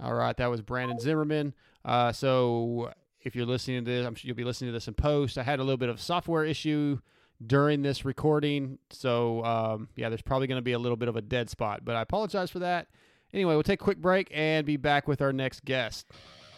All 0.00 0.14
right. 0.14 0.36
That 0.36 0.46
was 0.46 0.62
Brandon 0.62 1.00
Zimmerman. 1.00 1.52
Uh, 1.84 2.12
so 2.12 2.92
if 3.22 3.34
you're 3.34 3.44
listening 3.44 3.84
to 3.84 3.90
this, 3.90 4.06
I'm 4.06 4.14
sure 4.14 4.28
you'll 4.28 4.36
be 4.36 4.44
listening 4.44 4.68
to 4.68 4.72
this 4.72 4.86
in 4.86 4.94
post. 4.94 5.36
I 5.36 5.42
had 5.42 5.58
a 5.58 5.64
little 5.64 5.76
bit 5.76 5.88
of 5.88 6.00
software 6.00 6.44
issue 6.44 7.00
during 7.44 7.82
this 7.82 8.04
recording. 8.04 8.78
So, 8.90 9.44
um, 9.44 9.88
yeah, 9.96 10.08
there's 10.10 10.22
probably 10.22 10.46
going 10.46 10.58
to 10.58 10.62
be 10.62 10.72
a 10.72 10.78
little 10.78 10.96
bit 10.96 11.08
of 11.08 11.16
a 11.16 11.22
dead 11.22 11.50
spot, 11.50 11.84
but 11.84 11.96
I 11.96 12.02
apologize 12.02 12.50
for 12.50 12.60
that. 12.60 12.86
Anyway, 13.32 13.54
we'll 13.54 13.64
take 13.64 13.80
a 13.80 13.84
quick 13.84 13.98
break 13.98 14.28
and 14.32 14.64
be 14.64 14.76
back 14.76 15.08
with 15.08 15.20
our 15.20 15.32
next 15.32 15.64
guest. 15.64 16.06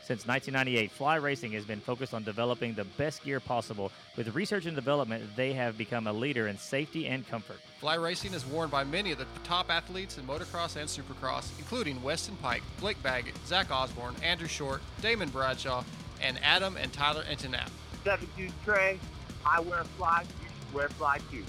Since 0.07 0.25
1998, 0.25 0.93
Fly 0.93 1.17
Racing 1.17 1.51
has 1.51 1.65
been 1.65 1.81
focused 1.81 2.15
on 2.15 2.23
developing 2.23 2.75
the 2.75 2.85
best 2.85 3.25
gear 3.25 3.41
possible. 3.41 3.91
With 4.17 4.33
research 4.37 4.65
and 4.67 4.77
development, 4.77 5.25
they 5.35 5.53
have 5.55 5.77
become 5.77 6.07
a 6.07 6.13
leader 6.13 6.47
in 6.47 6.57
safety 6.59 7.09
and 7.09 7.27
comfort. 7.27 7.57
Fly 7.81 7.97
Racing 7.97 8.33
is 8.33 8.47
worn 8.47 8.71
by 8.71 8.85
many 8.85 9.11
of 9.11 9.19
the 9.19 9.27
top 9.43 9.69
athletes 9.69 10.17
in 10.17 10.25
motocross 10.25 10.77
and 10.77 10.89
supercross, 10.89 11.51
including 11.59 12.01
Weston 12.05 12.37
Peick, 12.41 12.61
Blake 12.79 13.03
Baggett, 13.03 13.35
Zach 13.49 13.73
Osborne, 13.73 14.15
Andrew 14.23 14.47
Short, 14.47 14.81
Damon 15.03 15.29
Bradshaw, 15.29 15.83
and 16.23 16.39
Adam 16.41 16.77
and 16.77 16.93
Tyler 16.93 17.25
Enticknap. 17.25 17.71
72 18.05 18.53
Trey, 18.65 19.01
I 19.45 19.59
wear 19.59 19.83
Fly, 19.97 20.23
you 20.23 20.47
should 20.47 20.73
wear 20.75 20.89
Fly 20.91 21.19
too. 21.33 21.43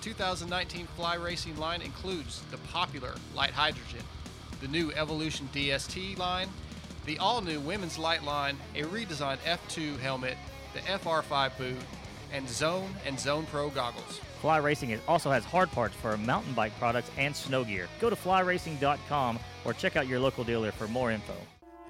2019 0.00 0.86
Fly 0.96 1.16
Racing 1.16 1.58
line 1.58 1.82
includes 1.82 2.40
the 2.50 2.56
popular 2.72 3.12
Lite 3.34 3.50
Hydrogen, 3.50 4.00
the 4.62 4.68
new 4.68 4.90
Evolution 4.92 5.50
DST 5.52 6.16
line, 6.16 6.48
the 7.10 7.18
all 7.18 7.40
new 7.40 7.58
women's 7.58 7.98
light 7.98 8.22
line, 8.22 8.56
a 8.76 8.82
redesigned 8.82 9.38
F2 9.38 9.98
helmet, 9.98 10.36
the 10.74 10.78
FR5 10.80 11.58
boot, 11.58 11.76
and 12.32 12.48
Zone 12.48 12.94
and 13.04 13.18
Zone 13.18 13.46
Pro 13.46 13.68
goggles. 13.68 14.20
Fly 14.40 14.58
Racing 14.58 14.96
also 15.08 15.28
has 15.28 15.44
hard 15.44 15.72
parts 15.72 15.96
for 15.96 16.16
mountain 16.16 16.52
bike 16.54 16.72
products 16.78 17.10
and 17.18 17.34
snow 17.34 17.64
gear. 17.64 17.88
Go 18.00 18.10
to 18.10 18.16
flyracing.com 18.16 19.40
or 19.64 19.72
check 19.72 19.96
out 19.96 20.06
your 20.06 20.20
local 20.20 20.44
dealer 20.44 20.70
for 20.70 20.86
more 20.86 21.10
info. 21.10 21.34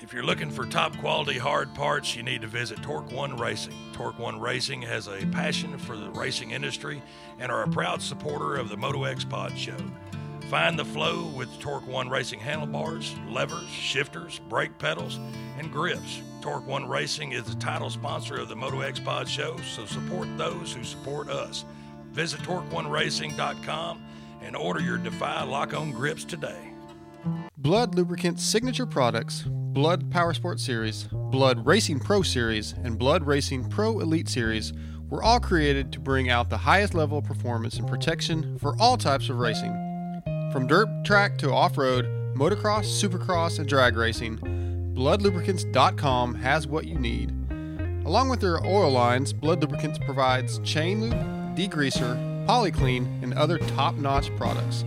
If 0.01 0.15
you're 0.15 0.25
looking 0.25 0.51
for 0.51 0.65
top 0.65 0.97
quality 0.97 1.37
hard 1.37 1.75
parts, 1.75 2.17
you 2.17 2.23
need 2.23 2.41
to 2.41 2.49
visit 2.49 2.79
Torc1 2.79 3.39
Racing. 3.39 3.75
Torc1 3.93 4.41
Racing 4.41 4.81
has 4.81 5.07
a 5.07 5.27
passion 5.27 5.77
for 5.77 5.99
the 5.99 6.09
racing 6.13 6.53
industry 6.53 7.03
and 7.39 7.53
are 7.53 7.65
a 7.65 7.69
proud 7.69 8.01
supporter 8.01 8.57
of 8.57 8.71
the 8.71 8.77
Moto 8.79 9.05
X 9.05 9.23
Pod 9.23 9.57
Show. 9.59 9.77
Find 10.51 10.77
the 10.77 10.85
flow 10.85 11.27
with 11.37 11.49
Torc1 11.61 12.11
Racing 12.11 12.41
handlebars, 12.41 13.15
levers, 13.29 13.69
shifters, 13.69 14.41
brake 14.49 14.77
pedals, 14.79 15.21
and 15.57 15.71
grips. 15.71 16.23
Torc1 16.41 16.89
Racing 16.89 17.31
is 17.31 17.45
the 17.45 17.55
title 17.55 17.89
sponsor 17.89 18.35
of 18.35 18.49
the 18.49 18.57
Moto 18.57 18.81
X 18.81 18.99
Pod 18.99 19.29
show, 19.29 19.57
so 19.59 19.87
support 19.87 20.27
those 20.37 20.73
who 20.73 20.83
support 20.83 21.29
us. 21.29 21.65
Visit 22.11 22.41
Torc1Racing.com 22.41 24.03
and 24.43 24.57
order 24.57 24.81
your 24.81 24.99
Defy 24.99 25.45
lock 25.45 25.73
on 25.73 25.93
grips 25.93 26.25
today. 26.25 26.73
Blud 27.57 27.95
Lubricants 27.95 28.43
signature 28.43 28.87
products, 28.87 29.45
Blud 29.47 30.11
Power 30.11 30.35
Sport 30.35 30.59
Series, 30.59 31.05
Blud 31.13 31.65
Racing 31.65 32.01
Pro 32.01 32.23
Series, 32.23 32.73
and 32.73 32.99
Blud 32.99 33.25
Racing 33.25 33.69
Pro 33.69 34.01
Elite 34.01 34.29
Series 34.29 34.73
were 35.09 35.23
all 35.23 35.39
created 35.39 35.93
to 35.93 36.01
bring 36.01 36.29
out 36.29 36.51
the 36.51 36.59
highest 36.59 36.93
level 36.93 37.19
of 37.19 37.25
performance 37.25 37.79
and 37.79 37.87
protection 37.87 38.59
for 38.59 38.75
all 38.81 38.97
types 38.97 39.29
of 39.29 39.39
racing. 39.39 39.90
From 40.53 40.67
dirt 40.67 40.89
track 41.05 41.39
to 41.39 41.53
off 41.53 41.79
road, 41.79 42.07
motocross, 42.35 42.85
supercross, 42.85 43.61
and 43.61 43.69
drag 43.69 43.97
racing, 43.97 44.39
bludlubricants.com 44.97 46.35
has 46.35 46.67
what 46.67 46.89
you 46.89 46.99
need. 46.99 47.31
Along 48.05 48.29
with 48.29 48.41
their 48.41 48.59
oil 48.67 48.91
lines, 48.91 49.33
Blud 49.33 49.61
Lubricants 49.61 50.01
provides 50.01 50.59
chain 50.61 51.03
lube, 51.03 51.57
degreaser, 51.57 52.47
polyclean, 52.49 53.21
and 53.23 53.33
other 53.35 53.59
top 53.59 53.95
notch 53.95 54.35
products. 54.37 54.85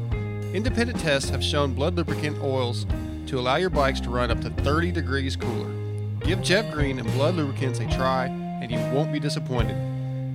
Independent 0.53 0.99
tests 0.99 1.29
have 1.29 1.41
shown 1.41 1.73
Blud 1.73 1.95
Lubricant 1.95 2.41
oils 2.41 2.85
to 3.27 3.39
allow 3.39 3.55
your 3.55 3.69
bikes 3.69 4.01
to 4.01 4.09
run 4.09 4.31
up 4.31 4.41
to 4.41 4.49
30 4.49 4.91
degrees 4.91 5.37
cooler. 5.37 5.71
Give 6.25 6.41
Jeff 6.41 6.73
Green 6.73 6.99
and 6.99 7.07
Blud 7.11 7.37
Lubricants 7.37 7.79
a 7.79 7.89
try, 7.89 8.25
and 8.25 8.69
you 8.69 8.79
won't 8.93 9.13
be 9.13 9.19
disappointed. 9.19 9.77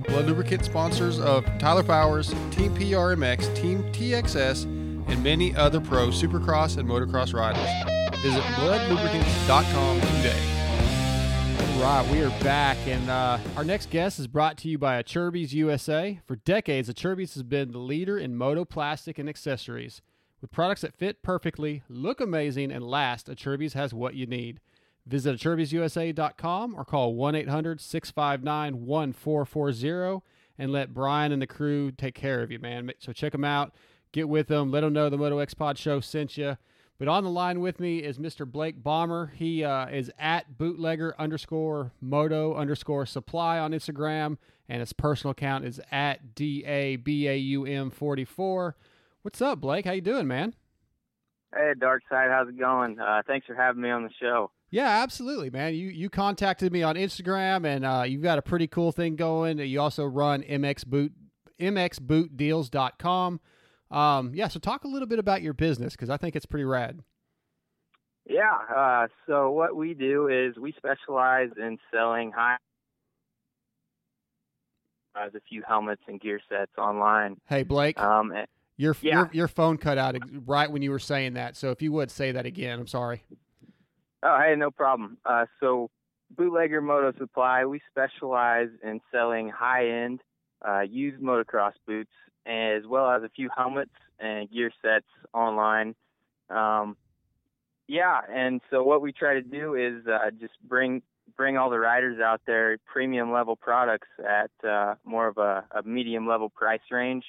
Blud 0.05 0.25
Lubricant 0.25 0.65
sponsors 0.65 1.19
of 1.19 1.45
Tyler 1.59 1.83
Powers, 1.83 2.29
Team 2.49 2.75
PRMX, 2.75 3.55
Team 3.55 3.83
TXS, 3.93 4.78
and 5.09 5.23
many 5.23 5.55
other 5.55 5.81
pro 5.81 6.07
supercross 6.07 6.77
and 6.77 6.87
motocross 6.87 7.33
riders. 7.33 7.69
Visit 8.21 8.41
bludlubricants.com 8.41 10.01
today. 10.01 10.59
All 11.75 11.85
right, 11.85 12.11
we 12.11 12.21
are 12.21 12.43
back, 12.43 12.77
and 12.85 13.09
uh, 13.09 13.39
our 13.55 13.63
next 13.63 13.89
guest 13.89 14.19
is 14.19 14.27
brought 14.27 14.57
to 14.57 14.67
you 14.67 14.77
by 14.77 15.01
Acerbis 15.01 15.53
USA. 15.53 16.19
For 16.25 16.35
decades, 16.35 16.89
Acerbis 16.89 17.33
has 17.35 17.43
been 17.43 17.71
the 17.71 17.77
leader 17.77 18.17
in 18.17 18.35
moto 18.35 18.65
plastic 18.65 19.17
and 19.17 19.29
accessories. 19.29 20.01
With 20.41 20.51
products 20.51 20.81
that 20.81 20.93
fit 20.93 21.23
perfectly, 21.23 21.83
look 21.87 22.19
amazing, 22.19 22.71
and 22.71 22.83
last, 22.83 23.27
Acerbis 23.27 23.73
has 23.73 23.93
what 23.93 24.15
you 24.15 24.25
need. 24.25 24.59
Visit 25.05 25.39
AcerbisUSA.com 25.39 26.75
or 26.75 26.85
call 26.85 27.15
1 27.15 27.35
800 27.35 27.81
659 27.81 28.85
1440 28.85 30.21
and 30.57 30.71
let 30.73 30.93
Brian 30.93 31.31
and 31.31 31.41
the 31.41 31.47
crew 31.47 31.91
take 31.91 32.13
care 32.13 32.41
of 32.41 32.51
you, 32.51 32.59
man. 32.59 32.91
So 32.99 33.13
check 33.13 33.31
them 33.31 33.45
out 33.45 33.73
get 34.11 34.29
with 34.29 34.47
them, 34.47 34.71
let 34.71 34.81
them 34.81 34.93
know 34.93 35.09
the 35.09 35.17
Moto 35.17 35.39
X 35.39 35.53
Pod 35.53 35.77
show 35.77 35.99
sent 35.99 36.37
you. 36.37 36.57
But 36.97 37.07
on 37.07 37.23
the 37.23 37.29
line 37.29 37.61
with 37.61 37.79
me 37.79 37.99
is 37.99 38.17
Mr. 38.17 38.45
Blake 38.45 38.83
Baumer. 38.83 39.31
He 39.35 39.63
uh, 39.63 39.87
is 39.87 40.11
at 40.19 40.57
bootlegger 40.57 41.15
underscore 41.17 41.93
moto 42.01 42.55
underscore 42.55 43.05
supply 43.05 43.57
on 43.57 43.71
Instagram, 43.71 44.37
and 44.67 44.81
his 44.81 44.91
personal 44.91 45.31
account 45.31 45.63
is 45.63 45.79
at 45.91 46.35
D 46.35 46.65
A 46.65 46.97
B 46.97 47.27
A 47.27 47.37
U 47.37 47.65
M 47.65 47.89
44. 47.89 48.75
What's 49.21 49.41
up, 49.41 49.61
Blake? 49.61 49.85
How 49.85 49.93
you 49.93 50.01
doing, 50.01 50.27
man? 50.27 50.55
Hey, 51.55 51.71
Dark 51.79 52.03
Side, 52.09 52.29
how's 52.29 52.49
it 52.49 52.59
going? 52.59 52.99
Uh, 52.99 53.21
thanks 53.25 53.47
for 53.47 53.55
having 53.55 53.81
me 53.81 53.89
on 53.89 54.03
the 54.03 54.11
show. 54.19 54.51
Yeah, 54.69 55.01
absolutely, 55.01 55.49
man. 55.49 55.73
You 55.73 55.87
you 55.87 56.09
contacted 56.09 56.71
me 56.73 56.83
on 56.83 56.95
Instagram, 56.95 57.65
and 57.65 57.85
uh, 57.85 58.03
you've 58.05 58.21
got 58.21 58.37
a 58.37 58.41
pretty 58.41 58.67
cool 58.67 58.91
thing 58.91 59.15
going. 59.15 59.57
You 59.57 59.79
also 59.79 60.05
run 60.05 60.43
MX 60.43 60.85
Boot 60.85 61.13
MXBootDeals.com. 61.59 63.39
Um, 63.91 64.31
yeah, 64.35 64.47
so 64.47 64.59
talk 64.59 64.83
a 64.83 64.87
little 64.87 65.07
bit 65.07 65.19
about 65.19 65.41
your 65.41 65.53
business 65.53 65.93
because 65.93 66.09
I 66.09 66.17
think 66.17 66.35
it's 66.35 66.45
pretty 66.45 66.65
rad. 66.65 67.01
Yeah, 68.25 68.57
uh, 68.75 69.07
so 69.27 69.49
what 69.49 69.75
we 69.75 69.95
do 69.95 70.27
is 70.27 70.55
we 70.57 70.73
specialize 70.77 71.49
in 71.57 71.79
selling 71.91 72.31
high 72.31 72.57
uh, 75.15 75.27
a 75.27 75.39
few 75.49 75.63
helmets 75.67 76.03
and 76.07 76.21
gear 76.21 76.39
sets 76.47 76.71
online. 76.77 77.37
Hey 77.47 77.63
Blake, 77.63 77.99
um, 77.99 78.31
your, 78.77 78.95
yeah. 79.01 79.15
your 79.15 79.29
your 79.33 79.47
phone 79.47 79.77
cut 79.77 79.97
out 79.97 80.15
right 80.45 80.71
when 80.71 80.83
you 80.83 80.91
were 80.91 80.99
saying 80.99 81.33
that. 81.33 81.57
So 81.57 81.71
if 81.71 81.81
you 81.81 81.91
would 81.93 82.11
say 82.11 82.31
that 82.31 82.45
again, 82.45 82.79
I'm 82.79 82.87
sorry. 82.87 83.23
Oh, 84.21 84.37
hey, 84.39 84.55
no 84.55 84.69
problem. 84.69 85.17
Uh, 85.25 85.45
so 85.59 85.89
Bootlegger 86.37 86.81
Moto 86.81 87.17
Supply, 87.17 87.65
we 87.65 87.81
specialize 87.89 88.67
in 88.83 88.99
selling 89.11 89.49
high-end 89.49 90.21
uh, 90.67 90.81
used 90.81 91.21
motocross 91.21 91.71
boots 91.87 92.11
as 92.45 92.83
well 92.87 93.09
as 93.09 93.23
a 93.23 93.29
few 93.29 93.49
helmets 93.55 93.91
and 94.19 94.49
gear 94.51 94.71
sets 94.81 95.05
online. 95.33 95.95
Um, 96.49 96.97
yeah, 97.87 98.19
and 98.31 98.61
so 98.69 98.83
what 98.83 99.01
we 99.01 99.11
try 99.11 99.33
to 99.35 99.41
do 99.41 99.75
is 99.75 100.05
uh, 100.07 100.29
just 100.39 100.53
bring 100.67 101.01
bring 101.35 101.57
all 101.57 101.69
the 101.69 101.79
riders 101.79 102.19
out 102.19 102.41
there 102.45 102.77
premium 102.91 103.31
level 103.31 103.55
products 103.55 104.07
at 104.27 104.51
uh, 104.67 104.95
more 105.05 105.27
of 105.27 105.37
a, 105.37 105.63
a 105.71 105.83
medium 105.83 106.27
level 106.27 106.49
price 106.49 106.81
range, 106.91 107.23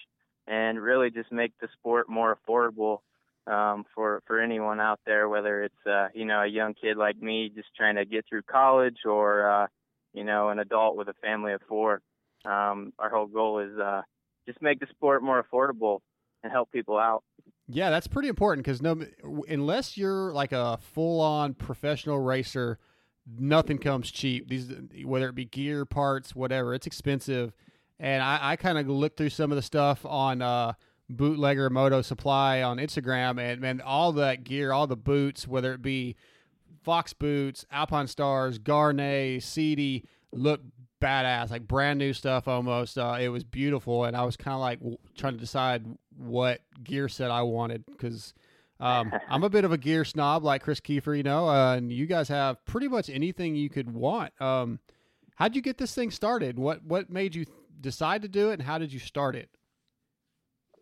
and 0.47 0.81
really 0.81 1.11
just 1.11 1.31
make 1.33 1.53
the 1.61 1.69
sport 1.79 2.09
more 2.09 2.37
affordable 2.37 2.99
um, 3.47 3.85
for 3.95 4.23
for 4.27 4.41
anyone 4.41 4.81
out 4.81 5.01
there, 5.07 5.29
whether 5.29 5.63
it's 5.63 5.87
uh, 5.87 6.09
you 6.15 6.25
know 6.25 6.43
a 6.43 6.47
young 6.47 6.75
kid 6.75 6.97
like 6.97 7.21
me 7.21 7.51
just 7.55 7.69
trying 7.77 7.97
to 7.97 8.05
get 8.05 8.25
through 8.29 8.43
college 8.43 8.99
or 9.05 9.51
uh, 9.51 9.67
you 10.13 10.25
know 10.25 10.51
an 10.51 10.59
adult 10.59 10.97
with 10.97 11.09
a 11.09 11.15
family 11.15 11.53
of 11.53 11.61
four. 11.69 12.03
Um, 12.45 12.93
our 12.99 13.11
whole 13.11 13.27
goal 13.27 13.61
is 13.61 13.79
uh, 13.79 14.03
just 14.47 14.61
make 14.63 14.81
the 14.81 14.87
sport 14.91 15.23
more 15.23 15.43
affordable 15.43 16.01
and 16.43 16.53
help 16.53 16.71
people 16.73 16.99
out. 16.99 17.23
Yeah, 17.69 17.91
that's 17.91 18.09
pretty 18.09 18.29
important 18.29 18.65
because 18.65 18.83
no, 18.83 19.01
unless 19.49 19.97
you're 19.97 20.33
like 20.33 20.53
a 20.53 20.79
full-on 20.79 21.55
professional 21.55 22.19
racer, 22.19 22.79
nothing 23.39 23.79
comes 23.79 24.11
cheap. 24.11 24.49
These, 24.49 24.73
whether 25.05 25.29
it 25.29 25.35
be 25.35 25.45
gear, 25.45 25.85
parts, 25.85 26.35
whatever, 26.35 26.75
it's 26.75 26.87
expensive. 26.87 27.53
And 28.01 28.23
I, 28.23 28.53
I 28.53 28.57
kind 28.57 28.79
of 28.79 28.89
looked 28.89 29.19
through 29.19 29.31
some 29.31 29.53
of 29.53 29.57
the 29.57 29.63
stuff 29.63 30.05
on 30.05 30.43
uh, 30.43 30.73
Bootlegger 31.09 31.71
Moto 31.71 32.03
Supply 32.03 32.63
on 32.63 32.79
Instagram, 32.79 33.39
and 33.39 33.61
man, 33.61 33.81
all 33.81 34.13
that 34.13 34.43
gear, 34.43 34.73
all 34.73 34.87
the 34.87 34.97
boots, 34.97 35.47
whether 35.47 35.73
it 35.75 35.83
be 35.83 36.17
Fox 36.83 37.13
boots, 37.13 37.67
Alpinestars, 37.73 38.59
Gaerne, 38.59 39.41
Sidi, 39.41 40.05
look 40.33 40.61
badass, 41.01 41.51
like 41.51 41.67
brand 41.67 41.99
new 41.99 42.13
stuff 42.13 42.47
almost. 42.47 42.99
Uh, 42.99 43.17
it 43.21 43.29
was 43.29 43.45
beautiful, 43.45 44.05
and 44.05 44.17
I 44.17 44.25
was 44.25 44.37
kind 44.37 44.55
of 44.55 44.61
like 44.61 44.79
w- 44.79 44.99
trying 45.17 45.35
to 45.35 45.41
decide 45.41 45.85
what 46.17 46.61
gear 46.83 47.09
set 47.09 47.31
I 47.31 47.43
wanted 47.43 47.85
because 47.87 48.35
um, 48.79 49.13
I'm 49.29 49.43
a 49.43 49.51
bit 49.51 49.65
of 49.65 49.73
a 49.73 49.79
gear 49.79 50.05
snob, 50.05 50.45
like 50.45 50.63
Kris 50.63 50.81
Keefer, 50.81 51.17
you 51.17 51.23
know, 51.23 51.49
uh, 51.49 51.77
and 51.77 51.93
you 51.93 52.07
guys 52.07 52.29
have 52.29 52.65
pretty 52.65 52.89
much 52.89 53.11
anything 53.11 53.55
you 53.55 53.69
could 53.69 53.93
want. 53.93 54.33
Um, 54.41 54.79
how'd 55.37 55.57
you 55.57 55.63
get 55.63 55.79
this 55.79 55.95
thing 55.95 56.11
started? 56.11 56.59
What 56.59 56.85
what 56.85 57.11
made 57.11 57.35
you 57.35 57.47
decide 57.81 58.23
to 58.23 58.29
do 58.29 58.51
it, 58.51 58.55
and 58.55 58.63
how 58.63 58.79
did 58.79 58.93
you 58.93 58.99
start 58.99 59.37
it? 59.37 59.51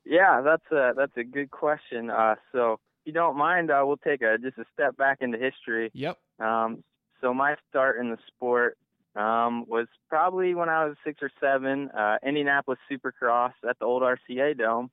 Yeah, 0.04 0.40
that's 0.40 0.70
a 0.72 0.92
that's 0.96 1.16
a 1.16 1.24
good 1.24 1.50
question. 1.50 2.10
Uh, 2.10 2.36
so 2.52 2.74
if 2.74 2.78
you 3.04 3.12
don't 3.12 3.36
mind, 3.36 3.70
uh, 3.70 3.82
we'll 3.84 3.98
take 3.98 4.22
a 4.22 4.38
just 4.38 4.58
a 4.58 4.64
step 4.72 4.96
back 4.96 5.18
into 5.20 5.38
history. 5.38 5.90
Yep. 5.94 6.18
Um, 6.40 6.82
so 7.20 7.34
my 7.34 7.56
start 7.68 7.98
in 8.00 8.10
the 8.10 8.18
sport 8.28 8.78
um, 9.18 9.64
was 9.66 9.88
probably 10.08 10.54
when 10.54 10.68
I 10.68 10.84
was 10.84 10.96
six 11.04 11.20
or 11.22 11.30
seven. 11.40 11.90
Uh, 11.90 12.18
Indianapolis 12.24 12.78
Supercross 12.90 13.52
at 13.68 13.78
the 13.78 13.84
old 13.84 14.02
RCA 14.02 14.56
Dome, 14.56 14.90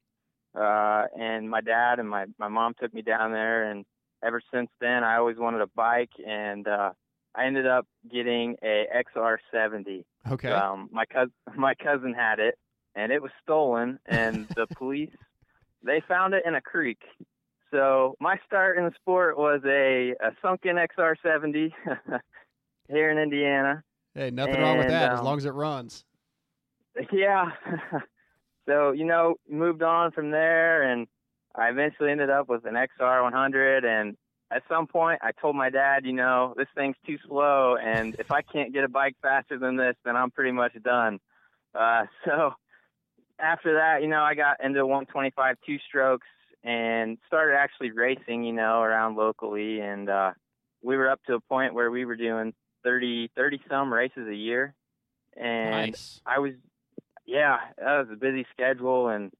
uh, 0.59 1.03
and 1.17 1.49
my 1.49 1.61
dad 1.61 1.99
and 1.99 2.09
my 2.09 2.26
my 2.39 2.47
mom 2.47 2.73
took 2.80 2.93
me 2.93 3.03
down 3.03 3.32
there, 3.32 3.69
and 3.69 3.86
ever 4.23 4.41
since 4.51 4.69
then 4.82 5.03
I 5.03 5.17
always 5.17 5.38
wanted 5.38 5.61
a 5.61 5.67
bike, 5.76 6.11
and 6.26 6.67
uh, 6.67 6.91
I 7.36 7.45
ended 7.45 7.67
up 7.67 7.86
getting 8.11 8.55
a 8.63 8.86
XR70. 9.15 10.03
Okay. 10.32 10.49
Um, 10.49 10.89
my 10.91 11.05
cousin 11.05 11.34
my 11.55 11.76
cousin 11.76 12.13
had 12.13 12.39
it, 12.39 12.57
and 12.95 13.11
it 13.11 13.21
was 13.21 13.32
stolen, 13.43 13.99
and 14.07 14.47
the 14.55 14.65
police 14.76 15.11
they 15.84 16.01
found 16.07 16.34
it 16.34 16.43
in 16.47 16.55
a 16.55 16.61
creek. 16.61 17.01
So 17.69 18.15
my 18.19 18.38
start 18.47 18.78
in 18.78 18.86
the 18.86 18.93
sport 18.95 19.38
was 19.38 19.61
a, 19.65 20.15
a 20.19 20.32
sunken 20.41 20.78
XR70 20.78 21.71
here 22.89 23.11
in 23.11 23.17
Indiana. 23.17 23.84
Hey, 24.16 24.32
nothing 24.32 24.61
wrong 24.61 24.78
with 24.78 24.86
And, 24.86 24.93
that 24.93 25.11
as 25.11 25.20
um, 25.20 25.26
long 25.26 25.38
as 25.38 25.45
it 25.45 25.51
runs. 25.51 26.05
Yeah. 27.11 27.51
so, 28.66 28.91
you 28.93 29.03
know, 29.03 29.36
moved 29.49 29.84
on 29.84 30.11
from 30.11 30.32
there 30.32 30.84
and 30.84 31.07
I 31.53 31.68
eventually 31.68 32.09
ended 32.09 32.30
up 32.30 32.47
with 32.47 32.63
an 32.66 32.76
XR 32.76 33.22
100 33.22 33.84
and 33.84 34.16
at 34.49 34.63
some 34.70 34.88
point 34.88 35.20
I 35.22 35.32
told 35.34 35.57
my 35.57 35.70
dad, 35.70 36.05
you 36.05 36.13
know, 36.13 36.53
this 36.55 36.70
thing's 36.74 36.95
too 37.05 37.18
slow 37.28 37.76
and 37.76 38.16
if 38.18 38.32
I 38.32 38.41
can't 38.41 38.72
get 38.74 38.86
a 38.86 38.88
bike 38.88 39.18
faster 39.22 39.59
than 39.59 39.76
this, 39.76 39.97
then 40.05 40.16
I'm 40.16 40.32
pretty 40.32 40.53
much 40.53 40.72
done. 40.82 41.20
Uh 41.78 42.05
so 42.26 42.53
after 43.39 43.74
that, 43.74 44.01
you 44.01 44.07
know, 44.07 44.22
I 44.22 44.34
got 44.34 44.63
into 44.63 44.86
125 44.86 45.57
two 45.66 45.78
strokes 45.86 46.28
and 46.63 47.18
started 47.28 47.57
actually 47.57 47.91
racing, 47.91 48.45
you 48.45 48.53
know, 48.53 48.80
around 48.82 49.18
locally 49.18 49.82
and 49.82 50.09
uh 50.09 50.32
we 50.82 50.95
were 50.95 51.09
up 51.09 51.20
to 51.28 51.34
a 51.34 51.41
point 51.41 51.74
where 51.74 51.91
we 51.91 52.05
were 52.05 52.16
doing 52.16 52.53
30 52.86 53.31
30 53.36 53.59
some 53.67 53.91
races 53.91 54.27
a 54.29 54.36
year 54.36 54.73
and 55.36 55.71
Nice. 55.71 56.21
I 56.25 56.39
was, 56.39 56.53
yeah, 57.25 57.57
that 57.77 57.97
was 57.97 58.07
a 58.11 58.15
busy 58.15 58.45
schedule, 58.53 59.09
and 59.09 59.31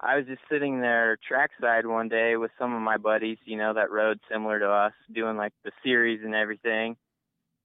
I 0.00 0.16
was 0.16 0.26
just 0.26 0.40
sitting 0.50 0.80
there 0.80 1.16
trackside 1.26 1.86
one 1.86 2.08
day 2.08 2.36
with 2.36 2.50
some 2.58 2.74
of 2.74 2.82
my 2.82 2.96
buddies, 2.96 3.38
you 3.44 3.56
know, 3.56 3.74
that 3.74 3.90
rode 3.90 4.18
similar 4.30 4.58
to 4.58 4.68
us, 4.68 4.92
doing 5.12 5.36
like 5.36 5.52
the 5.64 5.70
series 5.82 6.20
and 6.24 6.34
everything. 6.34 6.96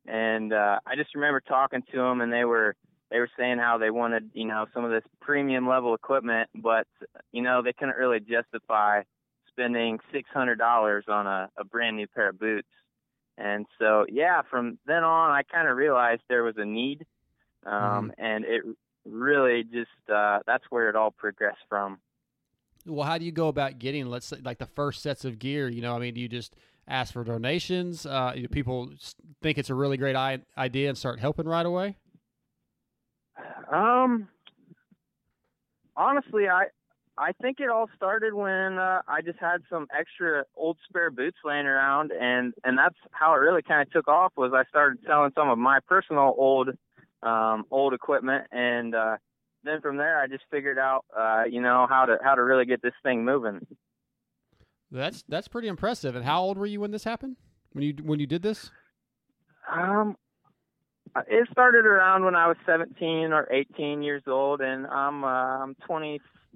And 0.07 0.53
uh, 0.53 0.79
I 0.85 0.95
just 0.95 1.15
remember 1.15 1.41
talking 1.41 1.83
to 1.91 1.97
them, 1.97 2.21
and 2.21 2.31
they 2.31 2.45
were 2.45 2.75
they 3.11 3.19
were 3.19 3.29
saying 3.37 3.57
how 3.57 3.79
they 3.79 3.89
wanted, 3.89 4.29
you 4.33 4.45
know, 4.45 4.67
some 4.73 4.85
of 4.85 4.91
this 4.91 5.03
premium 5.19 5.67
level 5.67 5.95
equipment, 5.95 6.49
but 6.55 6.87
you 7.31 7.41
know, 7.41 7.61
they 7.63 7.73
couldn't 7.73 7.97
really 7.97 8.19
justify 8.19 9.01
spending 9.47 9.99
six 10.13 10.29
hundred 10.31 10.59
dollars 10.59 11.05
on 11.07 11.25
a, 11.25 11.49
a 11.57 11.63
brand 11.63 11.97
new 11.97 12.07
pair 12.07 12.29
of 12.29 12.39
boots. 12.39 12.67
And 13.39 13.65
so, 13.79 14.05
yeah, 14.09 14.41
from 14.49 14.77
then 14.85 15.03
on, 15.03 15.31
I 15.31 15.43
kind 15.43 15.67
of 15.67 15.77
realized 15.77 16.21
there 16.27 16.43
was 16.43 16.55
a 16.57 16.65
need 16.65 17.05
um, 17.65 18.11
and 18.17 18.45
it 18.45 18.63
really 19.05 19.63
just 19.63 19.89
uh, 20.13 20.39
that's 20.45 20.63
where 20.69 20.89
it 20.89 20.95
all 20.95 21.11
progressed 21.11 21.61
from. 21.67 21.99
Well, 22.85 23.05
how 23.05 23.17
do 23.17 23.25
you 23.25 23.31
go 23.31 23.49
about 23.49 23.79
getting, 23.79 24.05
let's 24.07 24.27
say, 24.27 24.37
like 24.43 24.57
the 24.57 24.65
first 24.65 25.01
sets 25.01 25.25
of 25.25 25.37
gear? 25.37 25.67
You 25.67 25.81
know, 25.81 25.95
I 25.95 25.99
mean, 25.99 26.13
do 26.13 26.21
you 26.21 26.29
just 26.29 26.55
ask 26.87 27.13
for 27.13 27.23
donations? 27.23 28.05
Uh, 28.05 28.33
do 28.35 28.47
people 28.47 28.91
think 29.41 29.57
it's 29.57 29.69
a 29.69 29.75
really 29.75 29.97
great 29.97 30.15
I- 30.15 30.39
idea 30.57 30.89
and 30.89 30.97
start 30.97 31.19
helping 31.19 31.45
right 31.45 31.65
away? 31.65 31.97
Um, 33.71 34.27
honestly, 35.95 36.47
I 36.47 36.67
I 37.19 37.33
think 37.41 37.59
it 37.59 37.69
all 37.69 37.89
started 37.97 38.33
when 38.33 38.79
uh, 38.79 39.01
I 39.05 39.21
just 39.21 39.39
had 39.39 39.61
some 39.69 39.87
extra 39.97 40.45
old 40.55 40.77
spare 40.87 41.11
boots 41.11 41.37
laying 41.43 41.65
around, 41.65 42.11
and 42.11 42.53
and 42.63 42.77
that's 42.77 42.95
how 43.11 43.33
it 43.33 43.39
really 43.39 43.61
kind 43.61 43.81
of 43.81 43.91
took 43.91 44.07
off. 44.07 44.31
Was 44.37 44.53
I 44.55 44.63
started 44.69 44.99
selling 45.05 45.31
some 45.35 45.49
of 45.49 45.57
my 45.57 45.79
personal 45.85 46.33
old 46.37 46.69
um, 47.21 47.65
old 47.71 47.93
equipment, 47.93 48.45
and 48.53 48.95
uh, 48.95 49.17
then 49.65 49.81
from 49.81 49.97
there 49.97 50.21
I 50.21 50.27
just 50.27 50.43
figured 50.49 50.79
out 50.79 51.03
uh, 51.17 51.43
you 51.49 51.61
know 51.61 51.87
how 51.89 52.05
to 52.05 52.17
how 52.23 52.35
to 52.35 52.43
really 52.43 52.65
get 52.65 52.81
this 52.81 52.93
thing 53.03 53.25
moving. 53.25 53.67
That's 54.89 55.23
that's 55.27 55.49
pretty 55.49 55.67
impressive. 55.67 56.15
And 56.15 56.23
how 56.23 56.41
old 56.41 56.57
were 56.57 56.65
you 56.65 56.79
when 56.79 56.91
this 56.91 57.03
happened? 57.03 57.35
When 57.73 57.83
you 57.83 57.93
when 58.01 58.21
you 58.21 58.27
did 58.27 58.43
this? 58.43 58.71
Um, 59.69 60.15
it 61.27 61.49
started 61.51 61.85
around 61.85 62.23
when 62.23 62.35
I 62.35 62.47
was 62.47 62.57
17 62.65 63.33
or 63.33 63.47
18 63.51 64.01
years 64.03 64.23
old, 64.25 64.61
and 64.61 64.87
I'm 64.87 65.25
uh, 65.25 65.27
I'm 65.27 65.75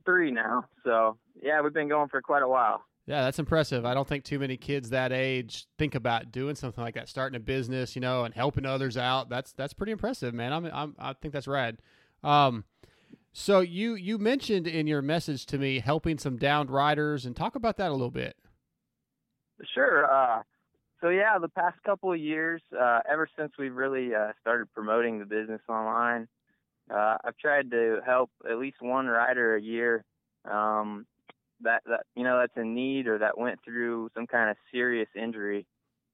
23 0.06 0.32
now. 0.32 0.66
So 0.84 1.18
yeah, 1.41 1.62
we've 1.62 1.74
been 1.74 1.89
going 1.89 2.10
for 2.10 2.22
quite 2.22 2.43
a 2.43 2.47
while. 2.47 2.84
Yeah, 3.06 3.24
that's 3.24 3.39
impressive. 3.39 3.86
I 3.86 3.93
don't 3.93 4.08
think 4.08 4.24
too 4.24 4.39
many 4.39 4.56
kids 4.56 4.91
that 4.91 5.12
age 5.12 5.66
think 5.78 5.93
about 5.93 6.32
doing 6.32 6.56
something 6.56 6.82
like 6.82 6.95
that, 6.95 7.10
starting 7.10 7.36
a 7.36 7.39
business, 7.39 7.95
you 7.95 8.01
know, 8.01 8.24
and 8.24 8.34
helping 8.34 8.66
others 8.66 8.95
out. 8.95 9.30
That's 9.30 9.51
that's 9.51 9.74
pretty 9.74 9.91
impressive, 9.91 10.34
man. 10.34 10.54
I'm, 10.54 10.66
I'm 10.74 10.95
I 10.97 11.14
think 11.14 11.34
that's 11.34 11.47
rad. 11.47 11.80
Um, 12.24 12.64
so 13.34 13.60
you 13.60 13.95
you 13.95 14.18
mentioned 14.18 14.68
in 14.68 14.88
your 14.88 15.01
message 15.01 15.45
to 15.47 15.58
me 15.58 15.80
helping 15.80 16.18
some 16.18 16.38
downed 16.38 16.70
riders, 16.70 17.26
and 17.26 17.36
talk 17.36 17.56
about 17.56 17.76
that 17.78 17.89
a 17.89 17.91
little 17.91 18.12
bit. 18.12 18.38
Sure. 19.74 20.10
Uh, 20.10 20.43
so 21.01 21.10
yeah, 21.10 21.38
the 21.39 21.49
past 21.49 21.76
couple 21.84 22.14
of 22.14 22.20
years, 22.20 22.62
uh, 22.80 23.01
ever 23.10 23.28
since 23.38 23.51
we've 23.60 23.76
really 23.76 24.16
uh, 24.16 24.32
started 24.39 24.74
promoting 24.74 25.20
the 25.20 25.26
business 25.26 25.62
online, 25.68 26.30
uh, 26.91 27.17
I've 27.23 27.38
tried 27.38 27.71
to 27.71 27.99
help 28.05 28.31
at 28.49 28.57
least 28.57 28.77
one 28.81 29.07
rider 29.07 29.55
a 29.55 29.61
year 29.61 30.03
um, 30.49 31.05
that 31.61 31.81
that 31.86 32.01
you 32.15 32.23
know 32.23 32.39
that's 32.39 32.57
in 32.57 32.73
need 32.75 33.07
or 33.07 33.19
that 33.19 33.38
went 33.38 33.59
through 33.63 34.09
some 34.15 34.27
kind 34.27 34.49
of 34.49 34.57
serious 34.71 35.09
injury. 35.15 35.65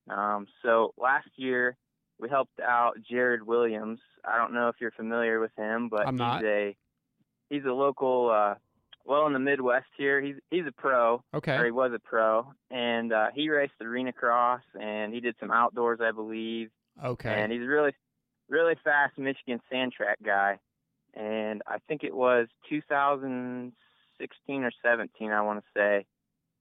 Um, 0.09 0.47
so 0.63 0.93
last 0.97 1.30
year 1.36 1.78
we 2.20 2.30
helped 2.30 2.59
out 2.59 2.97
Jared 3.09 3.43
Williams. 3.45 3.99
I 4.26 4.38
don't 4.38 4.53
know 4.53 4.67
if 4.70 4.76
you're 4.82 4.91
familiar 4.91 5.39
with 5.39 5.51
him, 5.57 5.89
but 5.89 6.05
he's 6.39 6.47
a 6.47 6.76
he's 7.49 7.65
a 7.65 7.72
local 7.74 8.30
uh, 8.30 8.55
well 9.05 9.26
in 9.28 9.34
the 9.34 9.39
Midwest 9.39 9.88
here. 9.97 10.22
He's 10.22 10.36
he's 10.51 10.65
a 10.67 10.72
pro 10.72 11.24
Okay. 11.34 11.55
or 11.55 11.65
he 11.65 11.72
was 11.72 11.91
a 11.93 11.99
pro, 11.99 12.51
and 12.70 13.11
uh, 13.13 13.28
he 13.34 13.49
raced 13.49 13.74
arena 13.82 14.13
cross 14.13 14.61
and 14.80 15.13
he 15.13 15.20
did 15.20 15.36
some 15.39 15.51
outdoors, 15.51 15.99
I 16.01 16.11
believe. 16.11 16.70
Okay. 17.03 17.30
And 17.41 17.51
he's 17.51 17.61
really, 17.65 17.91
really 18.50 18.76
fast 18.84 19.18
Michigan 19.18 19.62
sand 19.72 19.93
track 19.93 20.18
guy. 20.24 20.60
And 21.14 21.62
I 21.68 21.78
think 21.88 22.04
it 22.04 22.16
was 22.16 22.47
2016 22.70 24.64
or 24.64 24.72
17, 24.84 25.32
I 25.32 25.41
want 25.41 25.60
to 25.60 25.66
say. 25.76 26.06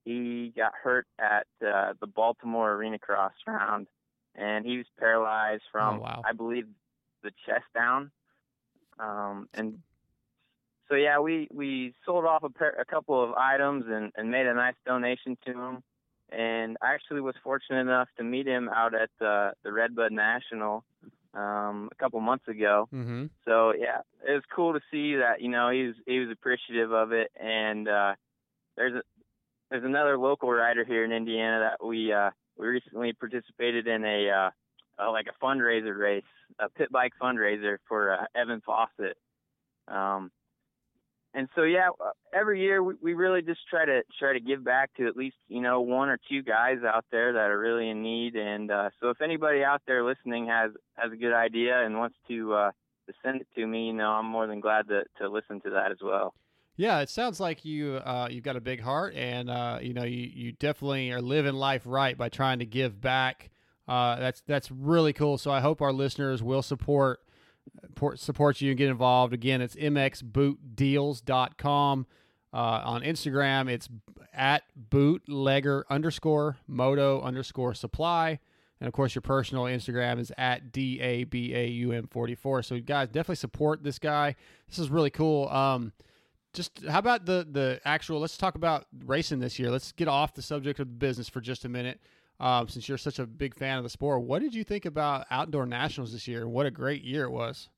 He 0.04 0.52
got 0.56 0.72
hurt 0.82 1.06
at 1.18 1.46
uh, 1.66 1.92
the 2.00 2.06
Baltimore 2.06 2.72
arena 2.72 2.98
cross 2.98 3.32
round, 3.46 3.88
and 4.34 4.64
he 4.64 4.78
was 4.78 4.86
paralyzed 4.98 5.64
from, 5.70 5.98
Oh, 5.98 6.02
wow. 6.02 6.22
I 6.24 6.32
believe, 6.32 6.66
the 7.22 7.30
chest 7.46 7.64
down. 7.74 8.10
Um, 8.98 9.48
and 9.54 9.80
so 10.88 10.94
yeah, 10.94 11.18
we 11.18 11.48
we 11.52 11.94
sold 12.06 12.24
off 12.24 12.42
a, 12.42 12.50
pair, 12.50 12.70
a 12.80 12.84
couple 12.84 13.22
of 13.22 13.34
items 13.34 13.84
and, 13.88 14.12
and 14.16 14.30
made 14.30 14.46
a 14.46 14.54
nice 14.54 14.74
donation 14.86 15.36
to 15.46 15.52
him. 15.52 15.82
And 16.30 16.76
I 16.82 16.94
actually 16.94 17.20
was 17.20 17.34
fortunate 17.42 17.80
enough 17.80 18.08
to 18.18 18.24
meet 18.24 18.46
him 18.46 18.68
out 18.68 18.94
at 18.94 19.10
uh, 19.24 19.52
the 19.62 19.72
Redbud 19.72 20.12
National 20.12 20.84
um, 21.34 21.88
a 21.92 21.94
couple 21.98 22.20
months 22.20 22.48
ago. 22.48 22.88
Mm-hmm. 22.92 23.26
So 23.44 23.72
yeah, 23.78 24.00
it 24.26 24.32
was 24.32 24.42
cool 24.54 24.72
to 24.72 24.80
see 24.90 25.16
that 25.16 25.40
you 25.40 25.48
know 25.48 25.70
he 25.70 25.86
was 25.86 25.94
he 26.06 26.18
was 26.18 26.30
appreciative 26.30 26.92
of 26.92 27.12
it. 27.12 27.30
And 27.40 27.88
uh, 27.88 28.14
there's 28.76 28.94
a 28.94 29.02
there's 29.70 29.84
another 29.84 30.18
local 30.18 30.50
rider 30.50 30.84
here 30.84 31.04
in 31.04 31.12
Indiana 31.12 31.70
that 31.70 31.86
we 31.86 32.12
uh, 32.12 32.30
we 32.56 32.66
recently 32.66 33.12
participated 33.12 33.86
in 33.86 34.04
a 34.04 34.30
uh, 34.30 34.50
uh, 35.02 35.10
like 35.10 35.26
a 35.26 35.44
fundraiser 35.44 35.96
race, 35.96 36.24
a 36.58 36.68
pit 36.68 36.90
bike 36.90 37.12
fundraiser 37.20 37.76
for 37.86 38.12
uh, 38.12 38.24
Evan 38.34 38.60
Fawcett. 38.64 39.16
Um, 39.86 40.30
and 41.34 41.48
so 41.54 41.62
yeah, 41.62 41.88
every 42.32 42.60
year 42.60 42.82
we, 42.82 42.94
we 43.02 43.14
really 43.14 43.42
just 43.42 43.60
try 43.68 43.84
to 43.84 44.02
try 44.18 44.32
to 44.32 44.40
give 44.40 44.64
back 44.64 44.90
to 44.96 45.06
at 45.06 45.16
least 45.16 45.36
you 45.48 45.60
know 45.60 45.80
one 45.80 46.08
or 46.08 46.18
two 46.28 46.42
guys 46.42 46.78
out 46.86 47.04
there 47.10 47.32
that 47.34 47.50
are 47.50 47.58
really 47.58 47.90
in 47.90 48.02
need. 48.02 48.34
And 48.34 48.70
uh, 48.70 48.90
so 49.00 49.10
if 49.10 49.20
anybody 49.20 49.62
out 49.62 49.82
there 49.86 50.04
listening 50.04 50.46
has 50.46 50.70
has 50.96 51.12
a 51.12 51.16
good 51.16 51.34
idea 51.34 51.84
and 51.84 51.98
wants 51.98 52.16
to 52.28 52.54
uh, 52.54 52.70
to 53.06 53.12
send 53.22 53.40
it 53.40 53.46
to 53.56 53.66
me, 53.66 53.86
you 53.86 53.92
know, 53.92 54.10
I'm 54.10 54.26
more 54.26 54.46
than 54.46 54.60
glad 54.60 54.88
to 54.88 55.02
to 55.18 55.28
listen 55.28 55.60
to 55.62 55.70
that 55.70 55.90
as 55.92 55.98
well. 56.02 56.34
Yeah, 56.76 57.00
it 57.00 57.10
sounds 57.10 57.40
like 57.40 57.64
you 57.64 57.96
uh, 57.96 58.28
you've 58.30 58.44
got 58.44 58.56
a 58.56 58.60
big 58.60 58.80
heart, 58.80 59.14
and 59.14 59.50
uh, 59.50 59.80
you 59.82 59.92
know 59.92 60.04
you, 60.04 60.30
you 60.32 60.52
definitely 60.52 61.10
are 61.10 61.20
living 61.20 61.54
life 61.54 61.82
right 61.84 62.16
by 62.16 62.28
trying 62.28 62.60
to 62.60 62.66
give 62.66 63.00
back. 63.00 63.50
Uh, 63.86 64.16
that's 64.16 64.42
that's 64.46 64.70
really 64.70 65.12
cool. 65.12 65.38
So 65.38 65.50
I 65.50 65.60
hope 65.60 65.82
our 65.82 65.92
listeners 65.92 66.42
will 66.42 66.62
support 66.62 67.20
support 68.16 68.60
you 68.60 68.70
and 68.70 68.78
get 68.78 68.90
involved. 68.90 69.32
Again, 69.32 69.60
it's 69.60 69.76
mxbootdeals.com. 69.76 72.06
Uh, 72.50 72.56
on 72.56 73.02
Instagram, 73.02 73.70
it's 73.70 73.90
at 74.32 74.62
bootlegger 74.74 75.84
underscore 75.90 76.56
moto 76.66 77.20
underscore 77.20 77.74
supply. 77.74 78.38
And 78.80 78.88
of 78.88 78.94
course, 78.94 79.14
your 79.14 79.22
personal 79.22 79.64
Instagram 79.64 80.18
is 80.18 80.32
at 80.38 80.72
D 80.72 81.00
A 81.00 81.24
B 81.24 81.54
A 81.54 81.66
U 81.66 81.92
M 81.92 82.06
44. 82.06 82.62
So, 82.62 82.80
guys, 82.80 83.08
definitely 83.08 83.36
support 83.36 83.82
this 83.82 83.98
guy. 83.98 84.36
This 84.68 84.78
is 84.78 84.88
really 84.88 85.10
cool. 85.10 85.48
Um, 85.48 85.92
just 86.54 86.80
how 86.88 86.98
about 86.98 87.26
the 87.26 87.46
the 87.50 87.80
actual? 87.84 88.20
Let's 88.20 88.38
talk 88.38 88.54
about 88.54 88.86
racing 89.04 89.40
this 89.40 89.58
year. 89.58 89.70
Let's 89.70 89.92
get 89.92 90.08
off 90.08 90.34
the 90.34 90.42
subject 90.42 90.80
of 90.80 90.88
the 90.88 90.94
business 90.94 91.28
for 91.28 91.40
just 91.40 91.64
a 91.64 91.68
minute. 91.68 92.00
Um, 92.40 92.68
since 92.68 92.88
you're 92.88 92.98
such 92.98 93.18
a 93.18 93.26
big 93.26 93.54
fan 93.54 93.78
of 93.78 93.84
the 93.84 93.90
sport, 93.90 94.22
what 94.22 94.42
did 94.42 94.54
you 94.54 94.62
think 94.62 94.84
about 94.84 95.26
outdoor 95.30 95.66
nationals 95.66 96.12
this 96.12 96.28
year? 96.28 96.46
What 96.46 96.66
a 96.66 96.70
great 96.70 97.02
year 97.02 97.24
it 97.24 97.30
was! 97.30 97.68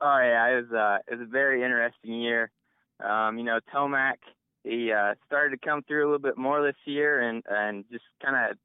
Oh 0.00 0.18
yeah, 0.18 0.46
it 0.48 0.62
was 0.62 0.72
uh, 0.72 0.98
it 1.06 1.18
was 1.18 1.28
a 1.28 1.30
very 1.30 1.62
interesting 1.62 2.20
year. 2.20 2.50
Um, 3.04 3.38
you 3.38 3.44
know, 3.44 3.60
Tomac 3.72 4.16
he 4.64 4.92
uh, 4.92 5.14
started 5.26 5.58
to 5.58 5.66
come 5.66 5.82
through 5.82 6.04
a 6.04 6.06
little 6.06 6.18
bit 6.18 6.36
more 6.36 6.62
this 6.62 6.76
year, 6.84 7.20
and 7.20 7.42
and 7.48 7.84
just 7.90 8.04
kind 8.22 8.50
of 8.50 8.56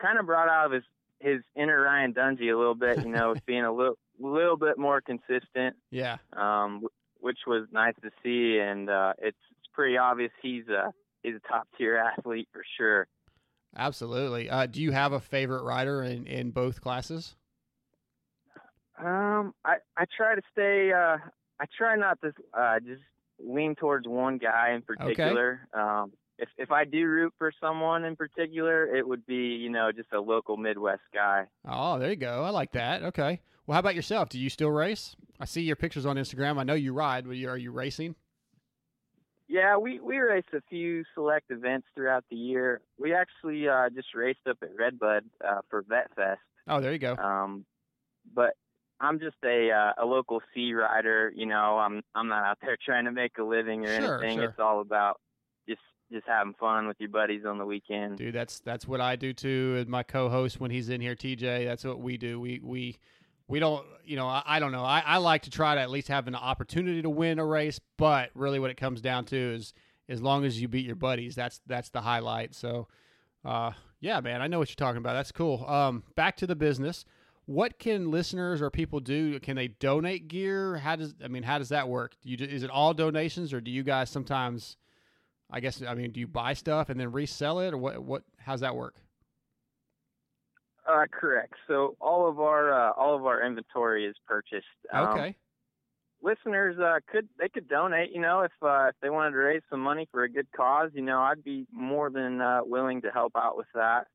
kind 0.00 0.18
of 0.18 0.26
brought 0.26 0.48
out 0.48 0.66
of 0.66 0.72
his 0.72 0.82
his 1.20 1.42
inner 1.54 1.82
Ryan 1.82 2.12
Dungey 2.12 2.52
a 2.52 2.56
little 2.56 2.74
bit. 2.74 2.98
You 2.98 3.10
know, 3.10 3.34
being 3.46 3.64
a 3.64 3.72
little 3.72 3.98
little 4.18 4.56
bit 4.56 4.78
more 4.78 5.00
consistent. 5.00 5.76
Yeah. 5.90 6.16
Um, 6.32 6.86
which 7.20 7.38
was 7.46 7.66
nice 7.72 7.94
to 8.02 8.10
see, 8.22 8.58
and 8.58 8.90
uh, 8.90 9.12
it's 9.18 9.38
it's 9.50 9.68
pretty 9.72 9.96
obvious 9.96 10.32
he's 10.42 10.68
a 10.68 10.92
he's 11.22 11.34
a 11.36 11.48
top 11.48 11.68
tier 11.78 11.96
athlete 11.96 12.48
for 12.52 12.62
sure. 12.76 13.06
Absolutely. 13.76 14.48
Uh, 14.48 14.66
do 14.66 14.80
you 14.80 14.92
have 14.92 15.12
a 15.12 15.20
favorite 15.20 15.62
rider 15.62 16.02
in, 16.02 16.26
in 16.26 16.50
both 16.50 16.80
classes? 16.80 17.36
Um, 18.98 19.54
I 19.64 19.76
I 19.96 20.06
try 20.16 20.34
to 20.34 20.42
stay. 20.52 20.92
Uh, 20.92 21.18
I 21.60 21.66
try 21.76 21.96
not 21.96 22.18
to 22.22 22.32
uh, 22.58 22.80
just 22.80 23.02
lean 23.38 23.74
towards 23.74 24.08
one 24.08 24.38
guy 24.38 24.72
in 24.74 24.80
particular. 24.80 25.68
Okay. 25.74 25.82
Um, 25.82 26.12
if 26.38 26.48
if 26.56 26.70
I 26.70 26.84
do 26.84 27.06
root 27.06 27.34
for 27.36 27.52
someone 27.60 28.04
in 28.04 28.16
particular, 28.16 28.94
it 28.94 29.06
would 29.06 29.26
be 29.26 29.56
you 29.56 29.68
know 29.68 29.92
just 29.92 30.12
a 30.12 30.20
local 30.20 30.56
Midwest 30.56 31.02
guy. 31.12 31.44
Oh, 31.68 31.98
there 31.98 32.10
you 32.10 32.16
go. 32.16 32.44
I 32.44 32.50
like 32.50 32.72
that. 32.72 33.02
Okay. 33.02 33.40
Well, 33.66 33.74
how 33.74 33.80
about 33.80 33.94
yourself? 33.94 34.28
Do 34.30 34.38
you 34.38 34.48
still 34.48 34.70
race? 34.70 35.16
I 35.40 35.44
see 35.44 35.62
your 35.62 35.76
pictures 35.76 36.06
on 36.06 36.16
Instagram. 36.16 36.58
I 36.58 36.62
know 36.62 36.74
you 36.74 36.92
ride, 36.92 37.26
but 37.26 37.36
are 37.36 37.58
you 37.58 37.72
racing? 37.72 38.14
Yeah, 39.48 39.76
we 39.76 40.00
we 40.00 40.18
race 40.18 40.44
a 40.52 40.60
few 40.68 41.04
select 41.14 41.50
events 41.50 41.86
throughout 41.94 42.24
the 42.30 42.36
year. 42.36 42.80
We 42.98 43.14
actually 43.14 43.68
uh, 43.68 43.88
just 43.94 44.08
raced 44.14 44.40
up 44.48 44.58
at 44.62 44.70
Redbud 44.76 45.24
uh, 45.46 45.60
for 45.70 45.82
Vet 45.88 46.08
Fest. 46.16 46.40
Oh, 46.66 46.80
there 46.80 46.92
you 46.92 46.98
go. 46.98 47.14
Um, 47.16 47.64
but 48.34 48.54
I'm 49.00 49.20
just 49.20 49.36
a 49.44 49.70
uh, 49.70 50.02
a 50.02 50.06
local 50.06 50.40
C 50.52 50.72
rider. 50.72 51.32
You 51.34 51.46
know, 51.46 51.78
I'm 51.78 52.02
I'm 52.14 52.28
not 52.28 52.44
out 52.44 52.58
there 52.60 52.76
trying 52.84 53.04
to 53.04 53.12
make 53.12 53.38
a 53.38 53.44
living 53.44 53.86
or 53.86 53.96
Sure, 54.00 54.18
anything. 54.24 54.38
sure. 54.38 54.48
It's 54.50 54.58
all 54.58 54.80
about 54.80 55.20
just 55.68 55.80
just 56.10 56.26
having 56.26 56.54
fun 56.54 56.88
with 56.88 56.96
your 56.98 57.10
buddies 57.10 57.44
on 57.46 57.58
the 57.58 57.66
weekend. 57.66 58.18
Dude, 58.18 58.34
that's 58.34 58.58
that's 58.58 58.88
what 58.88 59.00
I 59.00 59.14
do 59.14 59.32
too. 59.32 59.76
And 59.78 59.88
my 59.88 60.02
co-host 60.02 60.58
when 60.58 60.72
he's 60.72 60.88
in 60.88 61.00
here, 61.00 61.14
TJ, 61.14 61.66
that's 61.66 61.84
what 61.84 62.00
we 62.00 62.16
do. 62.16 62.40
We 62.40 62.60
we 62.64 62.96
we 63.48 63.60
don't, 63.60 63.86
you 64.04 64.16
know, 64.16 64.26
I, 64.26 64.42
I 64.44 64.58
don't 64.60 64.72
know. 64.72 64.84
I, 64.84 65.00
I 65.00 65.18
like 65.18 65.42
to 65.42 65.50
try 65.50 65.74
to 65.74 65.80
at 65.80 65.90
least 65.90 66.08
have 66.08 66.26
an 66.28 66.34
opportunity 66.34 67.02
to 67.02 67.10
win 67.10 67.38
a 67.38 67.46
race, 67.46 67.80
but 67.96 68.30
really, 68.34 68.58
what 68.58 68.70
it 68.70 68.76
comes 68.76 69.00
down 69.00 69.24
to 69.26 69.36
is 69.36 69.72
as 70.08 70.22
long 70.22 70.44
as 70.44 70.60
you 70.60 70.68
beat 70.68 70.86
your 70.86 70.96
buddies, 70.96 71.34
that's 71.34 71.60
that's 71.66 71.90
the 71.90 72.00
highlight. 72.00 72.54
So, 72.54 72.88
uh, 73.44 73.72
yeah, 74.00 74.20
man, 74.20 74.42
I 74.42 74.46
know 74.46 74.58
what 74.58 74.68
you're 74.68 74.76
talking 74.76 74.98
about. 74.98 75.14
That's 75.14 75.32
cool. 75.32 75.64
Um, 75.66 76.02
back 76.14 76.36
to 76.38 76.46
the 76.46 76.56
business. 76.56 77.04
What 77.46 77.78
can 77.78 78.10
listeners 78.10 78.60
or 78.60 78.70
people 78.70 78.98
do? 78.98 79.38
Can 79.38 79.54
they 79.54 79.68
donate 79.68 80.26
gear? 80.26 80.76
How 80.78 80.96
does 80.96 81.14
I 81.22 81.28
mean? 81.28 81.44
How 81.44 81.58
does 81.58 81.68
that 81.68 81.88
work? 81.88 82.16
Do 82.20 82.30
you, 82.30 82.36
is 82.44 82.64
it 82.64 82.70
all 82.70 82.92
donations, 82.94 83.52
or 83.52 83.60
do 83.60 83.70
you 83.70 83.84
guys 83.84 84.10
sometimes? 84.10 84.76
I 85.48 85.60
guess 85.60 85.80
I 85.80 85.94
mean, 85.94 86.10
do 86.10 86.18
you 86.18 86.26
buy 86.26 86.54
stuff 86.54 86.88
and 86.88 86.98
then 86.98 87.12
resell 87.12 87.60
it, 87.60 87.72
or 87.72 87.78
what? 87.78 88.02
What? 88.02 88.24
How's 88.38 88.60
that 88.60 88.74
work? 88.74 88.96
Uh, 90.88 91.06
correct. 91.10 91.54
So 91.66 91.96
all 92.00 92.28
of 92.28 92.38
our 92.38 92.72
uh, 92.72 92.92
all 92.92 93.16
of 93.16 93.26
our 93.26 93.44
inventory 93.44 94.06
is 94.06 94.14
purchased. 94.26 94.66
Um, 94.92 95.08
Okay. 95.08 95.36
listeners 96.22 96.78
uh, 96.78 97.00
could 97.10 97.28
they 97.38 97.48
could 97.48 97.68
donate. 97.68 98.12
You 98.12 98.20
know, 98.20 98.42
if 98.42 98.52
uh, 98.62 98.86
if 98.88 98.94
they 99.02 99.10
wanted 99.10 99.32
to 99.32 99.38
raise 99.38 99.62
some 99.70 99.80
money 99.80 100.08
for 100.12 100.22
a 100.22 100.28
good 100.28 100.46
cause, 100.56 100.90
you 100.94 101.02
know, 101.02 101.20
I'd 101.20 101.42
be 101.42 101.66
more 101.72 102.10
than 102.10 102.40
uh, 102.40 102.60
willing 102.64 103.02
to 103.02 103.10
help 103.10 103.32
out 103.36 103.56
with 103.56 103.66
that. 103.74 104.06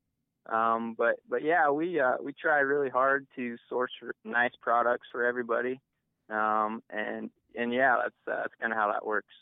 Um, 0.50 0.94
but 0.96 1.16
but 1.28 1.42
yeah, 1.42 1.70
we 1.70 2.00
uh, 2.00 2.14
we 2.22 2.32
try 2.32 2.58
really 2.60 2.90
hard 2.90 3.26
to 3.36 3.56
source 3.68 3.92
nice 4.24 4.52
products 4.60 5.08
for 5.12 5.24
everybody. 5.24 5.80
Um, 6.30 6.82
and 6.90 7.30
and 7.54 7.72
yeah, 7.72 7.96
that's 8.02 8.14
uh, 8.26 8.42
that's 8.42 8.54
kind 8.60 8.72
of 8.72 8.78
how 8.78 8.90
that 8.92 9.04
works. 9.06 9.34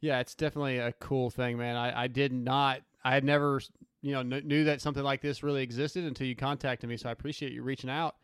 Yeah, 0.00 0.18
it's 0.18 0.34
definitely 0.34 0.78
a 0.78 0.92
cool 0.92 1.30
thing, 1.30 1.56
man. 1.58 1.76
I, 1.76 2.02
I 2.02 2.06
did 2.08 2.32
not, 2.32 2.80
I 3.04 3.14
had 3.14 3.22
never, 3.22 3.60
you 4.02 4.12
know, 4.12 4.22
kn- 4.22 4.46
knew 4.46 4.64
that 4.64 4.80
something 4.80 5.02
like 5.02 5.20
this 5.22 5.42
really 5.42 5.62
existed 5.62 6.04
until 6.04 6.26
you 6.26 6.36
contacted 6.36 6.88
me. 6.88 6.96
So 6.96 7.08
I 7.08 7.12
appreciate 7.12 7.52
you 7.52 7.62
reaching 7.62 7.90
out. 7.90 8.16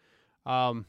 Um, 0.44 0.86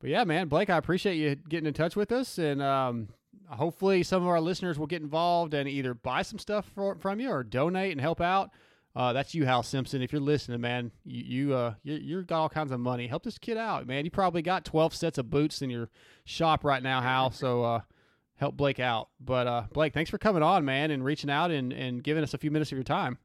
but 0.00 0.10
yeah, 0.10 0.24
man, 0.24 0.48
Blake, 0.48 0.70
I 0.70 0.76
appreciate 0.76 1.16
you 1.16 1.34
getting 1.34 1.66
in 1.66 1.74
touch 1.74 1.96
with 1.96 2.12
us, 2.12 2.38
and 2.38 2.62
um, 2.62 3.08
hopefully 3.48 4.02
some 4.02 4.22
of 4.22 4.28
our 4.28 4.40
listeners 4.40 4.78
will 4.78 4.86
get 4.86 5.02
involved 5.02 5.54
and 5.54 5.68
either 5.68 5.94
buy 5.94 6.22
some 6.22 6.38
stuff 6.38 6.70
for, 6.74 6.96
from 6.96 7.18
you 7.18 7.30
or 7.30 7.42
donate 7.42 7.92
and 7.92 8.00
help 8.00 8.20
out. 8.20 8.50
Uh, 8.94 9.12
that's 9.12 9.34
you, 9.34 9.44
Hal 9.44 9.62
Simpson. 9.62 10.00
If 10.00 10.10
you're 10.10 10.22
listening, 10.22 10.60
man, 10.62 10.90
you 11.04 11.48
you 11.48 11.54
uh 11.54 11.74
you 11.82 11.94
you 11.96 12.22
got 12.22 12.40
all 12.40 12.48
kinds 12.48 12.72
of 12.72 12.80
money. 12.80 13.06
Help 13.06 13.24
this 13.24 13.36
kid 13.36 13.58
out, 13.58 13.86
man. 13.86 14.06
You 14.06 14.10
probably 14.10 14.40
got 14.40 14.64
12 14.64 14.94
sets 14.94 15.18
of 15.18 15.28
boots 15.28 15.60
in 15.60 15.68
your 15.68 15.90
shop 16.24 16.64
right 16.64 16.82
now, 16.82 17.02
Hal. 17.02 17.30
So 17.30 17.62
uh, 17.62 17.80
help 18.36 18.56
Blake 18.56 18.80
out. 18.80 19.10
But 19.20 19.46
uh, 19.46 19.64
Blake, 19.70 19.92
thanks 19.92 20.10
for 20.10 20.16
coming 20.16 20.42
on, 20.42 20.64
man, 20.64 20.90
and 20.90 21.04
reaching 21.04 21.28
out 21.28 21.50
and, 21.50 21.74
and 21.74 22.02
giving 22.02 22.22
us 22.22 22.32
a 22.32 22.38
few 22.38 22.50
minutes 22.50 22.72
of 22.72 22.78
your 22.78 22.84
time. 22.84 23.18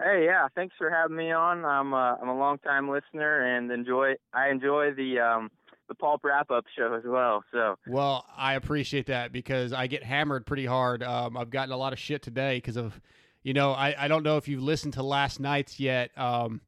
Hey, 0.00 0.26
yeah, 0.26 0.46
thanks 0.54 0.74
for 0.78 0.90
having 0.90 1.16
me 1.16 1.32
on. 1.32 1.64
I'm 1.64 1.92
uh, 1.92 2.16
I'm 2.16 2.28
a 2.28 2.38
long 2.38 2.58
time 2.58 2.88
listener 2.88 3.56
and 3.56 3.70
enjoy 3.70 4.14
I 4.32 4.48
enjoy 4.48 4.92
the 4.94 5.18
um 5.18 5.50
the 5.88 5.94
Pulp 5.94 6.22
wrap 6.22 6.50
up 6.50 6.66
show 6.76 6.94
as 6.94 7.02
well. 7.04 7.42
So 7.52 7.76
Well, 7.86 8.24
I 8.36 8.54
appreciate 8.54 9.06
that 9.06 9.32
because 9.32 9.72
I 9.72 9.86
get 9.86 10.04
hammered 10.04 10.46
pretty 10.46 10.66
hard. 10.66 11.02
Um, 11.02 11.36
I've 11.36 11.50
gotten 11.50 11.72
a 11.72 11.76
lot 11.76 11.92
of 11.92 11.98
shit 11.98 12.22
today 12.22 12.58
because 12.58 12.76
of, 12.76 13.00
you 13.42 13.54
know, 13.54 13.72
I, 13.72 13.94
I 14.04 14.08
don't 14.08 14.22
know 14.22 14.36
if 14.36 14.48
you've 14.48 14.62
listened 14.62 14.94
to 14.94 15.02
last 15.02 15.40
night's 15.40 15.80
yet. 15.80 16.10
Um, 16.16 16.60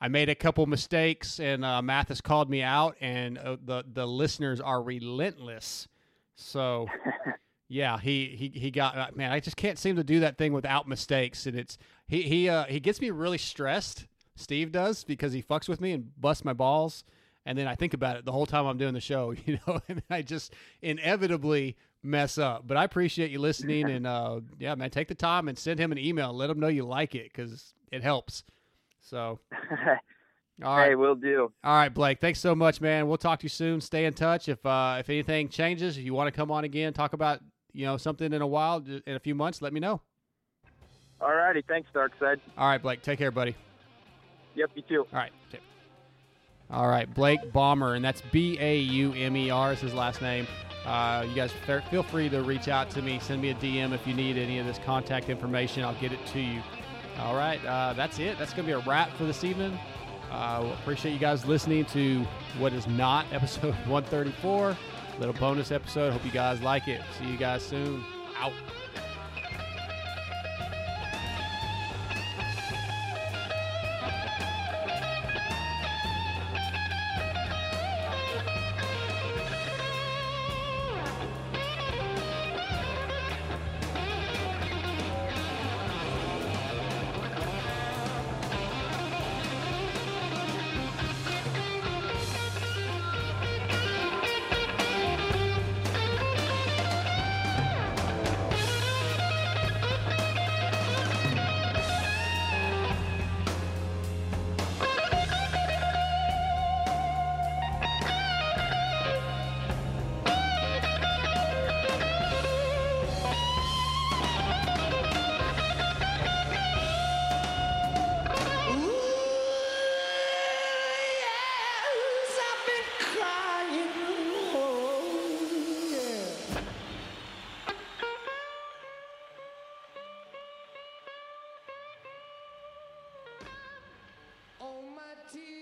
I 0.00 0.08
made 0.08 0.28
a 0.28 0.34
couple 0.34 0.66
mistakes 0.66 1.40
and 1.40 1.64
uh, 1.64 1.80
Matthes 1.80 2.20
called 2.20 2.50
me 2.50 2.62
out, 2.62 2.96
and 3.00 3.38
uh, 3.38 3.56
the 3.64 3.84
the 3.90 4.06
listeners 4.06 4.60
are 4.60 4.82
relentless. 4.82 5.88
So, 6.34 6.88
yeah, 7.68 7.98
he 7.98 8.26
he 8.36 8.58
he 8.58 8.70
got 8.70 8.96
uh, 8.96 9.08
man. 9.14 9.32
I 9.32 9.40
just 9.40 9.56
can't 9.56 9.78
seem 9.78 9.96
to 9.96 10.04
do 10.04 10.20
that 10.20 10.36
thing 10.36 10.52
without 10.52 10.86
mistakes, 10.86 11.46
and 11.46 11.56
it's 11.56 11.78
he 12.06 12.22
he 12.22 12.48
uh, 12.48 12.64
he 12.64 12.80
gets 12.80 13.00
me 13.00 13.10
really 13.10 13.38
stressed. 13.38 14.06
Steve 14.36 14.72
does 14.72 15.04
because 15.04 15.32
he 15.32 15.42
fucks 15.42 15.68
with 15.68 15.80
me 15.80 15.92
and 15.92 16.10
busts 16.20 16.44
my 16.44 16.52
balls, 16.52 17.04
and 17.46 17.56
then 17.56 17.66
I 17.66 17.74
think 17.74 17.94
about 17.94 18.16
it 18.16 18.24
the 18.24 18.32
whole 18.32 18.46
time 18.46 18.66
I'm 18.66 18.78
doing 18.78 18.94
the 18.94 19.00
show, 19.00 19.34
you 19.46 19.58
know, 19.66 19.80
and 19.88 20.02
I 20.10 20.22
just 20.22 20.52
inevitably 20.82 21.76
mess 22.02 22.36
up. 22.36 22.66
But 22.66 22.76
I 22.76 22.84
appreciate 22.84 23.30
you 23.30 23.38
listening, 23.38 23.88
and 23.88 24.06
uh, 24.06 24.40
yeah, 24.58 24.74
man, 24.74 24.90
take 24.90 25.08
the 25.08 25.14
time 25.14 25.48
and 25.48 25.58
send 25.58 25.80
him 25.80 25.90
an 25.90 25.98
email. 25.98 26.32
Let 26.32 26.50
him 26.50 26.60
know 26.60 26.68
you 26.68 26.84
like 26.84 27.14
it 27.14 27.32
because 27.32 27.72
it 27.90 28.02
helps. 28.02 28.44
So, 29.00 29.40
all 30.62 30.76
right, 30.76 30.90
hey, 30.90 30.94
we'll 30.96 31.14
do. 31.14 31.50
all 31.62 31.74
right, 31.74 31.92
Blake. 31.92 32.20
Thanks 32.20 32.40
so 32.40 32.54
much, 32.54 32.80
man. 32.80 33.08
We'll 33.08 33.16
talk 33.16 33.40
to 33.40 33.44
you 33.44 33.50
soon. 33.50 33.80
Stay 33.80 34.04
in 34.04 34.12
touch. 34.12 34.48
If 34.48 34.64
uh, 34.66 34.96
if 35.00 35.08
anything 35.08 35.48
changes, 35.48 35.96
if 35.96 36.04
you 36.04 36.12
want 36.12 36.32
to 36.32 36.36
come 36.38 36.50
on 36.50 36.64
again, 36.64 36.92
talk 36.92 37.14
about 37.14 37.40
you 37.74 37.84
know 37.84 37.96
something 37.96 38.32
in 38.32 38.40
a 38.40 38.46
while, 38.46 38.82
in 39.06 39.14
a 39.16 39.20
few 39.20 39.34
months, 39.34 39.60
let 39.60 39.72
me 39.72 39.80
know. 39.80 40.00
All 41.20 41.34
righty, 41.34 41.62
thanks, 41.66 41.88
Darkside. 41.94 42.40
All 42.56 42.68
right, 42.68 42.80
Blake. 42.80 43.02
Take 43.02 43.18
care, 43.18 43.30
buddy. 43.30 43.54
Yep, 44.54 44.70
you 44.74 44.82
too. 44.82 45.06
All 45.12 45.18
right. 45.18 45.32
All 46.70 46.88
right, 46.88 47.12
Blake 47.12 47.52
Baumer, 47.52 47.94
and 47.94 48.04
that's 48.04 48.22
B 48.32 48.56
A 48.58 48.78
U 48.78 49.12
M 49.12 49.36
E 49.36 49.50
R 49.50 49.72
is 49.72 49.80
his 49.80 49.92
last 49.94 50.22
name. 50.22 50.46
Uh, 50.86 51.24
you 51.28 51.34
guys 51.34 51.52
feel 51.90 52.02
free 52.02 52.28
to 52.28 52.42
reach 52.42 52.68
out 52.68 52.90
to 52.90 53.02
me. 53.02 53.18
Send 53.20 53.40
me 53.40 53.50
a 53.50 53.54
DM 53.54 53.92
if 53.92 54.06
you 54.06 54.14
need 54.14 54.36
any 54.36 54.58
of 54.58 54.66
this 54.66 54.78
contact 54.84 55.28
information. 55.28 55.84
I'll 55.84 55.98
get 56.00 56.12
it 56.12 56.24
to 56.26 56.40
you. 56.40 56.62
All 57.20 57.36
right, 57.36 57.64
uh, 57.64 57.92
that's 57.92 58.18
it. 58.18 58.38
That's 58.38 58.52
going 58.52 58.66
to 58.66 58.74
be 58.74 58.80
a 58.80 58.84
wrap 58.88 59.10
for 59.16 59.24
this 59.24 59.44
evening. 59.44 59.78
Uh, 60.30 60.74
appreciate 60.80 61.12
you 61.12 61.18
guys 61.18 61.46
listening 61.46 61.84
to 61.86 62.24
what 62.58 62.72
is 62.72 62.86
not 62.86 63.26
episode 63.32 63.74
134. 63.86 64.76
Little 65.18 65.34
bonus 65.34 65.70
episode. 65.70 66.12
Hope 66.12 66.24
you 66.24 66.30
guys 66.30 66.60
like 66.60 66.88
it. 66.88 67.00
See 67.18 67.26
you 67.26 67.36
guys 67.36 67.62
soon. 67.62 68.04
Out. 68.38 68.52